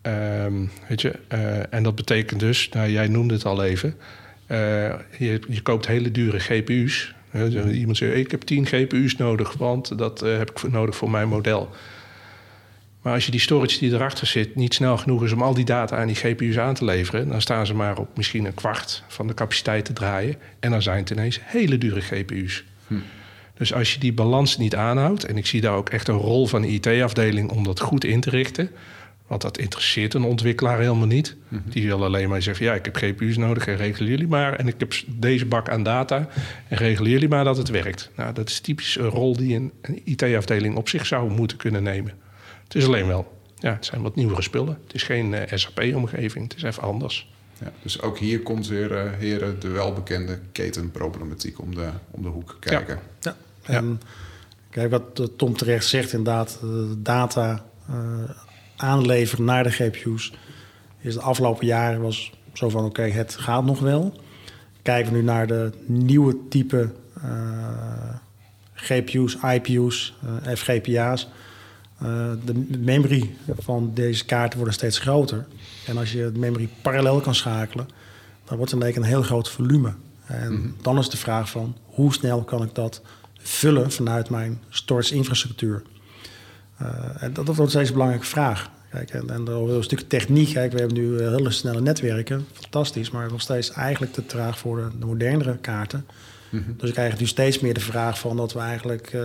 Um, 0.08 0.72
weet 0.88 1.02
je, 1.02 1.14
uh, 1.34 1.74
en 1.74 1.84
dat 1.84 1.96
betekent 1.96 2.40
dus, 2.40 2.70
nou, 2.70 2.90
jij 2.90 3.08
noemde 3.08 3.34
het 3.34 3.46
al 3.46 3.64
even, 3.64 3.96
uh, 4.48 4.58
je, 5.18 5.42
je 5.48 5.62
koopt 5.64 5.88
hele 5.88 6.12
dure 6.12 6.40
GPU's. 6.40 7.14
Iemand 7.72 7.98
zegt, 7.98 8.16
ik 8.16 8.32
heb 8.32 8.42
10 8.42 8.66
GPU's 8.66 9.16
nodig, 9.16 9.54
want 9.54 9.98
dat 9.98 10.20
heb 10.20 10.52
ik 10.52 10.72
nodig 10.72 10.96
voor 10.96 11.10
mijn 11.10 11.28
model. 11.28 11.70
Maar 13.06 13.14
als 13.14 13.26
je 13.26 13.32
die 13.32 13.40
storage 13.40 13.80
die 13.80 13.94
erachter 13.94 14.28
zit 14.28 14.56
niet 14.56 14.74
snel 14.74 14.98
genoeg 14.98 15.24
is 15.24 15.32
om 15.32 15.42
al 15.42 15.54
die 15.54 15.66
data 15.66 15.98
aan 15.98 16.08
die 16.08 16.16
GPU's 16.16 16.58
aan 16.58 16.74
te 16.74 16.86
leveren, 16.86 17.28
dan 17.28 17.42
staan 17.42 17.66
ze 17.66 17.74
maar 17.74 17.98
op 17.98 18.18
misschien 18.18 18.46
een 18.46 18.54
kwart 18.54 19.04
van 19.08 19.28
de 19.28 19.34
capaciteit 19.34 19.86
te 19.86 19.94
draaien. 19.94 20.36
En 20.60 20.72
dan 20.72 20.82
zijn 20.82 20.98
het 20.98 21.10
ineens 21.10 21.40
hele 21.44 21.78
dure 21.78 22.02
GPU's. 22.02 22.64
Hm. 22.88 22.96
Dus 23.58 23.74
als 23.74 23.94
je 23.94 24.00
die 24.00 24.14
balans 24.14 24.58
niet 24.58 24.76
aanhoudt, 24.76 25.26
en 25.26 25.38
ik 25.38 25.46
zie 25.46 25.62
daar 25.62 25.76
ook 25.76 25.90
echt 25.90 26.08
een 26.08 26.18
rol 26.18 26.48
van 26.48 26.62
de 26.62 26.68
IT-afdeling 26.68 27.50
om 27.50 27.64
dat 27.64 27.80
goed 27.80 28.04
in 28.04 28.20
te 28.20 28.30
richten. 28.30 28.70
Want 29.28 29.42
dat 29.42 29.58
interesseert 29.58 30.14
een 30.14 30.24
ontwikkelaar 30.24 30.80
helemaal 30.80 31.08
niet. 31.08 31.36
Mm 31.48 31.62
-hmm. 31.64 31.72
Die 31.72 31.86
wil 31.86 32.04
alleen 32.04 32.30
maar 32.30 32.42
zeggen: 32.42 32.66
ja, 32.66 32.74
ik 32.74 32.86
heb 32.86 32.96
GPU's 32.96 33.38
nodig 33.38 33.68
en 33.68 33.76
regelen 33.76 34.10
jullie 34.10 34.28
maar. 34.28 34.54
En 34.54 34.68
ik 34.68 34.76
heb 34.78 34.94
deze 35.08 35.46
bak 35.46 35.70
aan 35.70 35.84
data 35.84 36.28
en 36.68 36.78
regelen 36.78 37.12
jullie 37.12 37.30
maar 37.30 37.44
dat 37.44 37.58
het 37.58 37.70
werkt. 37.70 38.12
Nou, 38.16 38.34
dat 38.34 38.50
is 38.50 38.60
typisch 38.60 38.98
een 38.98 39.10
rol 39.10 39.36
die 39.36 39.56
een, 39.56 39.72
een 39.82 40.02
IT-afdeling 40.04 40.76
op 40.76 40.90
zich 40.90 41.06
zou 41.06 41.32
moeten 41.32 41.58
kunnen 41.58 41.84
nemen. 41.84 42.14
Het 42.64 42.76
is 42.76 42.86
alleen 42.86 43.08
wel, 43.08 43.42
ja, 43.58 43.74
het 43.74 43.86
zijn 43.86 44.02
wat 44.02 44.16
nieuwere 44.16 44.42
spullen. 44.42 44.78
Het 44.84 44.94
is 44.94 45.04
geen 45.04 45.34
uh, 45.34 45.42
SAP-omgeving, 45.54 46.44
het 46.48 46.58
is 46.58 46.64
even 46.64 46.84
anders. 46.84 47.34
Ja, 47.60 47.72
dus 47.82 48.02
ook 48.02 48.18
hier 48.18 48.42
komt 48.42 48.68
weer, 48.68 48.92
uh, 48.92 49.12
heren, 49.18 49.60
de 49.60 49.68
welbekende 49.68 50.40
ketenproblematiek 50.52 51.62
om 51.62 51.76
de, 51.76 51.90
om 52.12 52.22
de 52.22 52.30
hoek 52.30 52.58
kijken. 52.60 53.00
Ja, 53.20 53.36
ja. 53.66 53.74
En, 53.74 54.02
kijk, 54.70 54.92
wat 54.92 55.38
Tom 55.38 55.58
terecht 55.58 55.86
zegt, 55.86 56.14
inderdaad, 56.14 56.58
de 56.62 56.96
data 57.02 57.66
uh, 57.90 57.96
aanleveren 58.86 59.46
naar 59.46 59.64
de 59.64 59.72
GPU's 59.72 60.34
is 61.00 61.14
de 61.14 61.22
afgelopen 61.22 61.66
jaren 61.66 62.02
was 62.02 62.32
zo 62.54 62.70
van 62.70 62.86
oké, 62.86 62.90
okay, 62.90 63.12
het 63.12 63.36
gaat 63.36 63.66
nog 63.66 63.80
wel. 63.80 64.14
Kijken 64.82 65.12
we 65.12 65.18
nu 65.18 65.24
naar 65.24 65.48
de 65.48 65.72
nieuwe 65.86 66.38
type 66.50 66.92
GPU's, 68.74 69.38
IPU's, 69.44 70.14
FGPA's 70.56 71.28
uh, 72.04 72.32
de 72.46 72.78
memory 72.80 73.36
van 73.58 73.92
deze 73.94 74.26
kaarten 74.26 74.58
worden 74.58 74.76
steeds 74.76 75.00
groter. 75.00 75.46
En 75.86 75.98
als 75.98 76.12
je 76.12 76.32
de 76.32 76.40
memory 76.40 76.70
parallel 76.82 77.20
kan 77.20 77.36
schakelen, 77.36 77.88
dan 78.46 78.58
wordt 78.58 78.72
het 78.72 78.96
een 78.96 79.04
heel 79.04 79.22
groot 79.22 79.50
volume. 79.50 79.94
En 80.26 80.52
mm 80.52 80.62
-hmm. 80.62 80.76
dan 80.82 80.98
is 80.98 81.10
de 81.10 81.18
vraag 81.18 81.50
van 81.50 81.76
hoe 81.86 82.14
snel 82.14 82.44
kan 82.44 82.64
ik 82.64 82.76
dat 82.76 83.02
vullen 83.38 83.92
vanuit 83.92 84.30
mijn 84.30 84.62
storage 84.70 85.16
infrastructuur? 85.16 85.84
Uh, 86.82 86.90
en 87.20 87.34
dat, 87.34 87.46
dat 87.46 87.56
wordt 87.56 87.72
steeds 87.72 87.88
een 87.88 87.94
belangrijke 87.94 88.28
vraag. 88.28 88.70
Kijk, 88.96 89.10
en, 89.10 89.30
en 89.30 89.48
een 89.48 89.84
stuk 89.84 90.00
techniek, 90.00 90.54
kijk, 90.54 90.72
we 90.72 90.80
hebben 90.80 90.98
nu 90.98 91.22
hele 91.22 91.52
snelle 91.52 91.82
netwerken, 91.82 92.46
fantastisch, 92.54 93.12
maar 93.12 93.32
nog 93.32 93.42
steeds 93.42 93.72
eigenlijk 93.72 94.14
te 94.14 94.26
traag 94.26 94.60
voor 94.60 94.76
de, 94.76 94.98
de 95.00 95.06
modernere 95.06 95.58
kaarten. 95.58 96.06
Mm 96.50 96.64
-hmm. 96.66 96.76
Dus 96.78 96.90
ik 96.90 96.96
krijg 96.96 97.20
nu 97.20 97.26
steeds 97.26 97.60
meer 97.60 97.74
de 97.74 97.80
vraag 97.80 98.20
van 98.20 98.38
dat 98.38 98.54
we 98.54 98.60
eigenlijk 98.60 99.14
uh, 99.14 99.22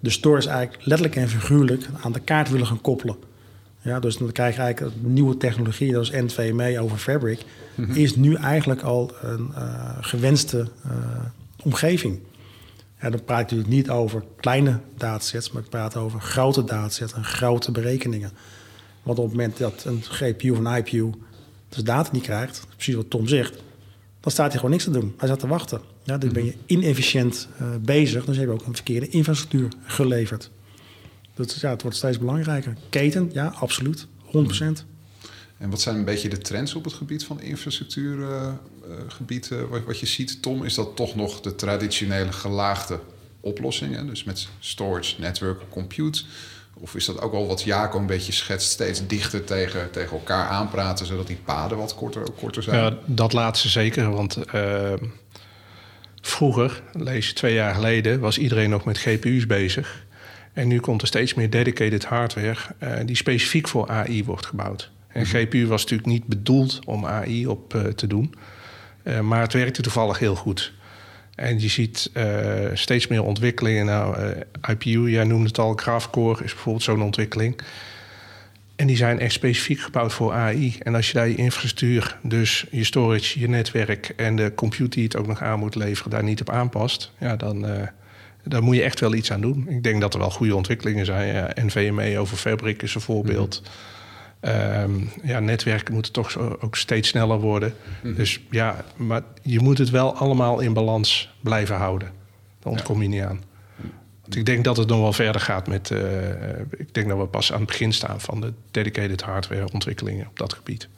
de 0.00 0.10
stores 0.10 0.46
eigenlijk 0.46 0.86
letterlijk 0.86 1.16
en 1.16 1.28
figuurlijk 1.28 1.86
aan 2.02 2.12
de 2.12 2.20
kaart 2.20 2.50
willen 2.50 2.66
gaan 2.66 2.80
koppelen. 2.80 3.16
Ja, 3.80 4.00
dus 4.00 4.16
dan 4.16 4.32
krijg 4.32 4.54
je 4.54 4.60
eigenlijk 4.60 4.96
nieuwe 5.02 5.36
technologie, 5.36 5.92
dat 5.92 6.02
is 6.02 6.10
NVMe 6.10 6.80
over 6.80 6.98
Fabric, 6.98 7.44
mm 7.74 7.84
-hmm. 7.84 7.94
is 7.94 8.16
nu 8.16 8.34
eigenlijk 8.34 8.82
al 8.82 9.12
een 9.22 9.50
uh, 9.58 9.90
gewenste 10.00 10.68
uh, 10.86 10.92
omgeving. 11.62 12.18
Ja, 13.00 13.10
dan 13.10 13.24
praat 13.24 13.40
ik 13.40 13.44
natuurlijk 13.44 13.70
niet 13.70 13.90
over 13.90 14.24
kleine 14.40 14.80
datasets, 14.96 15.50
maar 15.50 15.62
ik 15.62 15.68
praat 15.68 15.96
over 15.96 16.20
grote 16.20 16.64
datasets 16.64 17.12
en 17.12 17.24
grote 17.24 17.70
berekeningen. 17.70 18.30
Want 19.04 19.18
op 19.18 19.24
het 19.24 19.34
moment 19.34 19.56
dat 19.56 19.84
een 19.84 20.02
GPU 20.02 20.50
of 20.50 20.58
een 20.58 20.76
IPU 20.76 21.10
dus 21.68 21.84
data 21.84 22.10
niet 22.12 22.22
krijgt, 22.22 22.66
precies 22.74 22.94
wat 22.94 23.10
Tom 23.10 23.28
zegt, 23.28 23.62
dan 24.20 24.32
staat 24.32 24.46
hij 24.46 24.56
gewoon 24.56 24.70
niks 24.70 24.84
te 24.84 24.90
doen. 24.90 25.14
Hij 25.16 25.28
staat 25.28 25.40
te 25.40 25.46
wachten. 25.46 25.80
Ja, 26.04 26.18
dan 26.18 26.32
ben 26.32 26.44
je 26.44 26.54
inefficiënt 26.66 27.48
uh, 27.60 27.68
bezig. 27.80 28.24
Dus 28.24 28.36
heb 28.36 28.46
je 28.46 28.52
ook 28.52 28.66
een 28.66 28.74
verkeerde 28.74 29.08
infrastructuur 29.08 29.68
geleverd. 29.84 30.50
Dat, 31.34 31.60
ja, 31.60 31.70
het 31.70 31.82
wordt 31.82 31.96
steeds 31.96 32.18
belangrijker. 32.18 32.76
Keten, 32.88 33.30
ja, 33.32 33.46
absoluut. 33.46 34.06
100%. 34.26 34.30
En 35.58 35.70
wat 35.70 35.80
zijn 35.80 35.96
een 35.96 36.04
beetje 36.04 36.28
de 36.28 36.38
trends 36.38 36.74
op 36.74 36.84
het 36.84 36.92
gebied 36.92 37.24
van 37.24 37.40
infrastructuurgebied? 37.40 39.50
Uh, 39.50 39.60
uh, 39.60 39.68
wat, 39.68 39.84
wat, 39.84 39.98
je 39.98 40.06
ziet, 40.06 40.42
Tom, 40.42 40.64
is 40.64 40.74
dat 40.74 40.96
toch 40.96 41.14
nog 41.14 41.40
de 41.40 41.54
traditionele 41.54 42.32
gelaagde 42.32 43.00
oplossingen. 43.40 44.06
Dus 44.06 44.24
met 44.24 44.48
storage, 44.60 45.20
network, 45.20 45.60
compute. 45.70 46.22
Of 46.80 46.94
is 46.94 47.04
dat 47.04 47.20
ook 47.20 47.32
al 47.32 47.46
wat 47.46 47.62
Jaco 47.62 47.98
een 47.98 48.06
beetje 48.06 48.32
schetst, 48.32 48.70
steeds 48.70 49.06
dichter 49.06 49.44
tegen, 49.44 49.90
tegen 49.90 50.16
elkaar 50.16 50.48
aanpraten, 50.48 51.06
zodat 51.06 51.26
die 51.26 51.38
paden 51.44 51.78
wat 51.78 51.94
korter, 51.94 52.22
korter 52.38 52.62
zijn? 52.62 52.76
Ja, 52.76 52.96
dat 53.06 53.32
laatste 53.32 53.68
zeker, 53.68 54.10
want 54.10 54.38
uh, 54.54 54.92
vroeger, 56.20 56.82
lees 56.92 57.28
je 57.28 57.32
twee 57.32 57.54
jaar 57.54 57.74
geleden, 57.74 58.20
was 58.20 58.38
iedereen 58.38 58.70
nog 58.70 58.84
met 58.84 58.98
GPU's 58.98 59.46
bezig. 59.46 60.04
En 60.52 60.68
nu 60.68 60.80
komt 60.80 61.00
er 61.00 61.06
steeds 61.06 61.34
meer 61.34 61.50
dedicated 61.50 62.04
hardware 62.04 62.56
uh, 62.82 62.92
die 63.04 63.16
specifiek 63.16 63.68
voor 63.68 63.88
AI 63.88 64.24
wordt 64.24 64.46
gebouwd. 64.46 64.90
En 65.08 65.20
mm 65.20 65.26
-hmm. 65.26 65.40
GPU 65.40 65.66
was 65.66 65.82
natuurlijk 65.82 66.08
niet 66.08 66.26
bedoeld 66.26 66.80
om 66.84 67.06
AI 67.06 67.46
op 67.46 67.74
uh, 67.74 67.82
te 67.82 68.06
doen, 68.06 68.34
maar 69.22 69.40
het 69.40 69.52
werkte 69.52 69.82
toevallig 69.82 70.18
heel 70.18 70.36
goed. 70.36 70.72
En 71.36 71.60
je 71.60 71.68
ziet 71.68 72.10
uh, 72.14 72.24
steeds 72.72 73.06
meer 73.06 73.22
ontwikkelingen. 73.22 73.86
Nou, 73.86 74.18
uh, 74.20 74.70
IPU, 74.70 75.10
jij 75.10 75.24
noemde 75.24 75.46
het 75.46 75.58
al, 75.58 75.74
Graphcore 75.74 76.44
is 76.44 76.52
bijvoorbeeld 76.52 76.84
zo'n 76.84 77.02
ontwikkeling. 77.02 77.60
En 78.76 78.86
die 78.86 78.96
zijn 78.96 79.18
echt 79.18 79.32
specifiek 79.32 79.80
gebouwd 79.80 80.12
voor 80.12 80.32
AI. 80.32 80.76
En 80.82 80.94
als 80.94 81.06
je 81.06 81.12
daar 81.12 81.28
je 81.28 81.34
infrastructuur, 81.34 82.18
dus 82.22 82.66
je 82.70 82.84
storage, 82.84 83.40
je 83.40 83.48
netwerk 83.48 84.12
en 84.16 84.36
de 84.36 84.52
compute 84.54 84.88
die 84.88 85.04
het 85.04 85.16
ook 85.16 85.26
nog 85.26 85.42
aan 85.42 85.58
moet 85.58 85.74
leveren, 85.74 86.10
daar 86.10 86.24
niet 86.24 86.40
op 86.40 86.50
aanpast, 86.50 87.12
ja, 87.18 87.36
dan, 87.36 87.70
uh, 87.70 87.82
daar 88.44 88.62
moet 88.62 88.76
je 88.76 88.82
echt 88.82 89.00
wel 89.00 89.14
iets 89.14 89.32
aan 89.32 89.40
doen. 89.40 89.68
Ik 89.68 89.82
denk 89.82 90.00
dat 90.00 90.14
er 90.14 90.20
wel 90.20 90.30
goede 90.30 90.56
ontwikkelingen 90.56 91.04
zijn. 91.04 91.34
Ja, 91.34 91.50
NVMe 91.54 92.18
over 92.18 92.36
Fabric 92.36 92.82
is 92.82 92.94
een 92.94 93.00
voorbeeld. 93.00 93.62
Ehm, 94.44 94.90
ja, 95.22 95.40
netwerken 95.40 95.94
moeten 95.94 96.12
toch 96.12 96.38
ook 96.38 96.76
steeds 96.76 97.08
sneller 97.08 97.40
worden. 97.40 97.74
Dus 98.02 98.40
ja, 98.50 98.84
maar 98.96 99.22
je 99.42 99.60
moet 99.60 99.78
het 99.78 99.90
wel 99.90 100.16
allemaal 100.16 100.60
in 100.60 100.72
balans 100.72 101.34
blijven 101.40 101.76
houden. 101.76 102.10
Daar 102.60 102.72
ontkom 102.72 103.02
je 103.02 103.08
niet 103.08 103.22
aan. 103.22 103.42
Want 104.22 104.36
ik 104.36 104.46
denk 104.46 104.64
dat 104.64 104.76
het 104.76 104.88
nog 104.88 105.00
wel 105.00 105.12
verder 105.12 105.40
gaat 105.40 105.66
met... 105.66 105.90
eh, 105.90 105.98
ik 106.76 106.94
denk 106.94 107.08
dat 107.08 107.18
we 107.18 107.26
pas 107.26 107.52
aan 107.52 107.58
het 107.58 107.66
begin 107.66 107.92
staan 107.92 108.20
van 108.20 108.40
de 108.40 108.52
dedicated 108.70 109.20
hardware 109.20 109.72
ontwikkelingen 109.72 110.26
op 110.26 110.38
dat 110.38 110.52
gebied. 110.52 110.88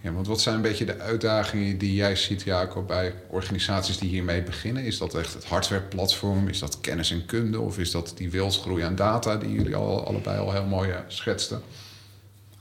Ja, 0.00 0.12
want 0.12 0.26
wat 0.26 0.40
zijn 0.40 0.54
een 0.54 0.62
beetje 0.62 0.84
de 0.84 0.98
uitdagingen 0.98 1.78
die 1.78 1.94
jij 1.94 2.16
ziet, 2.16 2.42
Jacob, 2.42 2.86
bij 2.86 3.14
organisaties 3.28 3.98
die 3.98 4.08
hiermee 4.08 4.42
beginnen? 4.42 4.84
Is 4.84 4.98
dat 4.98 5.14
echt 5.14 5.34
het 5.34 5.44
hardwareplatform? 5.44 6.48
Is 6.48 6.58
dat 6.58 6.80
kennis 6.80 7.10
en 7.10 7.26
kunde? 7.26 7.60
Of 7.60 7.78
is 7.78 7.90
dat 7.90 8.12
die 8.16 8.30
wildgroei 8.30 8.82
aan 8.82 8.96
data 8.96 9.36
die 9.36 9.52
jullie 9.52 9.76
al, 9.76 10.06
allebei 10.06 10.38
al 10.38 10.52
heel 10.52 10.66
mooi 10.66 10.90
eh, 10.90 10.98
schetsten? 11.06 11.62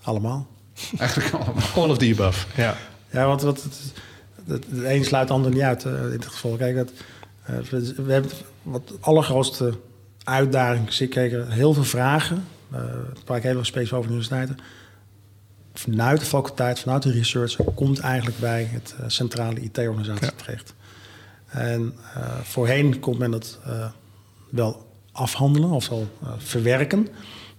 Allemaal. 0.02 0.48
Eigenlijk 0.98 1.34
allemaal. 1.34 1.64
All 1.76 1.90
of 1.90 1.98
the 1.98 2.10
above, 2.14 2.46
ja. 2.56 2.78
Ja, 3.10 3.26
want 3.26 3.42
wat, 3.42 3.64
het, 3.64 3.74
het, 4.46 4.66
het 4.72 4.84
een 4.84 5.06
sluit 5.06 5.28
het 5.28 5.38
ander 5.38 5.52
niet 5.52 5.62
uit 5.62 5.86
eh, 5.86 6.04
in 6.04 6.10
dit 6.10 6.26
geval. 6.26 6.56
Kijk, 6.56 6.76
het, 6.76 6.92
eh, 7.44 7.56
we, 7.58 7.94
we 8.04 8.12
hebben 8.12 8.32
wat 8.62 8.88
de 8.88 8.96
allergrootste 9.00 9.74
uitdaging. 10.24 10.90
Ik 10.90 11.14
heel 11.50 11.74
veel 11.74 11.84
vragen. 11.84 12.44
eh 12.72 12.78
daar 12.80 13.24
praat 13.24 13.38
ik 13.38 13.44
heel 13.44 13.58
erg 13.58 13.66
specifiek 13.66 13.98
over 13.98 14.10
de 14.10 14.16
universiteiten. 14.16 14.58
Vanuit 15.74 16.20
de 16.20 16.26
faculteit, 16.26 16.80
vanuit 16.80 17.04
de 17.04 17.12
research, 17.12 17.56
komt 17.76 18.00
eigenlijk 18.00 18.38
bij 18.40 18.64
het 18.72 18.96
eh, 19.00 19.04
centrale 19.08 19.60
IT-organisatie 19.60 20.26
Ja. 20.26 20.32
terecht. 20.44 20.74
En 21.48 21.94
eh, 22.16 22.40
voorheen 22.44 23.00
kon 23.00 23.18
men 23.18 23.32
dat 23.32 23.60
eh, 23.66 23.86
wel 24.50 24.90
afhandelen 25.12 25.70
of 25.70 25.88
wel 25.90 26.08
eh, 26.24 26.30
verwerken, 26.38 27.08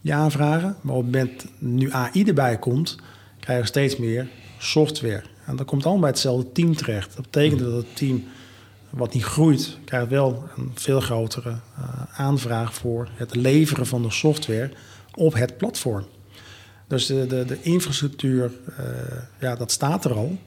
die 0.03 0.15
aanvragen. 0.15 0.77
Maar 0.81 0.95
op 0.95 1.05
het 1.05 1.13
moment 1.13 1.47
nu 1.59 1.93
AI 1.93 2.25
erbij 2.25 2.59
komt, 2.59 2.97
krijgen 3.41 3.65
we 3.65 3.71
steeds 3.71 3.97
meer 3.97 4.29
software. 4.59 5.23
En 5.47 5.57
dat 5.57 5.67
komt 5.67 5.83
allemaal 5.83 6.01
bij 6.01 6.11
hetzelfde 6.11 6.53
team 6.53 6.77
terecht. 6.77 7.17
Dat 7.17 7.31
betekent 7.31 7.61
dat 7.61 7.73
het 7.73 7.97
team 7.97 8.25
wat 8.91 9.15
niet 9.15 9.25
groeit, 9.25 9.79
krijgt 9.85 10.09
wel 10.09 10.45
een 10.57 10.71
veel 10.75 11.01
grotere 11.01 11.51
eh, 11.51 12.03
aanvraag 12.21 12.75
voor 12.75 13.09
het 13.15 13.35
leveren 13.35 13.87
van 13.87 14.03
de 14.03 14.11
software 14.11 14.71
op 15.15 15.35
het 15.35 15.57
platform. 15.57 16.05
Dus 16.89 17.07
de, 17.07 17.27
de, 17.27 17.45
de 17.45 17.59
infrastructuur, 17.63 18.53
eh, 18.77 18.85
ja, 19.41 19.55
dat 19.57 19.71
staat 19.71 20.05
er 20.05 20.13
al. 20.13 20.39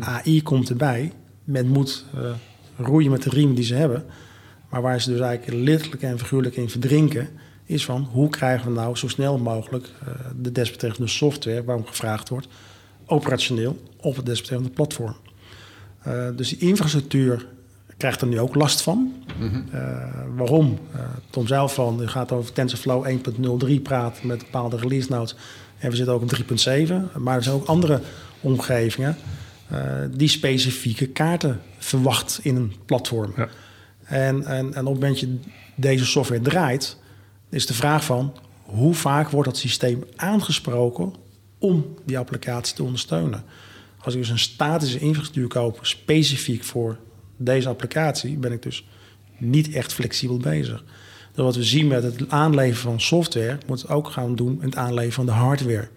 AI 0.00 0.42
komt 0.42 0.68
erbij. 0.68 1.12
Men 1.44 1.68
moet 1.68 2.04
eh, 2.14 2.30
roeien 2.76 3.10
met 3.10 3.22
de 3.22 3.30
riem 3.30 3.54
die 3.54 3.64
ze 3.64 3.74
hebben. 3.74 4.04
Maar 4.70 4.82
waar 4.82 5.00
ze 5.00 5.10
dus 5.10 5.20
eigenlijk 5.20 5.64
letterlijk 5.68 6.02
en 6.02 6.18
figuurlijk 6.18 6.56
in 6.56 6.70
verdrinken, 6.70 7.28
is 7.68 7.84
van 7.84 8.08
hoe 8.12 8.28
krijgen 8.28 8.68
we 8.68 8.80
nou 8.80 8.96
zo 8.96 9.08
snel 9.08 9.38
mogelijk 9.38 9.86
eh, 9.86 10.14
de 10.36 10.52
desbetreffende 10.52 11.10
software, 11.10 11.64
waarom 11.64 11.86
gevraagd 11.86 12.28
wordt, 12.28 12.48
operationeel 13.06 13.78
op 14.00 14.16
het 14.16 14.26
desbetreffende 14.26 14.74
platform. 14.74 15.16
Eh, 16.02 16.26
dus 16.36 16.48
die 16.48 16.68
infrastructuur 16.68 17.46
krijgt 17.96 18.20
er 18.20 18.26
nu 18.26 18.40
ook 18.40 18.54
last 18.54 18.82
van. 18.82 19.12
Eh, 19.72 19.80
waarom? 20.36 20.78
Eh, 20.92 21.00
Tom 21.30 21.68
van, 21.68 21.98
je 22.00 22.08
gaat 22.08 22.32
over 22.32 22.52
TensorFlow 22.52 23.06
1.03 23.06 23.80
praten 23.82 24.26
met 24.26 24.38
bepaalde 24.38 24.76
release 24.76 25.10
notes. 25.10 25.34
En 25.78 25.90
we 25.90 25.96
zitten 25.96 26.14
ook 26.14 26.22
op 26.22 26.28
3.7. 26.28 27.10
Maar 27.18 27.36
er 27.36 27.42
zijn 27.42 27.54
ook 27.54 27.66
andere 27.66 28.00
omgevingen 28.40 29.16
die 30.10 30.28
specifieke 30.28 31.06
kaarten 31.06 31.60
verwacht 31.78 32.40
in 32.42 32.56
een 32.56 32.72
platform. 32.84 33.32
Ja. 33.36 33.48
En, 34.04 34.44
en, 34.44 34.56
en 34.56 34.66
op 34.66 34.74
het 34.74 34.84
moment 34.84 35.02
dat 35.02 35.20
je 35.20 35.38
deze 35.74 36.06
software 36.06 36.40
draait, 36.40 36.96
is 37.50 37.66
de 37.66 37.74
vraag 37.74 38.04
van 38.04 38.34
hoe 38.62 38.94
vaak 38.94 39.30
wordt 39.30 39.48
dat 39.48 39.58
systeem 39.58 40.04
aangesproken 40.16 41.14
om 41.58 41.94
die 42.04 42.18
applicatie 42.18 42.74
te 42.74 42.82
ondersteunen. 42.82 43.44
Als 43.98 44.14
ik 44.14 44.20
dus 44.20 44.30
een 44.30 44.38
statische 44.38 44.98
infrastructuur 44.98 45.48
koop 45.48 45.78
specifiek 45.82 46.64
voor 46.64 46.98
deze 47.36 47.68
applicatie, 47.68 48.36
ben 48.36 48.52
ik 48.52 48.62
dus 48.62 48.86
niet 49.36 49.72
echt 49.74 49.92
flexibel 49.92 50.36
bezig. 50.36 50.84
Dus 51.32 51.44
wat 51.44 51.56
we 51.56 51.64
zien 51.64 51.86
met 51.86 52.02
het 52.02 52.30
aanleveren 52.30 52.90
van 52.90 53.00
software, 53.00 53.58
moet 53.66 53.82
het 53.82 53.90
ook 53.90 54.08
gaan 54.08 54.34
doen 54.34 54.54
met 54.56 54.64
het 54.64 54.76
aanleveren 54.76 55.12
van 55.12 55.26
de 55.26 55.32
hardware. 55.32 55.88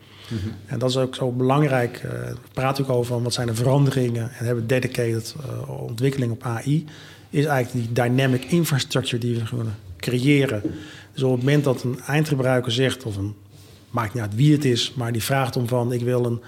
En 0.65 0.79
dat 0.79 0.89
is 0.89 0.97
ook 0.97 1.15
zo 1.15 1.31
belangrijk. 1.31 1.97
eh, 1.97 2.11
we 2.11 2.37
praten 2.53 2.83
ook 2.83 2.89
over 2.89 3.21
wat 3.21 3.33
zijn 3.33 3.47
de 3.47 3.55
veranderingen 3.55 4.31
en 4.37 4.45
hebben 4.45 4.67
dedicated 4.67 5.35
eh, 5.39 5.69
ontwikkeling 5.81 6.31
op 6.31 6.43
AI. 6.43 6.85
Is 7.29 7.45
eigenlijk 7.45 7.85
die 7.85 7.93
dynamic 8.03 8.43
infrastructure 8.43 9.17
die 9.17 9.35
we 9.35 9.55
willen 9.55 9.75
creëren. 9.97 10.61
Dus 11.13 11.23
op 11.23 11.31
het 11.31 11.39
moment 11.39 11.63
dat 11.63 11.83
een 11.83 11.99
eindgebruiker 12.07 12.71
zegt, 12.71 13.03
of 13.03 13.17
een, 13.17 13.35
maakt 13.89 14.13
niet 14.13 14.23
uit 14.23 14.35
wie 14.35 14.51
het 14.51 14.65
is, 14.65 14.93
maar 14.93 15.11
die 15.11 15.23
vraagt 15.23 15.55
om 15.55 15.67
van 15.67 15.93
ik 15.93 16.01
wil 16.01 16.25
een 16.25 16.41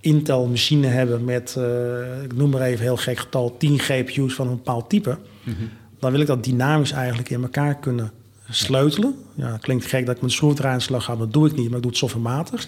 Intel 0.00 0.46
machine 0.46 0.86
hebben 0.86 1.24
met, 1.24 1.54
eh, 1.58 2.22
ik 2.22 2.34
noem 2.34 2.50
maar 2.50 2.60
even 2.60 2.84
heel 2.84 2.96
gek 2.96 3.18
getal, 3.18 3.56
10 3.56 3.78
GPU's 3.78 4.34
van 4.34 4.48
een 4.48 4.56
bepaald 4.56 4.88
type. 4.88 5.18
Dan 5.98 6.10
wil 6.10 6.20
ik 6.20 6.26
dat 6.26 6.44
dynamisch 6.44 6.90
eigenlijk 6.90 7.30
in 7.30 7.42
elkaar 7.42 7.78
kunnen 7.78 8.10
sleutelen. 8.50 9.14
Ja, 9.34 9.52
het 9.52 9.62
klinkt 9.62 9.86
gek 9.86 10.06
dat 10.06 10.14
ik 10.14 10.22
met 10.22 10.30
een 10.30 10.36
schroevendraaier 10.36 11.00
ga, 11.00 11.14
maar 11.14 11.24
dat 11.24 11.32
doe 11.32 11.46
ik 11.46 11.56
niet, 11.56 11.66
maar 11.66 11.76
ik 11.76 11.82
doe 11.82 11.90
het 11.90 12.00
softwarematig. 12.00 12.66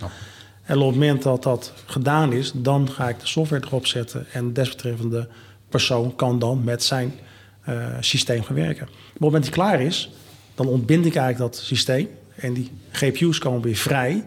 En 0.62 0.78
op 0.78 0.86
het 0.86 0.94
moment 0.94 1.22
dat 1.22 1.42
dat 1.42 1.72
gedaan 1.86 2.32
is, 2.32 2.52
dan 2.54 2.90
ga 2.90 3.08
ik 3.08 3.20
de 3.20 3.26
software 3.26 3.66
erop 3.66 3.86
zetten. 3.86 4.26
En 4.32 4.46
de 4.46 4.52
desbetreffende 4.52 5.28
persoon 5.68 6.16
kan 6.16 6.38
dan 6.38 6.64
met 6.64 6.82
zijn 6.82 7.12
eh, 7.60 7.86
systeem 8.00 8.42
gaan 8.42 8.54
werken. 8.54 8.86
Maar 8.86 8.94
op 8.94 9.12
het 9.12 9.20
moment 9.20 9.44
dat 9.44 9.54
die 9.54 9.62
klaar 9.62 9.80
is, 9.80 10.10
dan 10.58 10.66
ontbind 10.66 11.06
ik 11.06 11.14
eigenlijk 11.16 11.52
dat 11.52 11.62
systeem. 11.64 12.08
En 12.34 12.52
die 12.52 12.70
GPU's 12.90 13.38
komen 13.38 13.60
weer 13.60 13.76
vrij 13.76 14.24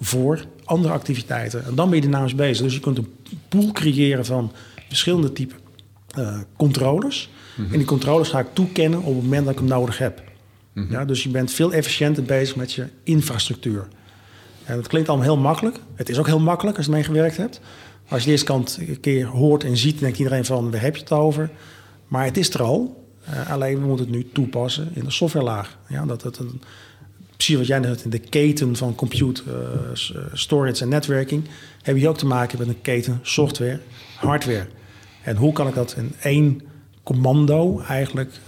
voor 0.00 0.44
andere 0.64 0.92
activiteiten. 0.92 1.64
En 1.64 1.74
dan 1.74 1.90
ben 1.90 1.98
je 1.98 2.04
dynamisch 2.04 2.34
bezig. 2.34 2.64
Dus 2.64 2.74
je 2.74 2.80
kunt 2.80 2.98
een 2.98 3.12
pool 3.48 3.72
creëren 3.72 4.24
van 4.24 4.52
verschillende 4.88 5.32
typen 5.32 5.56
eh, 6.10 6.38
controllers. 6.56 7.30
En 7.56 7.78
die 7.78 7.84
controllers 7.84 8.28
ga 8.28 8.38
ik 8.38 8.46
toekennen 8.52 8.98
op 8.98 9.14
het 9.14 9.22
moment 9.22 9.44
dat 9.44 9.52
ik 9.52 9.58
hem 9.58 9.68
nodig 9.68 9.98
heb. 9.98 10.22
ja, 10.90 11.04
dus 11.04 11.22
je 11.22 11.28
bent 11.28 11.52
veel 11.52 11.72
efficiënter 11.72 12.22
bezig 12.22 12.56
met 12.56 12.72
je 12.72 12.86
infrastructuur. 13.02 13.88
En 14.64 14.76
het 14.76 14.86
klinkt 14.86 15.08
allemaal 15.08 15.26
heel 15.26 15.36
makkelijk. 15.36 15.76
Het 15.94 16.08
is 16.08 16.18
ook 16.18 16.26
heel 16.26 16.40
makkelijk 16.40 16.76
als 16.76 16.86
je 16.86 16.92
ermee 16.92 17.06
gewerkt 17.06 17.36
hebt. 17.36 17.60
Als 18.08 18.20
je 18.20 18.24
de 18.24 18.30
eerste 18.30 18.46
kant 18.46 18.78
een 18.80 19.00
keer 19.00 19.26
hoort 19.26 19.64
en 19.64 19.76
ziet, 19.76 19.98
denkt 19.98 20.18
iedereen 20.18 20.44
van, 20.44 20.70
waar 20.70 20.80
heb 20.80 20.94
je 20.94 21.02
het 21.02 21.12
over? 21.12 21.50
Maar 22.08 22.24
het 22.24 22.36
is 22.36 22.54
er 22.54 22.62
al. 22.62 22.99
Eh, 23.24 23.50
alleen 23.50 23.80
we 23.80 23.86
moeten 23.86 24.06
het 24.06 24.14
nu 24.14 24.28
toepassen 24.32 24.88
in 24.92 25.04
de 25.04 25.10
softwarelaag. 25.10 25.78
Ja, 25.88 26.06
dat 26.06 26.22
het 26.22 26.38
een, 26.38 26.62
precies 27.36 27.56
wat 27.56 27.66
jij 27.66 27.78
net 27.78 28.04
in 28.04 28.10
de 28.10 28.18
keten 28.18 28.76
van 28.76 28.94
compute, 28.94 29.42
eh, 29.46 30.16
eh, 30.16 30.22
storage 30.32 30.82
en 30.82 30.88
netwerking, 30.88 31.44
heb 31.82 31.96
je 31.96 32.08
ook 32.08 32.18
te 32.18 32.26
maken 32.26 32.58
met 32.58 32.68
een 32.68 32.80
keten 32.80 33.18
software, 33.22 33.80
hardware. 34.16 34.66
En 35.22 35.36
hoe 35.36 35.52
kan 35.52 35.68
ik 35.68 35.74
dat 35.74 35.94
in 35.96 36.14
één 36.20 36.62
commando 37.02 37.80
eigenlijk 37.80 38.40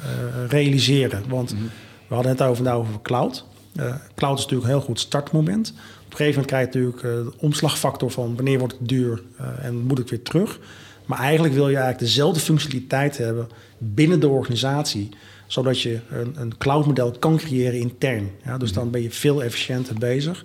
realiseren? 0.48 1.22
Want 1.28 1.54
we 2.08 2.14
hadden 2.14 2.32
het 2.32 2.42
over, 2.42 2.62
nou, 2.62 2.80
over 2.80 3.02
cloud. 3.02 3.44
Cloud 4.14 4.38
is 4.38 4.42
natuurlijk 4.42 4.62
een 4.62 4.76
heel 4.76 4.86
goed 4.86 5.00
startmoment. 5.00 5.70
Op 6.04 6.10
een 6.10 6.16
gegeven 6.16 6.40
moment 6.40 6.46
krijg 6.46 6.72
je 6.72 6.78
natuurlijk 6.78 7.02
de 7.02 7.38
omslagfactor 7.38 8.10
van 8.10 8.34
wanneer 8.36 8.58
wordt 8.58 8.78
het 8.78 8.88
duur 8.88 9.22
en 9.60 9.76
moet 9.76 9.98
ik 9.98 10.08
weer 10.08 10.22
terug. 10.22 10.58
Maar 11.12 11.20
eigenlijk 11.20 11.54
wil 11.54 11.68
je 11.68 11.76
eigenlijk 11.76 12.04
dezelfde 12.04 12.40
functionaliteit 12.40 13.18
hebben 13.18 13.48
binnen 13.78 14.20
de 14.20 14.28
organisatie, 14.28 15.08
zodat 15.46 15.80
je 15.80 16.00
een, 16.10 16.34
een 16.40 16.58
cloudmodel 16.58 17.10
kan 17.10 17.36
creëren 17.36 17.80
intern. 17.80 18.30
Ja, 18.44 18.58
dus 18.58 18.72
dan 18.72 18.90
ben 18.90 19.02
je 19.02 19.10
veel 19.10 19.42
efficiënter 19.42 19.94
bezig 19.98 20.44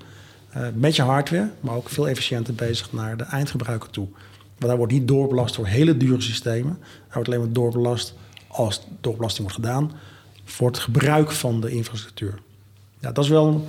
eh, 0.50 0.68
met 0.74 0.96
je 0.96 1.02
hardware, 1.02 1.52
maar 1.60 1.76
ook 1.76 1.90
veel 1.90 2.08
efficiënter 2.08 2.54
bezig 2.54 2.94
naar 2.94 3.18
de 3.18 3.24
eindgebruiker 3.24 3.90
toe. 3.90 4.08
Want 4.48 4.68
daar 4.68 4.78
wordt 4.78 4.94
niet 4.94 5.08
doorbelast 5.08 5.56
door 5.56 5.68
hele 5.68 5.98
dure 5.98 6.22
systemen. 6.22 6.78
Hij 6.82 7.14
wordt 7.14 7.28
alleen 7.28 7.40
maar 7.40 7.52
doorbelast 7.52 8.14
als 8.48 8.88
doorbelasting 9.02 9.48
wordt 9.48 9.66
gedaan 9.66 9.92
voor 10.44 10.68
het 10.68 10.80
gebruik 10.80 11.32
van 11.32 11.62
de 11.62 11.72
infrastructuur. 11.72 12.40
Ja, 13.00 13.12
dat 13.12 13.24
is 13.24 13.30
wel 13.30 13.68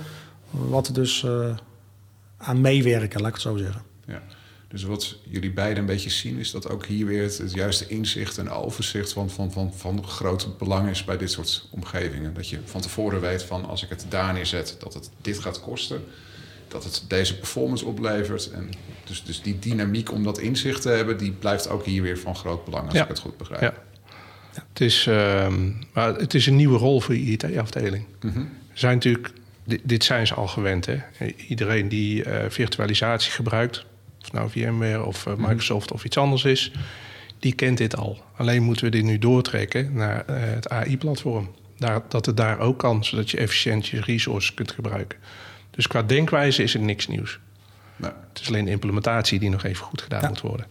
wat 0.49 0.87
we 0.87 0.93
dus 0.93 1.23
eh, 1.23 1.57
aan 2.37 2.61
meewerken, 2.61 3.19
laat 3.19 3.29
ik 3.29 3.33
het 3.33 3.43
zo 3.43 3.57
zeggen. 3.57 3.88
Dus 4.69 4.83
wat 4.83 5.15
jullie 5.29 5.51
beiden 5.51 5.77
een 5.77 5.85
beetje 5.85 6.09
zien, 6.09 6.37
is 6.37 6.51
dat 6.51 6.69
ook 6.69 6.85
hier 6.85 7.05
weer 7.05 7.23
het, 7.23 7.37
het 7.37 7.53
juiste 7.53 7.87
inzicht 7.87 8.37
en 8.37 8.49
overzicht 8.49 9.13
van, 9.13 9.29
van, 9.29 9.51
van, 9.51 9.73
van 9.73 10.07
groot 10.07 10.57
belang 10.57 10.89
is 10.89 11.03
bij 11.05 11.17
dit 11.17 11.31
soort 11.31 11.67
omgevingen. 11.69 12.33
Dat 12.33 12.49
je 12.49 12.59
van 12.65 12.81
tevoren 12.81 13.21
weet 13.21 13.43
van 13.43 13.65
als 13.65 13.83
ik 13.83 13.89
het 13.89 14.05
daar 14.09 14.33
neerzet, 14.33 14.75
dat 14.79 14.93
het 14.93 15.09
dit 15.21 15.39
gaat 15.39 15.59
kosten. 15.61 16.03
Dat 16.67 16.83
het 16.83 17.03
deze 17.07 17.37
performance 17.37 17.85
oplevert. 17.85 18.51
En 18.51 18.69
dus, 19.05 19.23
dus 19.23 19.41
die 19.41 19.59
dynamiek 19.59 20.11
om 20.11 20.23
dat 20.23 20.37
inzicht 20.39 20.81
te 20.81 20.89
hebben, 20.89 21.17
die 21.17 21.31
blijft 21.31 21.69
ook 21.69 21.85
hier 21.85 22.01
weer 22.01 22.19
van 22.19 22.35
groot 22.35 22.65
belang, 22.65 22.85
als 22.85 22.93
Ja. 22.93 23.01
ik 23.03 23.07
het 23.07 23.19
goed 23.19 23.37
begrijp. 23.37 23.61
Ja. 23.61 23.73
Het, 24.69 24.81
is, 24.81 25.07
ehm, 25.07 25.71
maar 25.93 26.15
het 26.15 26.33
is 26.33 26.45
een 26.45 26.55
nieuwe 26.55 26.77
rol 26.77 27.01
voor 27.01 27.15
je 27.15 27.21
IT-afdeling. 27.21 28.05
Mhm. 28.21 28.43
Zijn 28.73 28.93
natuurlijk, 28.93 29.31
dit, 29.63 29.81
dit 29.83 30.03
zijn 30.03 30.27
ze 30.27 30.33
al 30.33 30.47
gewend. 30.47 30.85
Hè? 30.85 30.97
Iedereen 31.47 31.89
die 31.89 32.23
eh, 32.23 32.49
virtualisatie 32.49 33.31
gebruikt, 33.31 33.85
het 34.31 34.39
nou 34.39 34.49
VMware 34.49 35.03
of 35.03 35.25
eh, 35.25 35.33
Microsoft 35.37 35.91
of 35.91 36.03
iets 36.03 36.17
anders 36.17 36.43
is, 36.43 36.71
die 37.39 37.53
kent 37.53 37.77
dit 37.77 37.95
al. 37.95 38.23
Alleen 38.37 38.63
moeten 38.63 38.85
we 38.85 38.91
dit 38.91 39.03
nu 39.03 39.17
doortrekken 39.17 39.93
naar 39.93 40.25
eh, 40.25 40.35
het 40.39 40.69
AI-platform. 40.69 41.51
dat 42.09 42.25
het 42.25 42.37
daar 42.37 42.59
ook 42.59 42.79
kan, 42.79 43.03
zodat 43.03 43.31
je 43.31 43.37
efficiënt 43.37 43.87
je 43.87 44.01
resources 44.01 44.53
kunt 44.53 44.71
gebruiken. 44.71 45.19
Dus 45.71 45.87
qua 45.87 46.01
denkwijze 46.01 46.63
is 46.63 46.73
er 46.73 46.79
niks 46.79 47.07
nieuws. 47.07 47.39
Nou, 47.95 48.13
Het 48.29 48.41
is 48.41 48.47
alleen 48.47 48.65
de 48.65 48.71
implementatie 48.71 49.39
die 49.39 49.49
nog 49.49 49.63
even 49.63 49.85
goed 49.85 50.01
gedaan 50.01 50.27
moet 50.27 50.41
worden. 50.41 50.65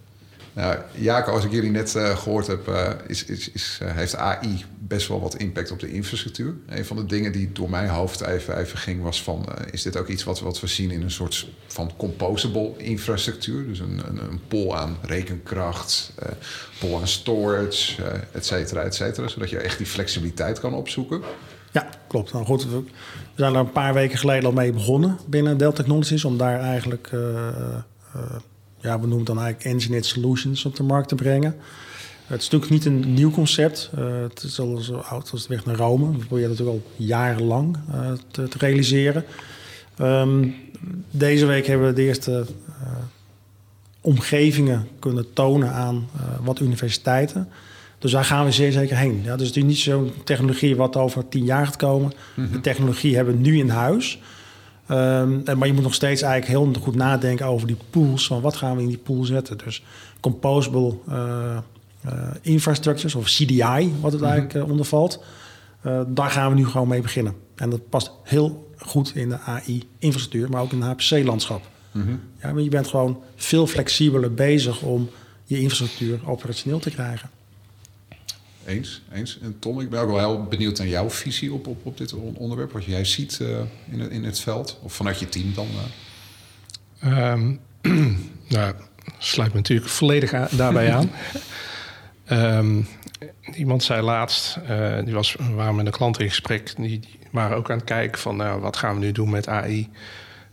Nou, 0.58 0.76
Jaco, 0.94 1.32
als 1.32 1.44
ik 1.44 1.50
jullie 1.50 1.70
net 1.70 1.94
eh, 1.94 2.16
gehoord 2.16 2.46
heb, 2.46 2.68
eh, 2.68 2.90
is, 3.06 3.24
is, 3.24 3.50
is, 3.50 3.80
heeft 3.84 4.16
AI 4.16 4.64
best 4.78 5.08
wel 5.08 5.20
wat 5.20 5.34
impact 5.34 5.70
op 5.70 5.78
de 5.78 5.92
infrastructuur. 5.92 6.54
Een 6.68 6.84
van 6.84 6.96
de 6.96 7.06
dingen 7.06 7.32
die 7.32 7.52
door 7.52 7.70
mijn 7.70 7.88
hoofd 7.88 8.20
even, 8.20 8.58
even 8.58 8.78
ging 8.78 9.02
was 9.02 9.22
van... 9.22 9.46
is 9.70 9.82
dit 9.82 9.96
ook 9.96 10.08
iets 10.08 10.24
wat, 10.24 10.40
wat 10.40 10.60
we 10.60 10.66
zien 10.66 10.90
in 10.90 11.02
een 11.02 11.10
soort 11.10 11.48
van 11.66 11.92
composable 11.96 12.72
infrastructuur? 12.76 13.66
Dus 13.66 13.78
een, 13.78 14.02
een, 14.08 14.20
een 14.50 14.74
aan 14.74 14.96
rekenkracht, 15.02 16.12
pool 16.80 17.00
aan 17.00 17.08
storage, 17.08 18.02
et 18.32 18.46
cetera, 18.46 18.82
et 18.82 18.94
cetera. 18.94 19.28
Zodat 19.28 19.50
je 19.50 19.58
echt 19.58 19.78
die 19.78 19.86
flexibiliteit 19.86 20.60
kan 20.60 20.74
opzoeken. 20.74 21.20
Ja, 21.72 21.88
klopt. 22.08 22.32
Nou 22.32 22.44
goed, 22.44 22.70
we 22.70 22.82
zijn 23.34 23.54
er 23.54 23.60
een 23.60 23.72
paar 23.72 23.94
weken 23.94 24.18
geleden 24.18 24.44
al 24.44 24.52
mee 24.52 24.72
begonnen 24.72 25.18
binnen 25.26 25.58
Dell 25.58 25.72
Technologies 25.72 26.24
om 26.24 26.38
daar 26.38 26.60
eigenlijk, 26.60 27.10
ja, 28.80 28.94
we 28.94 29.00
noemen 29.00 29.18
het 29.18 29.26
dan 29.26 29.38
eigenlijk 29.38 29.74
engineered 29.74 30.06
solutions 30.06 30.64
op 30.64 30.76
de 30.76 30.82
markt 30.82 31.08
te 31.08 31.14
brengen. 31.14 31.56
Het 32.28 32.42
is 32.42 32.48
natuurlijk 32.48 32.70
niet 32.70 32.84
een 32.84 33.12
nieuw 33.14 33.30
concept. 33.30 33.90
Eh, 33.96 34.20
het 34.20 34.42
is 34.42 34.60
al 34.60 34.76
zo 34.76 34.96
oud 34.96 35.30
als 35.30 35.46
de 35.46 35.54
weg 35.54 35.64
naar 35.64 35.76
Rome. 35.76 36.10
We 36.10 36.24
proberen 36.24 36.50
natuurlijk 36.50 36.76
al 36.76 36.90
jarenlang 36.96 37.76
eh, 37.92 38.12
te, 38.30 38.48
te 38.48 38.58
realiseren. 38.58 39.24
Ehm, 39.96 40.48
deze 41.10 41.46
week 41.46 41.66
hebben 41.66 41.86
we 41.86 41.92
de 41.92 42.02
eerste 42.02 42.46
eh, 42.68 42.88
omgevingen 44.00 44.88
kunnen 44.98 45.32
tonen 45.32 45.72
aan 45.72 46.08
wat 46.42 46.60
universiteiten. 46.60 47.48
Dus 47.98 48.10
daar 48.10 48.24
gaan 48.24 48.44
we 48.44 48.52
zeer 48.52 48.72
zeker 48.72 48.96
heen. 48.96 49.20
Ja, 49.24 49.36
dus 49.36 49.46
het 49.46 49.56
is 49.56 49.62
niet 49.62 49.76
zo'n 49.76 50.12
technologie 50.24 50.76
wat 50.76 50.96
over 50.96 51.28
tien 51.28 51.44
jaar 51.44 51.66
gaat 51.66 51.76
komen. 51.76 52.12
De 52.52 52.60
technologie 52.60 53.16
hebben 53.16 53.34
we 53.34 53.40
nu 53.40 53.58
in 53.58 53.68
huis. 53.68 54.20
Ehm, 54.88 55.38
en- 55.44 55.58
maar 55.58 55.66
je 55.66 55.72
moet 55.74 55.82
nog 55.82 55.94
steeds 55.94 56.22
eigenlijk 56.22 56.52
heel 56.52 56.82
goed 56.82 56.94
nadenken 56.94 57.46
over 57.46 57.66
die 57.66 57.76
pools. 57.90 58.26
Van 58.26 58.40
wat 58.40 58.56
gaan 58.56 58.76
we 58.76 58.82
in 58.82 58.88
die 58.88 58.98
pool 58.98 59.24
zetten? 59.24 59.58
Dus 59.58 59.82
composable 60.20 60.94
eh, 61.08 61.56
eh, 62.04 62.12
infrastructures 62.40 63.14
of 63.14 63.24
CDI, 63.26 63.92
wat 64.00 64.12
het 64.12 64.22
eigenlijk 64.22 64.54
eh, 64.54 64.70
onder 64.70 64.84
valt. 64.86 65.22
Daar 66.06 66.30
gaan 66.30 66.48
we 66.50 66.54
nu 66.56 66.66
gewoon 66.66 66.88
mee 66.88 67.00
beginnen. 67.00 67.34
En 67.54 67.70
dat 67.70 67.88
past 67.88 68.10
heel 68.22 68.72
goed 68.78 69.12
in 69.14 69.28
de 69.28 69.38
AI-infrastructuur, 69.38 70.50
maar 70.50 70.62
ook 70.62 70.72
in 70.72 70.82
het 70.82 71.02
HPC-landschap. 71.02 71.62
Ja, 72.42 72.52
maar 72.52 72.62
je 72.62 72.68
bent 72.68 72.86
gewoon 72.88 73.22
veel 73.36 73.66
flexibeler 73.66 74.34
bezig 74.34 74.82
om 74.82 75.08
je 75.44 75.60
infrastructuur 75.60 76.20
operationeel 76.26 76.78
te 76.78 76.90
krijgen. 76.90 77.30
Eens, 78.68 79.02
eens. 79.12 79.38
En 79.42 79.58
Tom, 79.58 79.80
ik 79.80 79.90
ben 79.90 80.00
ook 80.00 80.08
wel 80.10 80.18
heel 80.18 80.44
benieuwd 80.44 80.78
naar 80.78 80.86
jouw 80.86 81.10
visie 81.10 81.52
op, 81.52 81.66
op, 81.66 81.86
op 81.86 81.98
dit 81.98 82.12
on- 82.12 82.36
onderwerp. 82.36 82.72
Wat 82.72 82.84
jij 82.84 83.04
ziet 83.04 83.40
eh, 83.40 83.48
in, 83.90 84.00
het, 84.00 84.10
in 84.10 84.24
het 84.24 84.40
veld. 84.40 84.78
Of 84.82 84.92
vanuit 84.92 85.18
je 85.18 85.28
team 85.28 85.54
dan. 85.54 85.66
Ehm 87.00 87.54
nou, 88.48 88.74
sluit 89.18 89.52
me 89.52 89.56
natuurlijk 89.58 89.88
volledig 89.88 90.32
aan- 90.32 90.48
daarbij 90.50 90.92
aan. 90.96 91.10
Ehm, 92.24 92.82
iemand 93.54 93.82
zei 93.82 94.02
laatst, 94.02 94.56
eh, 94.66 95.04
die 95.04 95.14
was, 95.14 95.34
we 95.34 95.52
waren 95.52 95.74
met 95.74 95.86
een 95.86 95.92
klant 95.92 96.20
in 96.20 96.28
gesprek, 96.28 96.74
die, 96.76 97.00
die 97.00 97.18
waren 97.30 97.56
ook 97.56 97.70
aan 97.70 97.76
het 97.76 97.86
kijken 97.86 98.20
van 98.20 98.36
nou, 98.36 98.60
wat 98.60 98.76
gaan 98.76 98.94
we 98.94 99.00
nu 99.00 99.12
doen 99.12 99.30
met 99.30 99.48
AI. 99.48 99.88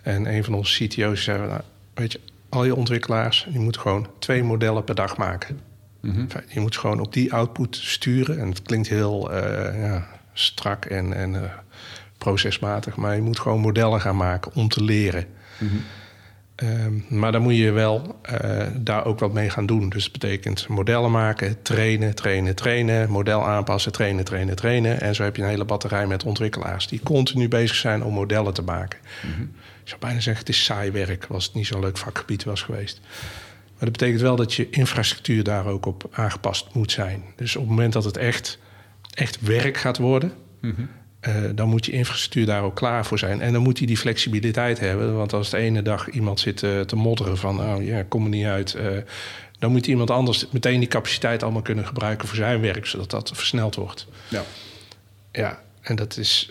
En 0.01 0.26
een 0.36 0.43
van 0.43 0.53
onze 0.53 0.88
CTO's 0.88 1.24
zei, 1.24 1.47
nou, 1.47 1.61
weet 1.93 2.11
je, 2.11 2.20
al 2.49 2.66
je 2.66 2.76
ontwikkelaars, 2.76 3.47
je 3.51 3.59
moet 3.59 3.78
gewoon 3.78 4.07
twee 4.20 4.43
modellen 4.43 4.84
per 4.84 4.95
dag 4.95 5.18
maken. 5.18 5.59
Enfin, 6.06 6.43
Je 6.47 6.60
moet 6.60 6.78
gewoon 6.78 6.99
op 6.99 7.14
die 7.14 7.34
output 7.34 7.76
sturen. 7.76 8.39
En 8.39 8.49
het 8.49 8.62
klinkt 8.62 8.88
heel 8.88 9.32
eh, 9.32 9.82
ja, 9.82 10.08
strak 10.34 10.86
en, 10.86 11.14
en 11.14 11.36
eh, 11.36 11.49
procesmatig, 12.18 12.95
maar 12.95 13.16
je 13.16 13.22
moet 13.22 13.39
gewoon 13.39 13.60
modellen 13.60 14.01
gaan 14.01 14.18
maken 14.18 14.51
om 14.56 14.70
te 14.70 14.84
leren. 14.84 15.26
Ehm, 16.56 16.93
maar 17.10 17.32
dan 17.32 17.41
moet 17.41 17.56
je 17.56 17.72
wel 17.72 18.20
eh, 18.22 18.68
daar 18.76 19.06
ook 19.06 19.20
wat 19.20 19.34
mee 19.34 19.49
gaan 19.49 19.66
doen. 19.66 19.89
Dus 19.89 20.03
dat 20.03 20.12
betekent 20.12 20.68
modellen 20.68 21.12
maken, 21.12 21.62
trainen, 21.62 22.16
trainen, 22.16 22.56
trainen, 22.56 23.10
model 23.10 23.47
aanpassen, 23.47 23.91
trainen, 23.91 24.26
trainen, 24.26 24.56
trainen. 24.56 25.01
En 25.01 25.16
zo 25.16 25.24
heb 25.24 25.36
je 25.36 25.41
een 25.41 25.47
hele 25.47 25.66
batterij 25.66 26.08
met 26.08 26.24
ontwikkelaars 26.24 26.88
die 26.88 26.99
continu 27.03 27.47
bezig 27.47 27.76
zijn 27.76 28.03
om 28.03 28.14
modellen 28.14 28.53
te 28.53 28.62
maken. 28.62 28.99
Ik 29.84 29.91
zou 29.91 29.99
bijna 29.99 30.20
zeggen, 30.20 30.45
het 30.45 30.56
is 30.56 30.64
saai 30.64 30.91
werk, 30.91 31.26
als 31.30 31.45
het 31.45 31.53
niet 31.53 31.68
zo'n 31.68 31.80
leuk 31.80 31.97
vakgebied 31.97 32.43
was 32.43 32.62
geweest. 32.62 33.01
Maar 33.78 33.89
dat 33.89 33.91
betekent 33.99 34.21
wel 34.21 34.36
dat 34.36 34.53
je 34.53 34.69
infrastructuur 34.69 35.43
daar 35.43 35.65
ook 35.65 35.86
op 35.86 36.07
aangepast 36.11 36.67
moet 36.73 36.91
zijn. 36.91 37.23
Dus 37.36 37.55
op 37.55 37.61
het 37.61 37.69
moment 37.69 37.93
dat 37.93 38.03
het 38.03 38.17
echt, 38.17 38.59
echt 39.13 39.41
werk 39.41 39.78
gaat 39.78 39.97
worden, 39.97 40.32
eh, 41.19 41.34
dan 41.55 41.69
moet 41.69 41.86
je 41.86 41.91
infrastructuur 41.91 42.45
daar 42.45 42.63
ook 42.63 42.76
klaar 42.76 43.05
voor 43.05 43.19
zijn. 43.19 43.41
En 43.41 43.53
dan 43.53 43.61
moet 43.61 43.78
hij 43.78 43.88
die 43.88 43.97
flexibiliteit 43.97 44.80
hebben. 44.80 45.15
Want 45.15 45.34
als 45.34 45.49
de 45.49 45.57
ene 45.57 45.82
dag 45.82 46.09
iemand 46.09 46.39
zit 46.39 46.63
eh, 46.63 46.80
te 46.80 46.95
modderen 46.95 47.38
van, 47.38 47.59
oh 47.59 47.84
ja, 47.84 48.03
kom 48.03 48.23
er 48.23 48.30
niet 48.30 48.45
uit. 48.45 48.73
eh, 48.73 48.88
dan 49.59 49.71
moet 49.71 49.88
iemand 49.88 50.09
anders 50.09 50.47
meteen 50.51 50.80
die 50.80 50.88
capaciteit 50.88 51.43
allemaal 51.43 51.61
kunnen 51.61 51.86
gebruiken 51.86 52.28
voor 52.28 52.38
zijn 52.38 52.61
werk, 52.61 52.86
zodat 52.86 53.09
dat 53.09 53.32
versneld 53.34 53.76
wordt. 53.76 54.07
Ja. 54.28 54.43
Ja, 55.32 55.59
en 55.82 55.95
dat 55.95 56.17
is 56.17 56.49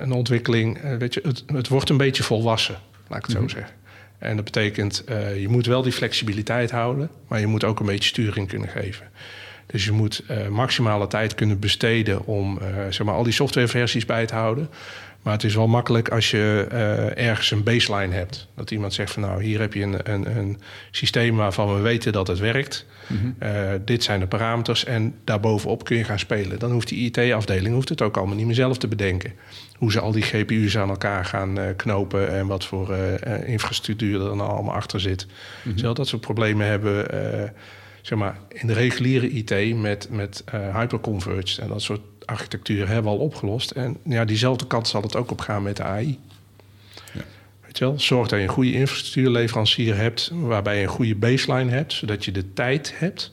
een 0.00 0.12
ontwikkeling. 0.12 0.98
weet 0.98 1.14
je, 1.14 1.20
het, 1.24 1.44
het 1.46 1.68
wordt 1.68 1.90
een 1.90 1.96
beetje 1.96 2.22
volwassen, 2.22 2.76
laat 3.08 3.18
ik 3.18 3.24
het 3.24 3.36
zo 3.36 3.48
zeggen. 3.48 3.72
En 4.18 4.36
dat 4.36 4.44
betekent, 4.44 5.04
eh, 5.04 5.40
je 5.40 5.48
moet 5.48 5.66
wel 5.66 5.82
die 5.82 5.92
flexibiliteit 5.92 6.70
houden, 6.70 7.10
maar 7.28 7.40
je 7.40 7.46
moet 7.46 7.64
ook 7.64 7.80
een 7.80 7.86
beetje 7.86 8.08
sturing 8.08 8.48
kunnen 8.48 8.68
geven. 8.68 9.06
Dus 9.66 9.84
je 9.84 9.92
moet 9.92 10.22
eh, 10.26 10.48
maximale 10.48 11.06
tijd 11.06 11.34
kunnen 11.34 11.58
besteden 11.58 12.26
om 12.26 12.58
eh, 12.58 12.66
zeg 12.90 13.06
maar, 13.06 13.14
al 13.14 13.22
die 13.22 13.32
softwareversies 13.32 14.04
bij 14.04 14.26
te 14.26 14.34
houden. 14.34 14.68
Maar 15.22 15.32
het 15.32 15.44
is 15.44 15.54
wel 15.54 15.66
makkelijk 15.66 16.08
als 16.08 16.30
je 16.30 16.66
eh, 16.70 17.26
ergens 17.28 17.50
een 17.50 17.62
baseline 17.62 18.14
hebt. 18.14 18.48
Dat 18.54 18.70
iemand 18.70 18.94
zegt 18.94 19.12
van 19.12 19.22
nou, 19.22 19.42
hier 19.42 19.60
heb 19.60 19.74
je 19.74 19.82
een, 19.82 20.12
een, 20.12 20.36
een 20.36 20.58
systeem 20.90 21.36
waarvan 21.36 21.74
we 21.74 21.80
weten 21.80 22.12
dat 22.12 22.26
het 22.26 22.38
werkt. 22.38 22.86
Eh, 23.38 23.72
dit 23.84 24.02
zijn 24.02 24.20
de 24.20 24.26
parameters 24.26 24.84
en 24.84 25.14
daarbovenop 25.24 25.84
kun 25.84 25.96
je 25.96 26.04
gaan 26.04 26.18
spelen. 26.18 26.58
Dan 26.58 26.70
hoeft 26.70 26.88
die 26.88 27.10
IT-afdeling 27.10 27.74
hoeft 27.74 27.88
het 27.88 28.02
ook 28.02 28.16
allemaal 28.16 28.36
niet 28.36 28.46
meer 28.46 28.54
zelf 28.54 28.78
te 28.78 28.88
bedenken. 28.88 29.32
Hoe 29.76 29.92
ze 29.92 30.00
al 30.00 30.12
die 30.12 30.22
GPU's 30.22 30.76
aan 30.76 30.88
elkaar 30.88 31.24
gaan 31.24 31.58
eh, 31.58 31.76
knopen 31.76 32.30
en 32.30 32.46
wat 32.46 32.64
voor 32.64 32.96
infrastructuur 33.46 34.20
er 34.20 34.28
dan 34.28 34.40
allemaal 34.40 34.74
achter 34.74 35.00
zit. 35.00 35.26
Zelfs 35.74 35.96
dat 35.96 36.08
soort 36.08 36.22
problemen 36.22 36.66
hebben 36.66 37.06
zeg 38.08 38.18
maar, 38.18 38.38
in 38.48 38.66
de 38.66 38.72
reguliere 38.72 39.30
IT 39.30 39.76
met, 39.76 40.08
met 40.10 40.42
eh, 40.44 40.76
hyperconverged 40.76 41.58
en 41.58 41.68
dat 41.68 41.82
soort 41.82 42.00
architectuur 42.24 42.86
hebben 42.86 43.12
we 43.12 43.18
al 43.18 43.24
opgelost. 43.24 43.70
En 43.70 43.96
ja, 44.04 44.24
diezelfde 44.24 44.66
kant 44.66 44.88
zal 44.88 45.02
het 45.02 45.16
ook 45.16 45.30
op 45.30 45.40
gaan 45.40 45.62
met 45.62 45.76
de 45.76 45.82
AI. 45.82 46.18
Ja. 47.12 47.20
Weet 47.64 47.78
je 47.78 47.84
wel, 47.84 48.00
zorg 48.00 48.28
dat 48.28 48.38
je 48.38 48.44
een 48.44 48.50
goede 48.50 48.72
infrastructuurleverancier 48.72 49.96
hebt, 49.96 50.30
waarbij 50.32 50.76
je 50.76 50.82
een 50.82 50.88
goede 50.88 51.14
baseline 51.14 51.70
hebt, 51.70 51.92
zodat 51.92 52.24
je 52.24 52.32
de 52.32 52.52
tijd 52.52 52.92
hebt 52.96 53.32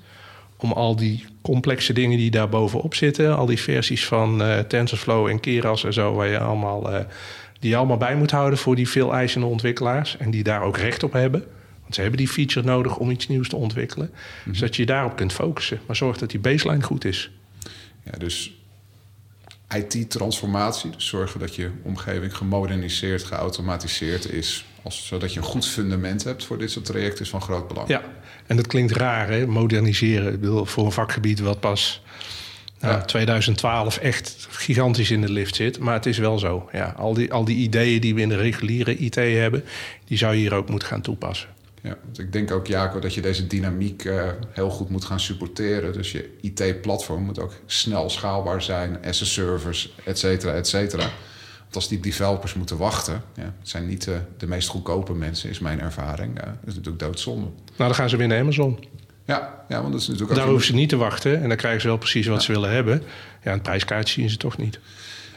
om 0.57 0.71
al 0.71 0.95
die 0.95 1.25
complexe 1.41 1.93
dingen 1.93 2.17
die 2.17 2.31
daar 2.31 2.49
bovenop 2.49 2.95
zitten, 2.95 3.37
al 3.37 3.45
die 3.45 3.59
versies 3.61 4.05
van 4.05 4.43
eh, 4.43 4.59
TensorFlow 4.59 5.27
en 5.27 5.39
Keras 5.39 5.83
en 5.83 5.93
zo, 5.93 6.13
waar 6.13 6.27
je 6.27 6.39
allemaal, 6.39 6.91
eh, 6.91 7.05
die 7.59 7.69
je 7.69 7.75
allemaal 7.75 7.97
bij 7.97 8.15
moet 8.15 8.31
houden 8.31 8.59
voor 8.59 8.75
die 8.75 8.89
veel 8.89 9.13
eisende 9.13 9.47
ontwikkelaars 9.47 10.17
en 10.17 10.31
die 10.31 10.43
daar 10.43 10.61
ook 10.61 10.77
recht 10.77 11.03
op 11.03 11.13
hebben. 11.13 11.43
Want 11.85 11.95
ze 11.95 12.01
hebben 12.01 12.19
die 12.19 12.27
feature 12.27 12.65
nodig 12.65 12.97
om 12.97 13.11
iets 13.11 13.27
nieuws 13.27 13.49
te 13.49 13.55
ontwikkelen. 13.55 14.11
Zodat 14.51 14.75
je 14.75 14.81
je 14.81 14.87
daarop 14.87 15.15
kunt 15.15 15.33
focussen. 15.33 15.79
Maar 15.85 15.95
zorg 15.95 16.17
dat 16.17 16.29
die 16.29 16.39
baseline 16.39 16.83
goed 16.83 17.05
is. 17.05 17.31
Ja, 18.03 18.17
dus 18.17 18.53
IT-transformatie, 19.75 20.89
dus 20.89 21.07
zorgen 21.07 21.39
dat 21.39 21.55
je 21.55 21.71
omgeving 21.83 22.37
gemoderniseerd, 22.37 23.23
geautomatiseerd 23.23 24.31
is, 24.31 24.65
als, 24.81 25.07
zodat 25.07 25.33
je 25.33 25.39
een 25.39 25.45
goed 25.45 25.67
fundament 25.67 26.23
hebt 26.23 26.45
voor 26.45 26.57
dit 26.57 26.71
soort 26.71 26.85
trajecten, 26.85 27.23
is 27.23 27.29
van 27.29 27.41
groot 27.41 27.67
belang. 27.67 27.87
Ja, 27.87 28.01
en 28.47 28.55
dat 28.55 28.67
klinkt 28.67 28.91
raar, 28.91 29.29
hè? 29.29 29.47
moderniseren. 29.47 30.33
Ik 30.33 30.39
bedoel, 30.39 30.65
voor 30.65 30.85
een 30.85 30.91
vakgebied 30.91 31.39
wat 31.39 31.59
pas 31.59 32.01
nou, 32.79 32.93
Ja. 32.93 33.01
2012 33.01 33.97
echt 33.97 34.47
gigantisch 34.49 35.11
in 35.11 35.21
de 35.21 35.31
lift 35.31 35.55
zit. 35.55 35.79
Maar 35.79 35.93
het 35.93 36.05
is 36.05 36.17
wel 36.17 36.39
zo. 36.39 36.69
Ja, 36.71 36.93
al, 36.97 37.13
die, 37.13 37.33
al 37.33 37.45
die 37.45 37.57
ideeën 37.57 38.01
die 38.01 38.15
we 38.15 38.21
in 38.21 38.29
de 38.29 38.37
reguliere 38.37 38.97
IT 38.97 39.15
hebben, 39.15 39.63
die 40.05 40.17
zou 40.17 40.33
je 40.33 40.39
hier 40.39 40.53
ook 40.53 40.69
moeten 40.69 40.87
gaan 40.87 41.01
toepassen. 41.01 41.49
Ja, 41.85 41.97
want 42.03 42.19
ik 42.19 42.33
denk 42.33 42.51
ook, 42.51 42.67
Jaco, 42.67 42.99
dat 42.99 43.13
je 43.13 43.21
deze 43.21 43.47
dynamiek 43.47 44.05
eh, 44.05 44.29
heel 44.51 44.69
goed 44.69 44.89
moet 44.89 45.05
gaan 45.05 45.19
supporteren. 45.19 45.93
Dus 45.93 46.11
je 46.11 46.37
IT-platform 46.41 47.23
moet 47.23 47.39
ook 47.39 47.53
snel 47.65 48.09
schaalbaar 48.09 48.61
zijn, 48.61 48.97
as 49.05 49.21
a 49.21 49.25
service, 49.25 49.89
et 50.03 50.19
cetera, 50.19 50.53
et 50.53 50.67
cetera. 50.67 51.03
Want 51.59 51.75
als 51.75 51.87
die 51.87 51.99
developers 51.99 52.53
moeten 52.53 52.77
wachten, 52.77 53.21
ja, 53.35 53.53
het 53.59 53.69
zijn 53.69 53.87
niet 53.87 54.07
eh, 54.07 54.15
de 54.37 54.47
meest 54.47 54.67
goedkope 54.67 55.13
mensen, 55.13 55.49
is 55.49 55.59
mijn 55.59 55.81
ervaring. 55.81 56.37
Ja, 56.39 56.45
dat 56.45 56.67
is 56.67 56.75
natuurlijk 56.75 57.03
doodzonde. 57.03 57.45
Nou, 57.45 57.53
dan 57.75 57.95
gaan 57.95 58.09
ze 58.09 58.17
weer 58.17 58.27
naar 58.27 58.39
Amazon. 58.39 58.79
Ja, 59.25 59.65
ja, 59.67 59.81
want 59.81 59.91
dat 59.91 60.01
is 60.01 60.07
natuurlijk 60.07 60.31
ook... 60.31 60.37
Daar 60.37 60.47
hoeven 60.47 60.67
ze 60.67 60.73
niet 60.73 60.89
te 60.89 60.97
wachten. 60.97 61.41
En 61.41 61.47
dan 61.47 61.57
krijgen 61.57 61.81
ze 61.81 61.87
wel 61.87 61.97
precies 61.97 62.27
wat 62.27 62.43
ze 62.43 62.51
willen 62.51 62.69
hebben. 62.69 63.03
Ja, 63.43 63.51
het 63.51 63.61
prijskaartje 63.61 64.13
zien 64.13 64.29
ze 64.29 64.37
toch 64.37 64.57
niet. 64.57 64.79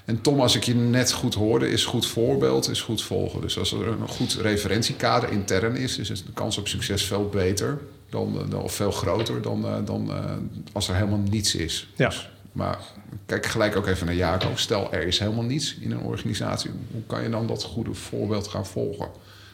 En 0.08 0.20
Tom, 0.20 0.40
als 0.40 0.56
ik 0.56 0.64
je 0.64 0.74
net 0.74 1.12
goed 1.12 1.34
hoorde, 1.34 1.70
is 1.70 1.84
goed 1.84 2.06
voorbeeld, 2.06 2.70
is 2.70 2.80
goed 2.80 3.02
volgen. 3.02 3.40
Dus 3.40 3.58
als 3.58 3.72
er 3.72 3.86
een 3.86 4.08
goed 4.08 4.32
referentiekader 4.32 5.30
intern 5.30 5.76
is, 5.76 5.98
is 5.98 6.08
de 6.08 6.32
kans 6.34 6.58
op 6.58 6.68
succes 6.68 7.04
veel 7.04 7.28
beter 7.28 7.78
dan, 8.10 8.46
dan 8.48 8.62
of 8.62 8.72
veel 8.72 8.90
groter 8.90 9.42
dan, 9.42 9.66
eh, 9.66 9.76
dan 9.84 10.12
eh, 10.12 10.24
als 10.72 10.88
er 10.88 10.94
helemaal 10.94 11.22
niets 11.30 11.54
is. 11.54 11.88
Ja. 11.96 12.08
Dus 12.08 12.30
Maar 12.52 12.78
kijk 13.26 13.46
gelijk 13.46 13.76
ook 13.76 13.86
even 13.86 14.06
naar 14.06 14.14
Jaco. 14.14 14.48
Stel, 14.54 14.92
er 14.92 15.06
is 15.06 15.18
helemaal 15.18 15.44
niets 15.44 15.76
in 15.80 15.90
een 15.90 16.00
organisatie. 16.00 16.70
Hoe 16.92 17.02
kan 17.06 17.22
je 17.22 17.30
dan 17.30 17.46
dat 17.46 17.62
goede 17.62 17.94
voorbeeld 17.94 18.48
gaan 18.48 18.66
volgen? 18.66 19.08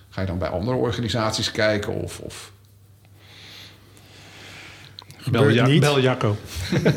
Ga 0.08 0.20
je 0.20 0.26
dan 0.26 0.38
bij 0.38 0.48
andere 0.48 0.76
organisaties 0.76 1.50
kijken 1.50 1.94
of... 1.94 2.20
of... 2.20 2.52
Bel, 5.30 5.48
ja, 5.48 5.66
niet. 5.66 5.80
bel 5.80 6.00
Jacco. 6.00 6.36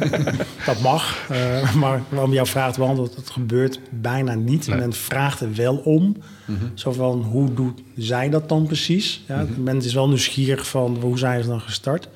Dat 0.65 0.81
mag, 0.81 1.27
uh, 1.31 1.75
maar 1.75 2.01
om 2.15 2.33
jouw 2.33 2.45
vraag 2.45 2.73
te 2.73 2.79
beantwoorden, 2.79 3.15
het 3.15 3.29
gebeurt 3.29 3.79
bijna 3.89 4.33
niet. 4.33 4.67
Nee. 4.67 4.79
Men 4.79 4.93
vraagt 4.93 5.39
er 5.39 5.55
wel 5.55 5.75
om. 5.75 6.15
Zo 6.73 6.91
van, 6.91 7.21
hoe 7.21 7.53
doen 7.53 7.79
zij 7.95 8.29
dat 8.29 8.49
dan 8.49 8.65
precies? 8.65 9.23
Ja, 9.27 9.45
Men 9.57 9.77
is 9.77 9.93
wel 9.93 10.07
nieuwsgierig 10.07 10.67
van, 10.67 10.97
hoe 11.01 11.17
zijn 11.17 11.43
ze 11.43 11.49
dan 11.49 11.61
gestart? 11.61 12.09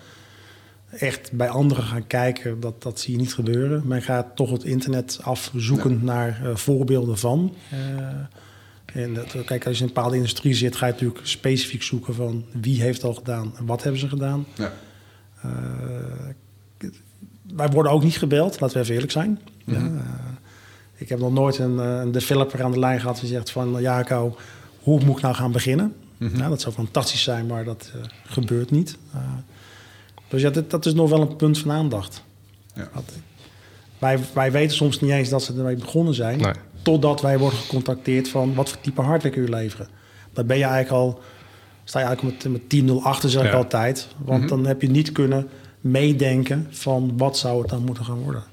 Echt 0.89 1.31
bij 1.31 1.49
anderen 1.49 1.83
gaan 1.83 2.07
kijken, 2.07 2.59
dat, 2.59 2.81
dat 2.81 2.99
zie 2.99 3.13
je 3.13 3.19
niet 3.19 3.33
gebeuren. 3.33 3.81
Men 3.85 4.01
gaat 4.01 4.35
toch 4.35 4.51
het 4.51 4.63
internet 4.63 5.19
afzoeken 5.23 5.99
naar 6.03 6.41
uh, 6.43 6.55
voorbeelden 6.55 7.17
van. 7.17 7.55
Uh, 7.73 9.01
en 9.03 9.13
dat, 9.13 9.35
kijk, 9.45 9.65
als 9.65 9.77
je 9.77 9.83
in 9.83 9.89
een 9.89 9.93
bepaalde 9.93 10.15
industrie 10.15 10.53
zit, 10.53 10.75
ga 10.75 10.85
je 10.85 10.91
natuurlijk 10.91 11.19
specifiek 11.23 11.83
zoeken 11.83 12.13
van 12.13 12.45
wie 12.61 12.81
heeft 12.81 13.03
al 13.03 13.13
gedaan 13.13 13.53
en 13.57 13.65
wat 13.65 13.83
hebben 13.83 14.01
ze 14.01 14.09
gedaan. 14.09 14.45
Ja. 14.55 14.73
Uh, 15.45 16.91
wij 17.55 17.69
worden 17.69 17.91
ook 17.91 18.03
niet 18.03 18.17
gebeld, 18.17 18.59
laten 18.59 18.77
we 18.77 18.83
even 18.83 18.93
eerlijk 18.93 19.11
zijn. 19.11 19.39
Mm 19.65 19.75
-hmm. 19.75 19.95
ja, 19.95 20.01
uh, 20.01 20.01
ik 20.95 21.09
heb 21.09 21.19
nog 21.19 21.33
nooit 21.33 21.57
een, 21.57 21.77
een, 21.77 22.11
developer 22.11 22.63
aan 22.63 22.71
de 22.71 22.79
lijn 22.79 22.99
gehad 22.99 23.19
die 23.19 23.29
zegt 23.29 23.51
van... 23.51 23.81
Jaco, 23.81 24.35
hoe 24.79 25.03
moet 25.03 25.15
ik 25.15 25.21
nou 25.21 25.35
gaan 25.35 25.51
beginnen? 25.51 25.93
Mm 26.17 26.27
-hmm. 26.27 26.37
ja, 26.37 26.49
dat 26.49 26.61
zou 26.61 26.73
fantastisch 26.73 27.23
zijn, 27.23 27.45
maar 27.45 27.63
dat 27.63 27.91
uh, 27.95 28.01
gebeurt 28.25 28.71
niet. 28.71 28.97
dus 30.27 30.41
ja, 30.41 30.49
dat, 30.49 30.69
dat, 30.69 30.85
is 30.85 30.93
nog 30.93 31.09
wel 31.09 31.21
een 31.21 31.35
punt 31.35 31.57
van 31.57 31.71
aandacht. 31.71 32.23
Ja. 32.73 32.89
wij, 33.99 34.19
wij 34.33 34.51
weten 34.51 34.75
soms 34.75 34.99
niet 34.99 35.11
eens 35.11 35.29
dat 35.29 35.43
ze 35.43 35.53
ermee 35.57 35.75
begonnen 35.75 36.13
zijn... 36.13 36.39
Nee. 36.39 36.53
totdat 36.81 37.21
wij 37.21 37.37
worden 37.37 37.59
gecontacteerd 37.59 38.29
van 38.29 38.53
wat 38.53 38.69
voor 38.69 38.81
type 38.81 39.01
hardware 39.01 39.33
kun 39.33 39.43
je 39.43 39.49
leveren. 39.49 39.87
Dan 40.33 40.45
ben 40.45 40.57
je 40.57 40.63
eigenlijk 40.63 40.93
al 40.93 41.21
sta 41.83 41.99
je 41.99 42.05
eigenlijk 42.05 42.43
met, 42.43 42.51
met 42.51 42.69
10-0 42.69 43.03
achter, 43.03 43.29
zeg 43.29 43.43
ik 43.43 43.51
Ja. 43.51 43.57
altijd. 43.57 44.07
Want 44.17 44.39
Mhm. 44.39 44.47
dan 44.49 44.65
heb 44.65 44.81
je 44.81 44.89
niet 44.89 45.11
kunnen 45.11 45.49
meedenken 45.81 46.67
van 46.69 47.17
wat 47.17 47.37
zou 47.37 47.61
het 47.61 47.69
dan 47.69 47.83
moeten 47.83 48.05
gaan 48.05 48.17
worden. 48.23 48.43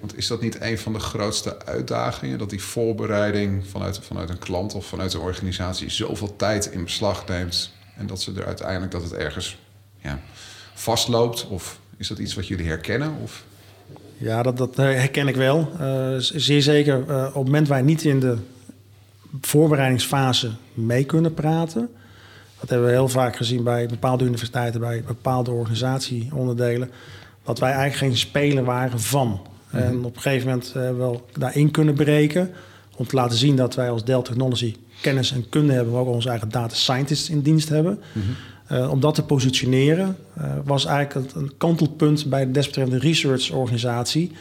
Want 0.00 0.16
is 0.16 0.26
dat 0.26 0.40
niet 0.40 0.60
een 0.60 0.78
van 0.78 0.92
de 0.92 0.98
grootste 0.98 1.66
uitdagingen? 1.66 2.38
Dat 2.38 2.50
die 2.50 2.62
voorbereiding 2.62 3.66
vanuit, 3.66 3.98
vanuit 3.98 4.28
een 4.28 4.38
klant 4.38 4.74
of 4.74 4.86
vanuit 4.86 5.14
een 5.14 5.20
organisatie 5.20 5.90
zoveel 5.90 6.36
tijd 6.36 6.66
in 6.66 6.84
beslag 6.84 7.26
neemt. 7.28 7.72
En 7.96 8.06
dat 8.06 8.22
ze 8.22 8.32
er 8.36 8.46
uiteindelijk 8.46 8.92
dat 8.92 9.02
het 9.02 9.12
ergens 9.12 9.56
ja, 10.00 10.20
vastloopt? 10.74 11.46
Of 11.48 11.78
is 11.96 12.08
dat 12.08 12.18
iets 12.18 12.34
wat 12.34 12.46
jullie 12.48 12.66
herkennen? 12.66 13.12
Of? 13.22 13.44
Ja, 14.16 14.42
dat, 14.42 14.56
dat 14.56 14.76
herken 14.76 15.28
ik 15.28 15.36
wel. 15.36 15.70
Uh, 15.80 16.14
zeer 16.18 16.62
zeker 16.62 17.04
uh, 17.08 17.24
op 17.26 17.34
het 17.34 17.44
moment 17.44 17.68
wij 17.68 17.82
niet 17.82 18.02
in 18.04 18.20
de 18.20 18.36
voorbereidingsfase 19.40 20.50
mee 20.74 21.04
kunnen 21.04 21.34
praten. 21.34 21.88
Dat 22.64 22.72
hebben 22.72 22.92
we 22.92 22.98
heel 22.98 23.08
vaak 23.08 23.36
gezien 23.36 23.62
bij 23.62 23.86
bepaalde 23.86 24.24
universiteiten, 24.24 24.80
bij 24.80 25.02
bepaalde 25.06 25.50
organisatieonderdelen. 25.50 26.90
Dat 27.42 27.58
wij 27.58 27.72
eigenlijk 27.72 27.98
geen 27.98 28.16
speler 28.16 28.64
waren 28.64 29.00
van. 29.00 29.28
Mm 29.28 29.40
-hmm. 29.66 29.80
En 29.80 30.04
op 30.04 30.16
een 30.16 30.22
gegeven 30.22 30.48
moment 30.48 30.74
uh, 30.76 30.96
wel 30.96 31.26
daarin 31.38 31.70
kunnen 31.70 31.94
breken. 31.94 32.50
Om 32.96 33.06
te 33.06 33.14
laten 33.14 33.38
zien 33.38 33.56
dat 33.56 33.74
wij 33.74 33.90
als 33.90 34.04
Dell 34.04 34.22
Technology 34.22 34.74
kennis 35.00 35.32
en 35.32 35.48
kunde 35.48 35.72
hebben. 35.72 35.92
Maar 35.92 36.02
ook 36.02 36.08
onze 36.08 36.28
eigen 36.28 36.48
data 36.48 36.74
scientists 36.74 37.30
in 37.30 37.40
dienst 37.40 37.68
hebben. 37.68 38.00
Mm 38.12 38.22
-hmm. 38.22 38.76
uh, 38.76 38.90
om 38.90 39.00
dat 39.00 39.14
te 39.14 39.22
positioneren 39.22 40.16
uh, 40.38 40.44
was 40.64 40.84
eigenlijk 40.84 41.34
een 41.34 41.52
kantelpunt 41.56 42.26
bij 42.26 42.46
de 42.46 42.50
desbetreffende 42.50 43.00
research 43.00 43.52
organisatie. 43.52 44.32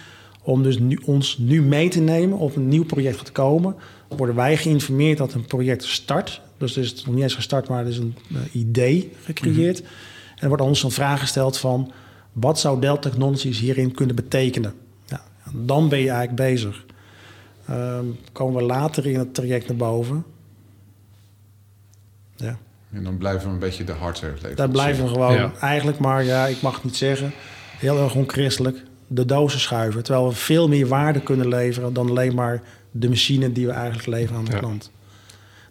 Om 0.42 0.64
dus 0.64 0.80
nu, 0.80 1.00
ons 1.06 1.38
nu 1.38 1.62
mee 1.62 1.90
te 1.90 2.00
nemen 2.00 2.38
op 2.38 2.56
een 2.56 2.68
nieuw 2.68 2.86
project 2.86 3.26
te 3.26 3.32
komen. 3.32 3.76
Worden 4.08 4.36
wij 4.36 4.58
geïnformeerd 4.58 5.18
dat 5.18 5.34
een 5.34 5.46
project 5.46 5.84
start. 5.84 6.42
Dus 6.58 6.76
het 6.76 6.86
is 6.86 7.06
nog 7.06 7.14
niet 7.14 7.24
eens 7.24 7.36
gestart, 7.36 7.68
maar 7.68 7.80
er 7.80 7.90
is 7.90 7.98
een 7.98 8.16
uh, 8.32 8.40
idee 8.52 9.12
gecreëerd. 9.24 9.80
Mm 9.80 9.86
-hmm. 9.86 9.96
En 10.36 10.42
er 10.42 10.48
wordt 10.48 10.64
ons 10.64 10.82
dan 10.82 10.92
vraag 10.92 11.20
gesteld 11.20 11.58
van... 11.58 11.92
wat 12.32 12.60
zou 12.60 12.82
Dell 12.82 12.98
Technologies 12.98 13.60
hierin 13.60 13.92
kunnen 13.92 14.16
betekenen? 14.16 14.74
Ja, 15.06 15.22
dan 15.52 15.90
ben 15.90 16.00
je 16.00 16.10
eigenlijk 16.10 16.50
bezig. 16.50 16.86
Um, 17.70 18.20
komen 18.32 18.56
we 18.56 18.68
later 18.68 19.06
in 19.06 19.20
het 19.20 19.34
traject 19.34 19.68
naar 19.68 19.78
boven. 19.78 20.24
Ja. 22.36 22.58
En 22.92 23.04
dan 23.04 23.18
blijven 23.18 23.48
we 23.48 23.54
een 23.54 23.60
beetje 23.60 23.84
de 23.84 23.92
hardware 23.92 24.34
leven. 24.34 24.56
Daar 24.56 24.70
blijven 24.70 25.04
we 25.04 25.10
gewoon 25.10 25.34
ja. 25.34 25.52
eigenlijk 25.60 26.00
maar, 26.00 26.24
ja, 26.24 26.46
ik 26.46 26.62
mag 26.62 26.74
het 26.74 26.84
niet 26.84 26.98
zeggen... 26.98 27.32
heel 27.78 28.04
erg 28.04 28.16
onchristelijk, 28.16 28.84
de 29.08 29.26
dozen 29.26 29.60
schuiven. 29.60 30.04
Terwijl 30.04 30.28
we 30.28 30.36
veel 30.36 30.68
meer 30.68 30.88
waarde 30.88 31.22
kunnen 31.22 31.48
leveren... 31.48 31.94
dan 31.94 32.10
alleen 32.10 32.36
maar 32.36 32.62
de 32.92 33.10
machine 33.10 33.52
die 33.52 33.66
we 33.66 33.72
eigenlijk 33.72 34.08
leveren 34.08 34.38
aan 34.38 34.46
de 34.46 34.52
ja. 34.52 34.58
klant. 34.58 34.92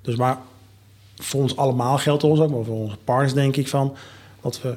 Dus 0.03 0.17
maar 0.17 0.39
voor 1.25 1.41
ons 1.41 1.57
allemaal 1.57 1.99
geldt 1.99 2.25
ons 2.25 2.41
ook, 2.41 2.51
maar 2.51 2.65
voor 2.65 2.77
onze 2.77 2.97
partners 3.05 3.35
denk 3.35 3.57
ik 3.57 3.69
van 3.69 3.97
dat 4.41 4.63
we 4.63 4.77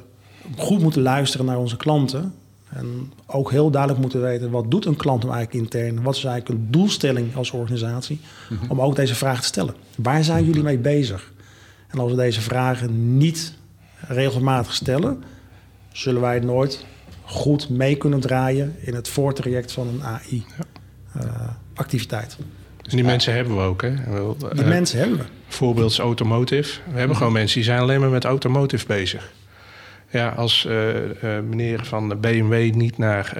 goed 0.56 0.82
moeten 0.82 1.02
luisteren 1.02 1.46
naar 1.46 1.58
onze 1.58 1.76
klanten. 1.76 2.34
En 2.68 3.12
ook 3.26 3.50
heel 3.50 3.70
duidelijk 3.70 4.00
moeten 4.00 4.20
weten 4.20 4.50
wat 4.50 4.70
doet 4.70 4.84
een 4.84 4.96
klant 4.96 5.22
nou 5.22 5.34
eigenlijk 5.34 5.64
intern. 5.64 6.02
Wat 6.02 6.16
is 6.16 6.24
eigenlijk 6.24 6.60
een 6.60 6.70
doelstelling 6.70 7.36
als 7.36 7.50
organisatie 7.50 8.20
mm 8.48 8.58
-hmm. 8.58 8.70
om 8.70 8.80
ook 8.80 8.96
deze 8.96 9.14
vraag 9.14 9.40
te 9.40 9.46
stellen. 9.46 9.74
Waar 9.96 10.24
zijn 10.24 10.44
jullie 10.44 10.62
mee 10.62 10.78
bezig? 10.78 11.32
En 11.88 11.98
als 11.98 12.10
we 12.10 12.16
deze 12.16 12.40
vragen 12.40 13.16
niet 13.16 13.54
regelmatig 14.00 14.74
stellen, 14.74 15.22
zullen 15.92 16.20
wij 16.20 16.38
nooit 16.38 16.84
goed 17.22 17.68
mee 17.68 17.96
kunnen 17.96 18.20
draaien 18.20 18.76
in 18.80 18.94
het 18.94 19.08
voortraject 19.08 19.72
van 19.72 19.88
een 19.88 20.02
AI-activiteit. 20.02 22.36
Ja. 22.38 22.44
Uh, 22.44 22.50
dus 22.82 22.92
die 22.92 23.04
mensen 23.04 23.34
hebben 23.34 23.56
we 23.56 23.62
ook, 23.62 23.82
hè? 23.82 23.94
Die 24.54 24.62
uh, 24.62 24.68
mensen 24.68 24.98
hebben 24.98 25.18
we. 25.18 25.24
Voorbeeld 25.48 25.90
is 25.90 25.98
automotive. 25.98 26.80
We 26.92 26.98
hebben 26.98 27.16
gewoon 27.16 27.32
mensen 27.32 27.54
die 27.54 27.64
zijn 27.64 27.80
alleen 27.80 28.00
maar 28.00 28.10
met 28.10 28.24
automotive 28.24 28.86
bezig. 28.86 29.32
Ja, 30.10 30.28
als 30.28 30.66
uh, 30.68 30.94
uh, 30.94 31.10
meneer 31.20 31.84
van 31.84 32.08
de 32.08 32.16
BMW 32.16 32.74
niet 32.74 32.98
naar 32.98 33.36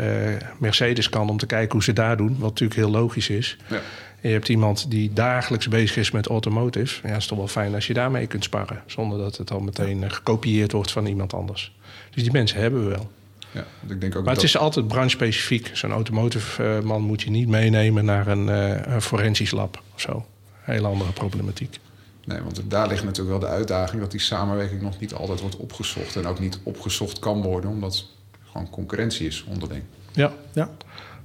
Mercedes 0.58 1.08
kan 1.08 1.28
om 1.28 1.38
te 1.38 1.46
kijken 1.46 1.72
hoe 1.72 1.82
ze 1.82 1.92
daar 1.92 2.16
doen, 2.16 2.36
wat 2.38 2.48
natuurlijk 2.48 2.80
heel 2.80 2.90
logisch 2.90 3.28
is. 3.28 3.56
Ja. 3.68 3.76
En 4.20 4.28
je 4.28 4.34
hebt 4.34 4.48
iemand 4.48 4.90
die 4.90 5.12
dagelijks 5.12 5.68
bezig 5.68 5.96
is 5.96 6.10
met 6.10 6.26
automotive. 6.26 7.00
Ja, 7.02 7.08
het 7.08 7.20
is 7.20 7.26
toch 7.26 7.38
wel 7.38 7.48
fijn 7.48 7.74
als 7.74 7.86
je 7.86 7.94
daarmee 7.94 8.26
kunt 8.26 8.44
sparren. 8.44 8.82
Zonder 8.86 9.18
dat 9.18 9.36
het 9.36 9.50
al 9.50 9.60
meteen 9.60 10.10
gekopieerd 10.10 10.72
wordt 10.72 10.90
van 10.90 11.06
iemand 11.06 11.34
anders. 11.34 11.76
Dus 12.10 12.22
die 12.22 12.32
mensen 12.32 12.60
hebben 12.60 12.82
we 12.82 12.88
wel. 12.88 13.10
Ja, 13.50 13.64
ik 13.88 14.00
denk 14.00 14.16
ook 14.16 14.24
maar 14.24 14.34
dat... 14.34 14.42
het 14.42 14.52
is 14.52 14.56
altijd 14.56 14.88
branchespecifiek. 14.88 15.70
Zo'n 15.72 15.92
automotive 15.92 16.80
man 16.84 17.02
moet 17.02 17.22
je 17.22 17.30
niet 17.30 17.48
meenemen 17.48 18.04
naar 18.04 18.26
een, 18.26 18.46
een 18.92 19.02
forensisch 19.02 19.50
lab 19.50 19.82
of 19.94 20.00
zo. 20.00 20.26
Hele 20.60 20.86
andere 20.86 21.12
problematiek. 21.12 21.78
Nee, 22.26 22.40
want 22.40 22.62
daar 22.68 22.88
ligt 22.88 23.04
natuurlijk 23.04 23.38
wel 23.38 23.48
de 23.48 23.54
uitdaging 23.56 24.00
dat 24.00 24.10
die 24.10 24.20
samenwerking 24.20 24.82
nog 24.82 25.00
niet 25.00 25.14
altijd 25.14 25.40
wordt 25.40 25.56
opgezocht. 25.56 26.16
En 26.16 26.26
ook 26.26 26.38
niet 26.38 26.58
opgezocht 26.62 27.18
kan 27.18 27.42
worden, 27.42 27.70
omdat 27.70 28.06
gewoon 28.44 28.70
concurrentie 28.70 29.26
is 29.26 29.44
onderling. 29.48 29.82
Ja. 30.12 30.32
ja. 30.52 30.70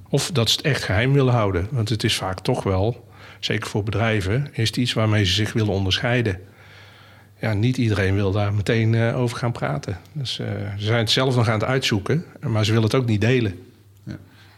Of 0.08 0.30
dat 0.32 0.50
ze 0.50 0.56
het 0.56 0.64
echt 0.64 0.82
geheim 0.82 1.12
willen 1.12 1.32
houden. 1.32 1.68
Want 1.70 1.88
het 1.88 2.04
is 2.04 2.16
vaak 2.16 2.40
toch 2.40 2.62
wel, 2.62 3.08
zeker 3.40 3.68
voor 3.68 3.82
bedrijven, 3.82 4.48
is 4.52 4.66
het 4.66 4.76
iets 4.76 4.92
waarmee 4.92 5.24
ze 5.24 5.32
zich 5.32 5.52
willen 5.52 5.72
onderscheiden 5.72 6.40
ja, 7.42 7.52
niet 7.52 7.76
iedereen 7.76 8.14
wil 8.14 8.32
daar 8.32 8.54
meteen 8.54 8.92
uh, 8.92 9.18
over 9.18 9.36
gaan 9.36 9.52
praten. 9.52 9.98
Dus 10.12 10.38
uh, 10.38 10.46
ze 10.78 10.84
zijn 10.84 10.98
het 10.98 11.10
zelf 11.10 11.36
nog 11.36 11.48
aan 11.48 11.58
het 11.58 11.68
uitzoeken, 11.68 12.24
maar 12.46 12.64
ze 12.64 12.72
willen 12.72 12.86
het 12.86 12.96
ook 12.96 13.06
niet 13.06 13.20
delen. 13.20 13.71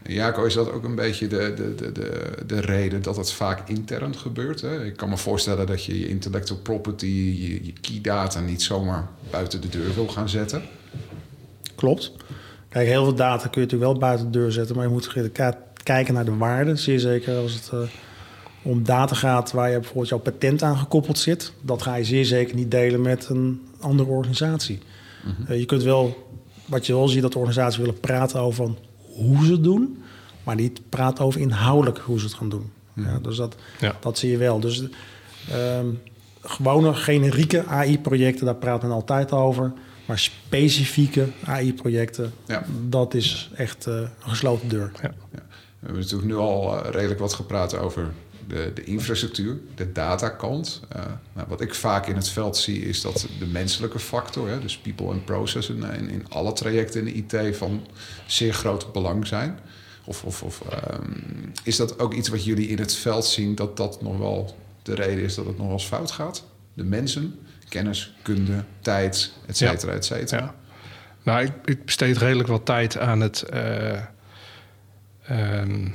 Ja. 0.07 0.13
Jaco, 0.13 0.45
is 0.45 0.55
dat 0.55 0.73
ook 0.73 0.85
een 0.85 0.95
beetje 0.95 1.27
de, 1.27 1.53
de, 1.57 1.75
de, 1.75 1.93
de, 1.93 2.33
de 2.47 2.61
reden 2.61 3.03
dat 3.03 3.17
het 3.17 3.33
vaak 3.33 3.69
intern 3.69 4.17
gebeurt? 4.17 4.61
Hè? 4.61 4.85
Ik 4.85 4.97
kan 4.97 5.09
me 5.09 5.17
voorstellen 5.17 5.67
dat 5.67 5.85
je 5.85 5.99
je 5.99 6.09
intellectual 6.09 6.61
property, 6.61 7.07
je, 7.07 7.65
je 7.65 7.73
key 7.81 7.99
data 8.03 8.41
niet 8.41 8.63
zomaar 8.63 9.09
buiten 9.31 9.61
de 9.61 9.69
deur 9.69 9.95
wil 9.95 10.09
gaan 10.09 10.29
zetten. 10.29 10.63
Klopt. 11.75 12.13
Kijk, 12.69 12.89
heel 12.89 13.05
veel 13.05 13.15
data 13.15 13.49
kun 13.49 13.61
je 13.61 13.67
natuurlijk 13.67 13.91
wel 13.91 14.01
buiten 14.01 14.33
de 14.33 14.39
deur 14.39 14.53
zetten, 14.53 14.77
maar 14.77 14.85
je 14.85 14.91
moet 14.91 15.13
kijken 15.83 16.15
naar 16.15 16.25
de 16.25 16.37
waarde. 16.37 16.77
Zeer 16.77 17.01
zeker 17.01 17.37
als 17.37 17.53
het... 17.53 17.71
Uh, 17.75 17.81
om 18.65 18.85
data 18.85 19.15
gaat 19.15 19.53
waar 19.53 19.71
je 19.71 19.75
bijvoorbeeld 19.75 20.09
jouw 20.09 20.19
patent 20.19 20.63
aan 20.63 20.77
gekoppeld 20.77 21.19
zit, 21.19 21.53
dat 21.61 21.83
ga 21.83 21.95
je 21.95 22.05
zeer 22.05 22.25
zeker 22.25 22.55
niet 22.55 22.71
delen 22.71 23.03
met 23.03 23.29
een 23.29 23.63
andere 23.81 24.09
organisatie. 24.09 24.79
Mm 25.25 25.35
-hmm. 25.37 25.53
uh, 25.53 25.59
je 25.59 25.65
kunt 25.65 25.83
wel, 25.83 26.29
wat 26.67 26.87
je 26.87 26.93
wel 26.93 27.09
ziet, 27.09 27.23
dat 27.23 27.33
de 27.33 27.39
organisaties 27.39 27.79
willen 27.79 28.01
praten 28.01 28.41
over 28.41 28.71
hoe 29.15 29.45
ze 29.45 29.53
het 29.53 29.65
doen, 29.65 30.03
maar 30.43 30.55
niet 30.55 30.81
praten 30.89 31.25
over 31.25 31.41
inhoudelijk 31.41 31.99
hoe 31.99 32.19
ze 32.19 32.25
het 32.25 32.35
gaan 32.35 32.49
doen. 32.49 32.71
-hmm. 32.95 33.05
ja, 33.05 33.19
dus 33.19 33.37
dat, 33.37 33.57
ja. 33.81 33.97
dat 34.01 34.19
zie 34.19 34.31
je 34.31 34.37
wel. 34.37 34.61
Dus 34.61 34.83
um, 35.53 36.01
gewone 36.43 36.95
generieke 36.95 37.65
AI-projecten, 37.67 38.45
daar 38.45 38.55
praat 38.55 38.83
men 38.83 38.91
altijd 38.91 39.33
over. 39.33 39.73
Maar 40.07 40.19
specifieke 40.19 41.29
AI-projecten, 41.45 42.33
ja. 42.47 42.65
dat 42.89 43.15
is 43.15 43.51
echt 43.55 43.87
uh, 43.87 43.95
een 43.95 44.09
gesloten 44.21 44.69
deur. 44.69 44.91
We 44.95 45.91
hebben 45.91 46.01
natuurlijk 46.01 46.31
nu 46.31 46.37
al 46.37 46.75
uh, 46.75 46.91
redelijk 46.91 47.21
wat 47.21 47.35
gepraat 47.35 47.77
over 47.79 48.13
de, 48.49 48.71
de 48.75 48.85
infrastructuur, 48.85 49.59
de 49.75 49.93
datakant. 49.93 50.81
Uh, 50.97 51.03
nou, 51.33 51.49
wat 51.49 51.61
ik 51.61 51.75
vaak 51.75 52.07
in 52.07 52.17
het 52.17 52.29
veld 52.29 52.57
zie 52.57 52.85
is 52.85 53.01
dat 53.01 53.27
de 53.39 53.47
menselijke 53.47 53.99
factor, 53.99 54.49
hè, 54.49 54.61
dus 54.61 54.79
people 54.79 55.07
and 55.07 55.25
process, 55.25 55.69
in, 55.69 56.09
in, 56.09 56.27
alle 56.29 56.53
trajecten 56.53 57.07
in 57.07 57.27
de 57.29 57.39
IT 57.47 57.57
van 57.57 57.87
zeer 58.27 58.53
groot 58.53 58.93
belang 58.93 59.27
zijn. 59.27 59.59
Of, 60.05 60.25
of, 60.25 60.43
of 60.43 60.63
ehm, 60.71 61.13
is 61.63 61.77
dat 61.77 61.99
ook 61.99 62.15
iets 62.15 62.29
wat 62.29 62.45
jullie 62.45 62.69
in 62.69 62.79
het 62.79 62.95
veld 62.95 63.25
zien 63.25 63.55
dat 63.55 63.77
dat 63.77 64.03
nog 64.03 64.19
wel 64.19 64.57
de 64.83 64.95
reden 64.95 65.25
is 65.25 65.35
dat 65.35 65.47
het 65.47 65.57
nog 65.57 65.67
wel 65.67 65.77
eens 65.77 65.87
fout 65.87 66.11
gaat? 66.11 66.45
De 66.75 66.85
mensen, 66.85 67.39
kennis, 67.69 68.15
kunde, 68.23 68.65
tijd, 68.81 69.33
et 69.47 69.57
cetera, 69.57 69.93
et 69.93 70.05
cetera. 70.05 70.41
Ja. 70.41 70.55
Nou, 71.23 71.45
ik, 71.45 71.53
ik, 71.65 71.85
besteed 71.85 72.17
redelijk 72.17 72.49
wat 72.49 72.67
tijd 72.67 72.99
aan 72.99 73.21
het 73.21 73.43
eh, 73.43 74.01
ehm, 75.23 75.89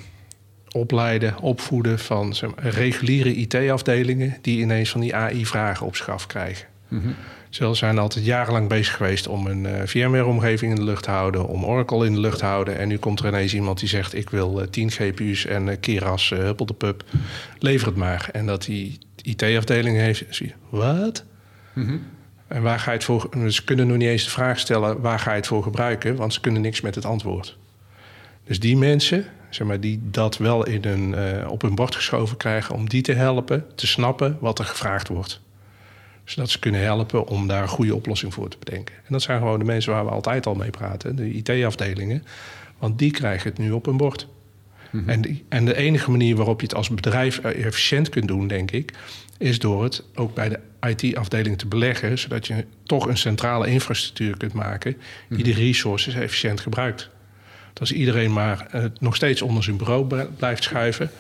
opleiden, 0.72 1.40
opvoeden 1.40 2.00
van 2.00 2.36
zeg 2.36 2.56
maar, 2.56 2.68
reguliere 2.68 3.36
IT-afdelingen 3.36 4.38
die 4.42 4.60
ineens 4.60 4.90
van 4.90 5.02
die 5.02 5.16
AI-vragen 5.16 5.86
op 5.86 5.96
zich 5.96 6.10
af 6.10 6.28
krijgen. 6.28 6.68
Mm 6.88 7.16
Ze 7.50 7.74
zijn 7.74 7.98
altijd 7.98 8.26
jarenlang 8.26 8.68
bezig 8.68 8.96
geweest 8.96 9.28
om 9.28 9.48
een 9.48 9.64
uh, 9.64 9.82
VMware-omgeving 9.86 10.72
in 10.72 10.78
de 10.78 10.84
lucht 10.84 11.04
te 11.04 11.10
houden, 11.10 11.48
om 11.48 11.66
Oracle 11.66 12.06
in 12.06 12.14
de 12.14 12.20
lucht 12.20 12.38
te 12.38 12.46
houden. 12.46 12.78
En 12.78 12.88
nu 12.88 12.98
komt 12.98 13.20
er 13.20 13.28
ineens 13.28 13.54
iemand 13.54 13.80
die 13.80 13.90
zegt: 13.90 14.16
Ik 14.16 14.30
wil 14.30 14.62
uh, 14.62 14.68
10 14.68 14.92
GPU's 14.92 15.46
en 15.46 15.68
uh, 15.68 15.76
Keras, 15.80 16.32
uh, 16.32 16.40
huppel 16.40 16.66
de 16.66 16.74
pup, 16.74 17.04
lever 17.60 17.88
het 17.88 17.96
maar. 17.96 18.30
En 18.32 18.46
dat 18.46 18.64
die 18.64 19.00
IT-afdeling 19.22 19.98
heeft. 19.98 20.24
Wat? 20.70 21.24
Mm 21.74 22.02
En 22.48 22.62
waar 22.62 22.80
ga 22.80 22.92
je 22.92 22.98
het 22.98 23.06
voor? 23.06 23.30
Ze 23.48 23.64
kunnen 23.64 23.88
nog 23.88 23.98
niet 23.98 24.08
eens 24.08 24.24
de 24.24 24.30
vraag 24.30 24.60
stellen: 24.60 25.02
waar 25.02 25.20
ga 25.20 25.30
je 25.30 25.38
het 25.38 25.48
voor 25.48 25.64
gebruiken? 25.64 26.16
Want 26.16 26.34
ze 26.34 26.40
kunnen 26.40 26.62
niks 26.62 26.82
met 26.82 26.96
het 26.96 27.06
antwoord. 27.06 27.58
Dus 28.44 28.60
die 28.60 28.78
mensen, 28.78 29.26
zeg 29.50 29.68
maar, 29.68 29.80
die 29.80 30.00
dat 30.04 30.38
wel 30.38 30.66
in 30.66 30.86
een, 30.86 31.10
uh, 31.10 31.52
op 31.52 31.62
hun 31.62 31.76
bord 31.76 31.96
geschoven 31.96 32.38
krijgen, 32.38 32.76
om 32.76 32.90
die 32.90 33.02
te 33.02 33.14
helpen 33.14 33.66
te 33.76 33.88
snappen 33.88 34.38
wat 34.40 34.60
er 34.60 34.66
gevraagd 34.66 35.08
wordt. 35.08 35.42
Zodat 36.24 36.50
ze 36.50 36.60
kunnen 36.60 36.82
helpen 36.82 37.28
om 37.28 37.48
daar 37.48 37.62
een 37.62 37.68
goede 37.68 37.96
oplossing 37.96 38.34
voor 38.34 38.50
te 38.50 38.58
bedenken. 38.60 38.96
En 38.96 39.14
dat 39.14 39.22
zijn 39.22 39.40
gewoon 39.40 39.60
de 39.60 39.66
mensen 39.66 39.92
waar 39.92 40.06
we 40.06 40.12
altijd 40.12 40.46
al 40.46 40.56
mee 40.56 40.70
praten, 40.70 41.16
de 41.16 41.34
IT-afdelingen. 41.34 42.24
Want 42.78 43.00
die 43.00 43.12
krijgen 43.12 43.50
het 43.50 43.60
nu 43.60 43.72
op 43.72 43.86
hun 43.86 43.98
bord. 43.98 44.28
Mm 44.92 45.00
-hmm. 45.00 45.10
en, 45.10 45.22
die, 45.22 45.46
en 45.50 45.66
de 45.66 45.76
enige 45.76 46.12
manier 46.12 46.36
waarop 46.36 46.62
je 46.62 46.68
het 46.68 46.76
als 46.76 46.90
bedrijf 46.90 47.40
efficiënt 47.40 48.10
kunt 48.10 48.28
doen, 48.28 48.48
denk 48.48 48.72
ik, 48.72 48.94
is 49.38 49.60
door 49.60 49.84
het 49.84 50.04
ook 50.16 50.34
bij 50.34 50.50
de 50.50 50.60
IT-afdeling 50.88 51.58
te 51.58 51.68
beleggen, 51.68 52.20
zodat 52.20 52.48
je 52.48 52.66
toch 52.84 53.08
een 53.08 53.18
centrale 53.18 53.68
infrastructuur 53.68 54.38
kunt 54.38 54.54
maken 54.54 54.98
die 55.30 55.44
de 55.44 55.54
resources 55.54 56.14
efficiënt 56.14 56.60
gebruikt. 56.60 57.10
Dat 57.80 57.90
als 57.90 57.98
iedereen 57.98 58.34
maar 58.34 58.68
uh, 58.76 58.84
nog 59.00 59.16
steeds 59.16 59.42
onder 59.42 59.64
zijn 59.64 59.78
bureau 59.78 60.26
blijft 60.38 60.64
schuiven, 60.64 61.12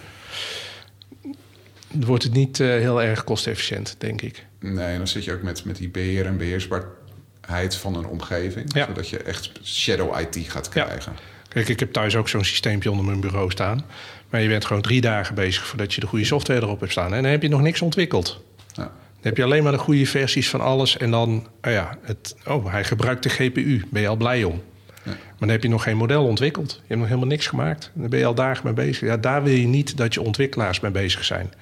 wordt 1.91 2.23
het 2.23 2.33
niet 2.33 2.59
uh, 2.59 2.67
heel 2.67 3.01
erg 3.01 3.23
kostefficiënt, 3.23 3.95
denk 3.97 4.21
ik. 4.21 4.45
Nee, 4.59 4.97
dan 4.97 5.07
zit 5.07 5.23
je 5.23 5.33
ook 5.33 5.41
met, 5.41 5.65
met 5.65 5.75
die 5.75 5.89
beheer 5.89 6.25
en 6.25 6.37
beheersbaarheid 6.37 7.75
van 7.75 7.95
een 7.95 8.05
omgeving, 8.05 8.73
ja. 8.73 8.85
zodat 8.85 9.09
je 9.09 9.17
echt 9.17 9.51
shadow 9.63 10.19
IT 10.19 10.37
gaat 10.49 10.69
krijgen. 10.69 11.13
Ja. 11.15 11.21
Kijk, 11.47 11.69
ik 11.69 11.79
heb 11.79 11.93
thuis 11.93 12.15
ook 12.15 12.29
zo'n 12.29 12.43
systeempje 12.43 12.91
onder 12.91 13.05
mijn 13.05 13.19
bureau 13.19 13.51
staan. 13.51 13.85
Maar 14.29 14.41
je 14.41 14.47
bent 14.47 14.65
gewoon 14.65 14.81
drie 14.81 15.01
dagen 15.01 15.35
bezig 15.35 15.65
voordat 15.65 15.93
je 15.93 16.01
de 16.01 16.07
goede 16.07 16.25
software 16.25 16.61
erop 16.61 16.79
hebt 16.79 16.91
staan. 16.91 17.13
En 17.13 17.21
dan 17.21 17.31
heb 17.31 17.41
je 17.41 17.49
nog 17.49 17.61
niks 17.61 17.81
ontwikkeld. 17.81 18.43
Ja. 18.73 18.83
Dan 18.83 18.91
heb 19.21 19.37
je 19.37 19.43
alleen 19.43 19.63
maar 19.63 19.71
de 19.71 19.77
goede 19.77 20.05
versies 20.05 20.49
van 20.49 20.61
alles. 20.61 20.97
En 20.97 21.11
dan, 21.11 21.47
oh 21.61 21.71
ja, 21.71 21.97
het, 22.01 22.35
oh, 22.47 22.71
hij 22.71 22.83
gebruikt 22.83 23.23
de 23.23 23.29
GPU. 23.29 23.83
Ben 23.89 24.01
je 24.01 24.07
al 24.07 24.15
blij 24.15 24.43
om. 24.43 24.61
Ja. 25.03 25.11
Maar 25.11 25.39
dan 25.39 25.49
heb 25.49 25.63
je 25.63 25.69
nog 25.69 25.83
geen 25.83 25.97
model 25.97 26.25
ontwikkeld. 26.25 26.71
Je 26.71 26.81
hebt 26.87 26.99
nog 26.99 27.07
helemaal 27.07 27.29
niks 27.29 27.47
gemaakt. 27.47 27.91
Dan 27.93 28.09
ben 28.09 28.19
je 28.19 28.25
al 28.25 28.33
dagen 28.33 28.65
mee 28.65 28.73
bezig. 28.73 29.07
Ja, 29.07 29.17
daar 29.17 29.43
wil 29.43 29.53
je 29.53 29.67
niet 29.67 29.97
dat 29.97 30.13
je 30.13 30.21
ontwikkelaars 30.21 30.79
mee 30.79 30.91
bezig 30.91 31.25
zijn. 31.25 31.53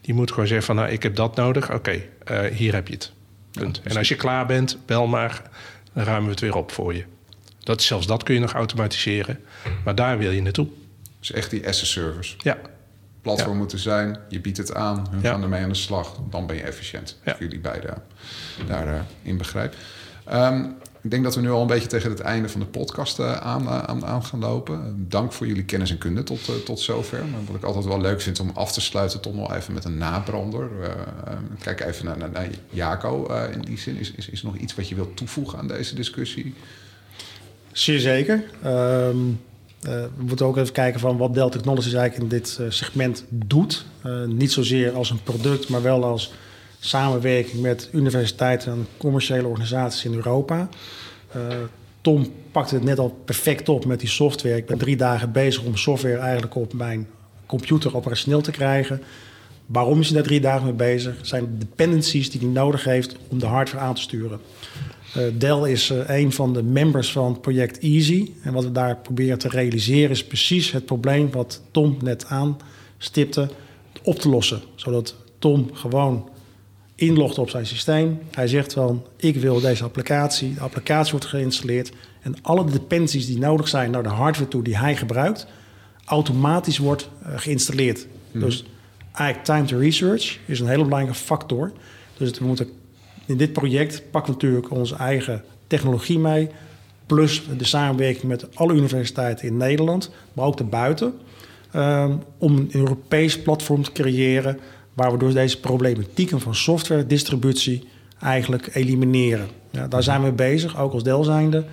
Die 0.00 0.14
moeten 0.14 0.34
gewoon 0.34 0.48
zeggen 0.48 0.66
van, 0.66 0.76
nou, 0.76 0.90
ik 0.90 1.02
heb 1.02 1.16
dat 1.16 1.36
nodig. 1.36 1.64
Oké, 1.64 1.74
okay, 1.74 2.46
uh, 2.46 2.56
hier 2.56 2.74
heb 2.74 2.88
je 2.88 2.94
het. 2.94 3.12
Punt. 3.50 3.80
Ja, 3.84 3.90
en 3.90 3.96
als 3.96 4.08
je 4.08 4.14
klaar 4.14 4.46
bent, 4.46 4.78
bel 4.86 5.06
maar. 5.06 5.42
Dan 5.92 6.04
ruimen 6.04 6.24
we 6.24 6.30
het 6.30 6.40
weer 6.40 6.56
op 6.56 6.72
voor 6.72 6.94
je. 6.94 7.04
Dat, 7.60 7.82
zelfs 7.82 8.06
dat 8.06 8.22
kun 8.22 8.34
je 8.34 8.40
nog 8.40 8.52
automatiseren. 8.52 9.40
Maar 9.84 9.94
daar 9.94 10.18
wil 10.18 10.30
je 10.30 10.42
naartoe. 10.42 10.68
Dus 11.18 11.32
echt 11.32 11.50
die 11.50 11.68
as-a-service. 11.68 12.34
Ja. 12.38 12.58
Platform 13.22 13.52
ja. 13.52 13.58
moeten 13.58 13.78
zijn, 13.78 14.18
je 14.28 14.40
biedt 14.40 14.56
het 14.56 14.74
aan, 14.74 15.06
hun 15.10 15.20
ja. 15.22 15.30
gaan 15.30 15.42
ermee 15.42 15.62
aan 15.62 15.68
de 15.68 15.74
slag. 15.74 16.20
Dan 16.30 16.46
ben 16.46 16.56
je 16.56 16.62
efficiënt. 16.62 17.18
Ja. 17.24 17.36
Jullie 17.38 17.60
beide 17.60 17.94
daarin 18.66 19.04
uh, 19.22 19.36
begrijpen. 19.36 19.78
Um, 20.32 20.76
ik 21.04 21.10
denk 21.10 21.24
dat 21.24 21.34
we 21.34 21.40
nu 21.40 21.50
al 21.50 21.60
een 21.60 21.66
beetje 21.66 21.88
tegen 21.88 22.10
het 22.10 22.20
einde 22.20 22.48
van 22.48 22.60
de 22.60 22.66
podcast 22.66 23.18
uh, 23.18 23.36
aan, 23.36 23.68
aan, 23.68 24.04
aan, 24.04 24.24
gaan 24.24 24.38
lopen. 24.38 25.06
Dank 25.08 25.32
voor 25.32 25.46
jullie 25.46 25.64
kennis 25.64 25.90
en 25.90 25.98
kunde 25.98 26.22
tot, 26.22 26.64
tot 26.64 26.80
zover. 26.80 27.18
Maar 27.18 27.44
wat 27.46 27.56
ik 27.56 27.62
altijd 27.62 27.84
wel 27.84 28.00
leuk 28.00 28.20
vind 28.20 28.40
om 28.40 28.50
af 28.54 28.72
te 28.72 28.80
sluiten, 28.80 29.20
toch 29.20 29.34
nog 29.34 29.54
even 29.54 29.74
met 29.74 29.84
een 29.84 29.98
nabrander. 29.98 30.70
Kijk 31.60 31.80
even 31.80 32.04
naar, 32.04 32.18
naar, 32.18 32.48
Jaco 32.70 33.26
in 33.52 33.60
die 33.60 33.78
zin. 33.78 33.96
Is, 33.96 34.12
is, 34.12 34.28
is 34.28 34.42
nog 34.42 34.56
iets 34.56 34.74
wat 34.74 34.88
je 34.88 34.94
wilt 34.94 35.16
toevoegen 35.16 35.58
aan 35.58 35.68
deze 35.68 35.94
discussie? 35.94 36.54
Zeer 37.72 38.00
zeker. 38.00 38.44
Um, 38.64 39.40
we 39.80 40.08
moeten 40.16 40.46
ook 40.46 40.56
even 40.56 40.72
kijken 40.72 41.00
van 41.00 41.16
wat 41.16 41.34
Dell 41.34 41.48
Technologies 41.48 41.92
eigenlijk 41.92 42.32
in 42.32 42.38
dit 42.38 42.60
segment 42.68 43.24
doet. 43.28 43.84
niet 44.26 44.52
zozeer 44.52 44.92
als 44.92 45.10
een 45.10 45.22
product, 45.22 45.68
maar 45.68 45.82
wel 45.82 46.04
als 46.04 46.32
samenwerking 46.86 47.60
met 47.60 47.88
universiteiten 47.92 48.72
en 48.72 48.86
commerciële 48.96 49.46
organisaties 49.46 50.04
in 50.04 50.14
Europa. 50.14 50.68
Uh, 51.36 51.42
Tom 52.00 52.32
pakte 52.52 52.74
het 52.74 52.84
net 52.84 52.98
al 52.98 53.18
perfect 53.24 53.68
op 53.68 53.84
met 53.84 54.00
die 54.00 54.08
software. 54.08 54.56
Ik 54.56 54.66
ben 54.66 54.78
drie 54.78 54.96
dagen 54.96 55.32
bezig 55.32 55.62
om 55.62 55.76
software 55.76 56.18
eigenlijk 56.18 56.54
op 56.54 56.72
mijn 56.72 57.06
computer 57.46 57.96
operationeel 57.96 58.40
te 58.40 58.50
krijgen. 58.50 59.02
Waarom 59.66 60.00
is 60.00 60.06
hij 60.06 60.16
daar 60.16 60.26
drie 60.26 60.40
dagen 60.40 60.64
mee 60.64 60.74
bezig? 60.74 61.16
Zijn 61.22 61.58
dependencies 61.58 62.30
die 62.30 62.40
hij 62.40 62.50
nodig 62.50 62.84
heeft 62.84 63.16
om 63.28 63.38
de 63.38 63.46
hardware 63.46 63.84
aan 63.84 63.94
te 63.94 64.00
sturen. 64.00 64.40
Uh, 65.16 65.22
Dell 65.38 65.70
is 65.70 65.90
uh, 65.90 65.98
een 66.08 66.32
van 66.32 66.52
de 66.52 66.62
members 66.62 67.12
van 67.12 67.40
project 67.40 67.78
Easy. 67.78 68.30
En 68.42 68.52
wat 68.52 68.64
we 68.64 68.72
daar 68.72 68.96
proberen 68.96 69.38
te 69.38 69.48
realiseren 69.48 70.10
is 70.10 70.24
precies 70.24 70.72
het 70.72 70.86
probleem 70.86 71.30
wat 71.30 71.62
Tom 71.70 71.96
net 72.02 72.26
aanstipte 72.26 73.48
op 74.02 74.18
te 74.18 74.28
lossen. 74.28 74.62
Zodat 74.74 75.14
Tom 75.38 75.70
gewoon 75.72 76.28
inlogt 76.94 77.38
op 77.38 77.50
zijn 77.50 77.66
systeem. 77.66 78.18
Hij 78.30 78.48
zegt 78.48 78.72
van, 78.72 79.06
ik 79.16 79.36
wil 79.36 79.60
deze 79.60 79.84
applicatie. 79.84 80.54
De 80.54 80.60
applicatie 80.60 81.10
wordt 81.10 81.26
geïnstalleerd. 81.26 81.92
En 82.20 82.34
alle 82.42 82.64
dependencies 82.64 83.26
die 83.26 83.38
nodig 83.38 83.68
zijn 83.68 83.90
naar 83.90 84.02
de 84.02 84.08
hardware 84.08 84.48
toe 84.48 84.62
die 84.62 84.76
hij 84.76 84.96
gebruikt... 84.96 85.46
automatisch 86.04 86.78
wordt 86.78 87.08
uh, 87.22 87.32
geïnstalleerd. 87.36 88.06
Hmm. 88.30 88.40
Dus 88.40 88.64
eigenlijk 89.12 89.46
time 89.46 89.64
to 89.64 89.78
research 89.78 90.38
is 90.46 90.60
een 90.60 90.68
hele 90.68 90.84
belangrijke 90.84 91.18
factor. 91.18 91.72
Dus 92.16 92.38
we 92.38 92.44
moeten, 92.44 92.68
in 93.26 93.36
dit 93.36 93.52
project 93.52 94.02
pakken 94.10 94.34
we 94.34 94.40
natuurlijk 94.40 94.70
onze 94.70 94.94
eigen 94.94 95.44
technologie 95.66 96.18
mee... 96.18 96.48
plus 97.06 97.42
de 97.58 97.64
samenwerking 97.64 98.24
met 98.24 98.56
alle 98.56 98.74
universiteiten 98.74 99.46
in 99.46 99.56
Nederland, 99.56 100.10
maar 100.32 100.46
ook 100.46 100.56
daarbuiten... 100.56 101.14
Um, 101.76 102.22
om 102.38 102.56
een 102.56 102.68
Europees 102.72 103.42
platform 103.42 103.82
te 103.82 103.92
creëren 103.92 104.58
waar 104.94 105.12
we 105.12 105.18
door 105.18 105.32
deze 105.32 105.60
problematieken 105.60 106.40
van 106.40 106.54
software 106.54 107.06
distributie 107.06 107.88
eigenlijk 108.20 108.74
elimineren. 108.74 109.48
Ja, 109.70 109.88
daar 109.88 110.02
zijn 110.02 110.22
we 110.22 110.32
bezig, 110.32 110.78
ook 110.78 110.92
als 110.92 111.02
Dell 111.02 111.24
zijnde. 111.24 111.64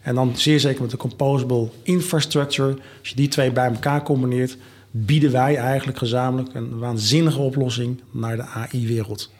En 0.00 0.14
dan 0.14 0.36
zeer 0.36 0.60
zeker 0.60 0.82
met 0.82 0.90
de 0.90 0.96
composable 0.96 1.68
infrastructure. 1.82 2.76
Als 2.98 3.08
je 3.08 3.16
die 3.16 3.28
twee 3.28 3.52
bij 3.52 3.66
elkaar 3.66 4.02
combineert, 4.02 4.56
bieden 4.90 5.32
wij 5.32 5.56
eigenlijk 5.56 5.98
gezamenlijk 5.98 6.54
een 6.54 6.78
waanzinnige 6.78 7.38
oplossing 7.38 8.00
naar 8.10 8.36
de 8.36 8.42
AI-wereld. 8.42 9.30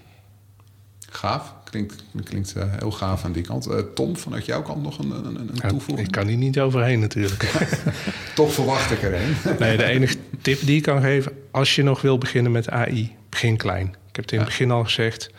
Gaaf. 1.11 1.55
Klinkt, 1.64 2.05
klinkt 2.24 2.55
uh, 2.57 2.62
heel 2.78 2.91
gaaf 2.91 3.24
aan 3.24 3.32
die 3.32 3.43
kant. 3.43 3.68
Uh, 3.68 3.78
Tom, 3.95 4.16
vanuit 4.16 4.47
jouw 4.47 4.62
kant 4.62 4.82
nog 4.82 4.99
een, 4.99 5.11
een, 5.11 5.36
een 5.36 5.68
toevoeging? 5.68 5.99
Ja, 5.99 6.05
ik 6.05 6.11
kan 6.11 6.26
hier 6.26 6.36
niet 6.36 6.61
overheen 6.61 7.01
natuurlijk. 7.01 7.53
Toch 8.34 8.53
verwacht 8.53 8.91
ik 8.91 9.03
er 9.03 9.14
een. 9.14 9.57
nee, 9.59 9.76
de 9.76 9.84
enige 9.84 10.16
tip 10.41 10.61
die 10.66 10.76
ik 10.76 10.82
kan 10.82 11.01
geven... 11.01 11.32
als 11.51 11.74
je 11.74 11.82
nog 11.82 12.03
wil 12.03 12.18
beginnen 12.18 12.53
met 12.53 12.68
AI, 12.68 13.16
begin 13.31 13.57
klein. 13.57 13.87
Ik 13.87 14.16
heb 14.16 14.24
het 14.24 14.33
in 14.33 14.39
het 14.39 14.49
begin 14.49 14.70
al 14.70 14.85
gezegd. 14.85 15.31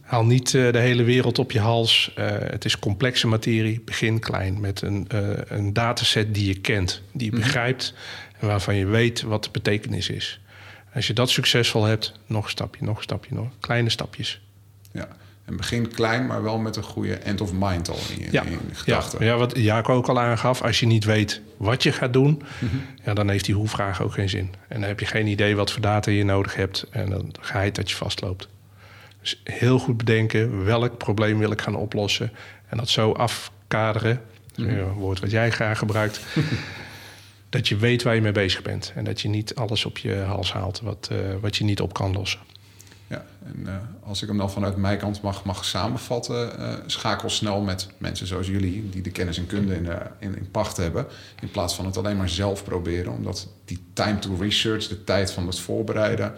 Haal 0.00 0.24
niet 0.24 0.52
uh, 0.52 0.72
de 0.72 0.78
hele 0.78 1.02
wereld 1.02 1.38
op 1.38 1.52
je 1.52 1.60
hals. 1.60 2.12
Uh, 2.18 2.26
het 2.28 2.64
is 2.64 2.78
complexe 2.78 3.26
materie. 3.26 3.80
Begin 3.80 4.18
klein 4.18 4.60
met 4.60 4.82
een, 4.82 5.06
uh, 5.14 5.28
een 5.44 5.72
dataset 5.72 6.34
die 6.34 6.46
je 6.46 6.60
kent, 6.60 7.02
die 7.12 7.24
je 7.24 7.32
mm 7.32 7.36
-hmm. 7.36 7.46
begrijpt 7.46 7.94
en 8.38 8.46
waarvan 8.46 8.74
je 8.74 8.86
weet 8.86 9.22
wat 9.22 9.44
de 9.44 9.50
betekenis 9.50 10.08
is. 10.08 10.40
Als 10.94 11.06
je 11.06 11.12
dat 11.12 11.30
succesvol 11.30 11.84
hebt, 11.84 12.12
nog 12.26 12.44
een 12.44 12.50
stapje, 12.50 12.84
nog 12.84 12.96
een 12.96 13.02
stapje, 13.02 13.34
nog 13.34 13.48
kleine 13.60 13.90
stapjes. 13.90 14.40
Ja, 14.92 15.08
en 15.50 15.56
begin 15.56 15.88
klein, 15.88 16.26
maar 16.26 16.42
wel 16.42 16.58
met 16.58 16.76
een 16.76 16.82
goede 16.82 17.14
end 17.14 17.40
of 17.40 17.52
mind 17.52 17.88
al 17.88 17.98
in 18.18 18.28
ja. 18.30 18.44
gedachten. 18.72 19.24
Ja, 19.24 19.32
ja, 19.32 19.38
wat 19.38 19.56
Jaco 19.56 19.94
ook 19.94 20.08
al 20.08 20.20
aangaf, 20.20 20.62
als 20.62 20.80
je 20.80 20.86
niet 20.86 21.04
weet 21.04 21.40
wat 21.56 21.82
je 21.82 21.92
gaat 21.92 22.12
doen, 22.12 22.42
mm 22.58 22.68
-hmm. 22.68 22.82
ja, 23.04 23.14
dan 23.14 23.28
heeft 23.28 23.44
die 23.44 23.54
hoe-vraag 23.54 24.02
ook 24.02 24.12
geen 24.12 24.28
zin. 24.28 24.54
En 24.68 24.80
dan 24.80 24.88
heb 24.88 25.00
je 25.00 25.06
geen 25.06 25.26
idee 25.26 25.56
wat 25.56 25.72
voor 25.72 25.80
data 25.80 26.10
je 26.10 26.24
nodig 26.24 26.54
hebt 26.54 26.86
en 26.90 27.10
dan 27.10 27.32
ga 27.40 27.60
je 27.60 27.72
dat 27.72 27.90
je 27.90 27.96
vastloopt. 27.96 28.48
Dus 29.20 29.40
heel 29.44 29.78
goed 29.78 29.96
bedenken, 29.96 30.64
welk 30.64 30.98
probleem 30.98 31.38
wil 31.38 31.50
ik 31.50 31.60
gaan 31.60 31.76
oplossen 31.76 32.32
en 32.68 32.76
dat 32.76 32.88
zo 32.88 33.12
afkaderen, 33.12 34.20
mm 34.54 34.68
-hmm. 34.68 34.78
een 34.78 34.92
woord 34.92 35.20
wat 35.20 35.30
jij 35.30 35.50
graag 35.50 35.78
gebruikt, 35.78 36.20
dat 37.48 37.68
je 37.68 37.76
weet 37.76 38.02
waar 38.02 38.14
je 38.14 38.20
mee 38.20 38.32
bezig 38.32 38.62
bent 38.62 38.92
en 38.94 39.04
dat 39.04 39.20
je 39.20 39.28
niet 39.28 39.54
alles 39.54 39.84
op 39.84 39.98
je 39.98 40.14
hals 40.14 40.52
haalt 40.52 40.80
wat, 40.80 41.08
uh, 41.12 41.18
wat 41.40 41.56
je 41.56 41.64
niet 41.64 41.80
op 41.80 41.92
kan 41.92 42.12
lossen. 42.12 42.40
Ja, 43.10 43.24
en 43.44 43.60
uh, 43.66 43.74
als 44.02 44.22
ik 44.22 44.28
hem 44.28 44.36
dan 44.36 44.50
vanuit 44.50 44.76
mijn 44.76 44.98
kant 44.98 45.22
mag, 45.22 45.44
mag 45.44 45.64
samenvatten, 45.64 46.60
uh, 46.60 46.72
schakel 46.86 47.30
snel 47.30 47.60
met 47.60 47.88
mensen 47.98 48.26
zoals 48.26 48.46
jullie, 48.46 48.88
die 48.90 49.02
de 49.02 49.10
kennis 49.10 49.38
en 49.38 49.46
kunde 49.46 49.74
in, 49.74 49.84
uh, 49.84 49.96
in, 50.18 50.36
in, 50.36 50.50
pacht 50.50 50.76
hebben, 50.76 51.06
in 51.40 51.50
plaats 51.50 51.74
van 51.74 51.86
het 51.86 51.96
alleen 51.96 52.16
maar 52.16 52.28
zelf 52.28 52.64
proberen, 52.64 53.12
omdat 53.12 53.48
die 53.64 53.78
time 53.92 54.18
to 54.18 54.36
research, 54.40 54.88
de 54.88 55.04
tijd 55.04 55.32
van 55.32 55.46
het 55.46 55.58
voorbereiden, 55.58 56.34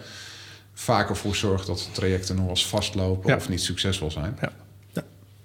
vaak 0.73 1.09
ervoor 1.09 1.35
zorgt 1.35 1.67
dat 1.67 1.89
trajecten 1.91 2.35
nog 2.35 2.49
eens 2.49 2.67
vastlopen 2.67 3.29
ja. 3.29 3.35
of 3.35 3.49
niet 3.49 3.61
succesvol 3.61 4.11
zijn. 4.11 4.37
Ja. 4.41 4.51
ja. 4.91 5.03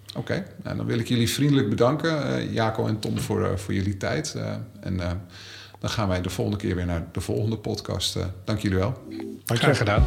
Oké, 0.08 0.18
okay. 0.18 0.44
nou, 0.62 0.76
dan 0.76 0.86
wil 0.86 0.98
ik 0.98 1.08
jullie 1.08 1.30
vriendelijk 1.30 1.68
bedanken, 1.68 2.52
Jaco 2.52 2.86
en 2.86 2.98
Tom, 2.98 3.18
voor, 3.18 3.58
voor 3.58 3.74
jullie 3.74 3.96
tijd. 3.96 4.36
en 4.80 4.96
dan 5.78 5.90
gaan 5.90 6.08
wij 6.08 6.20
de 6.20 6.30
volgende 6.30 6.60
keer 6.60 6.74
weer 6.74 6.86
naar 6.86 7.06
de 7.12 7.20
volgende 7.20 7.56
podcast. 7.56 8.18
dank 8.44 8.58
jullie 8.58 8.78
wel. 8.78 9.02
Dank 9.44 9.60
je. 9.60 9.66
Graag 9.66 9.78
gedaan. 9.78 10.04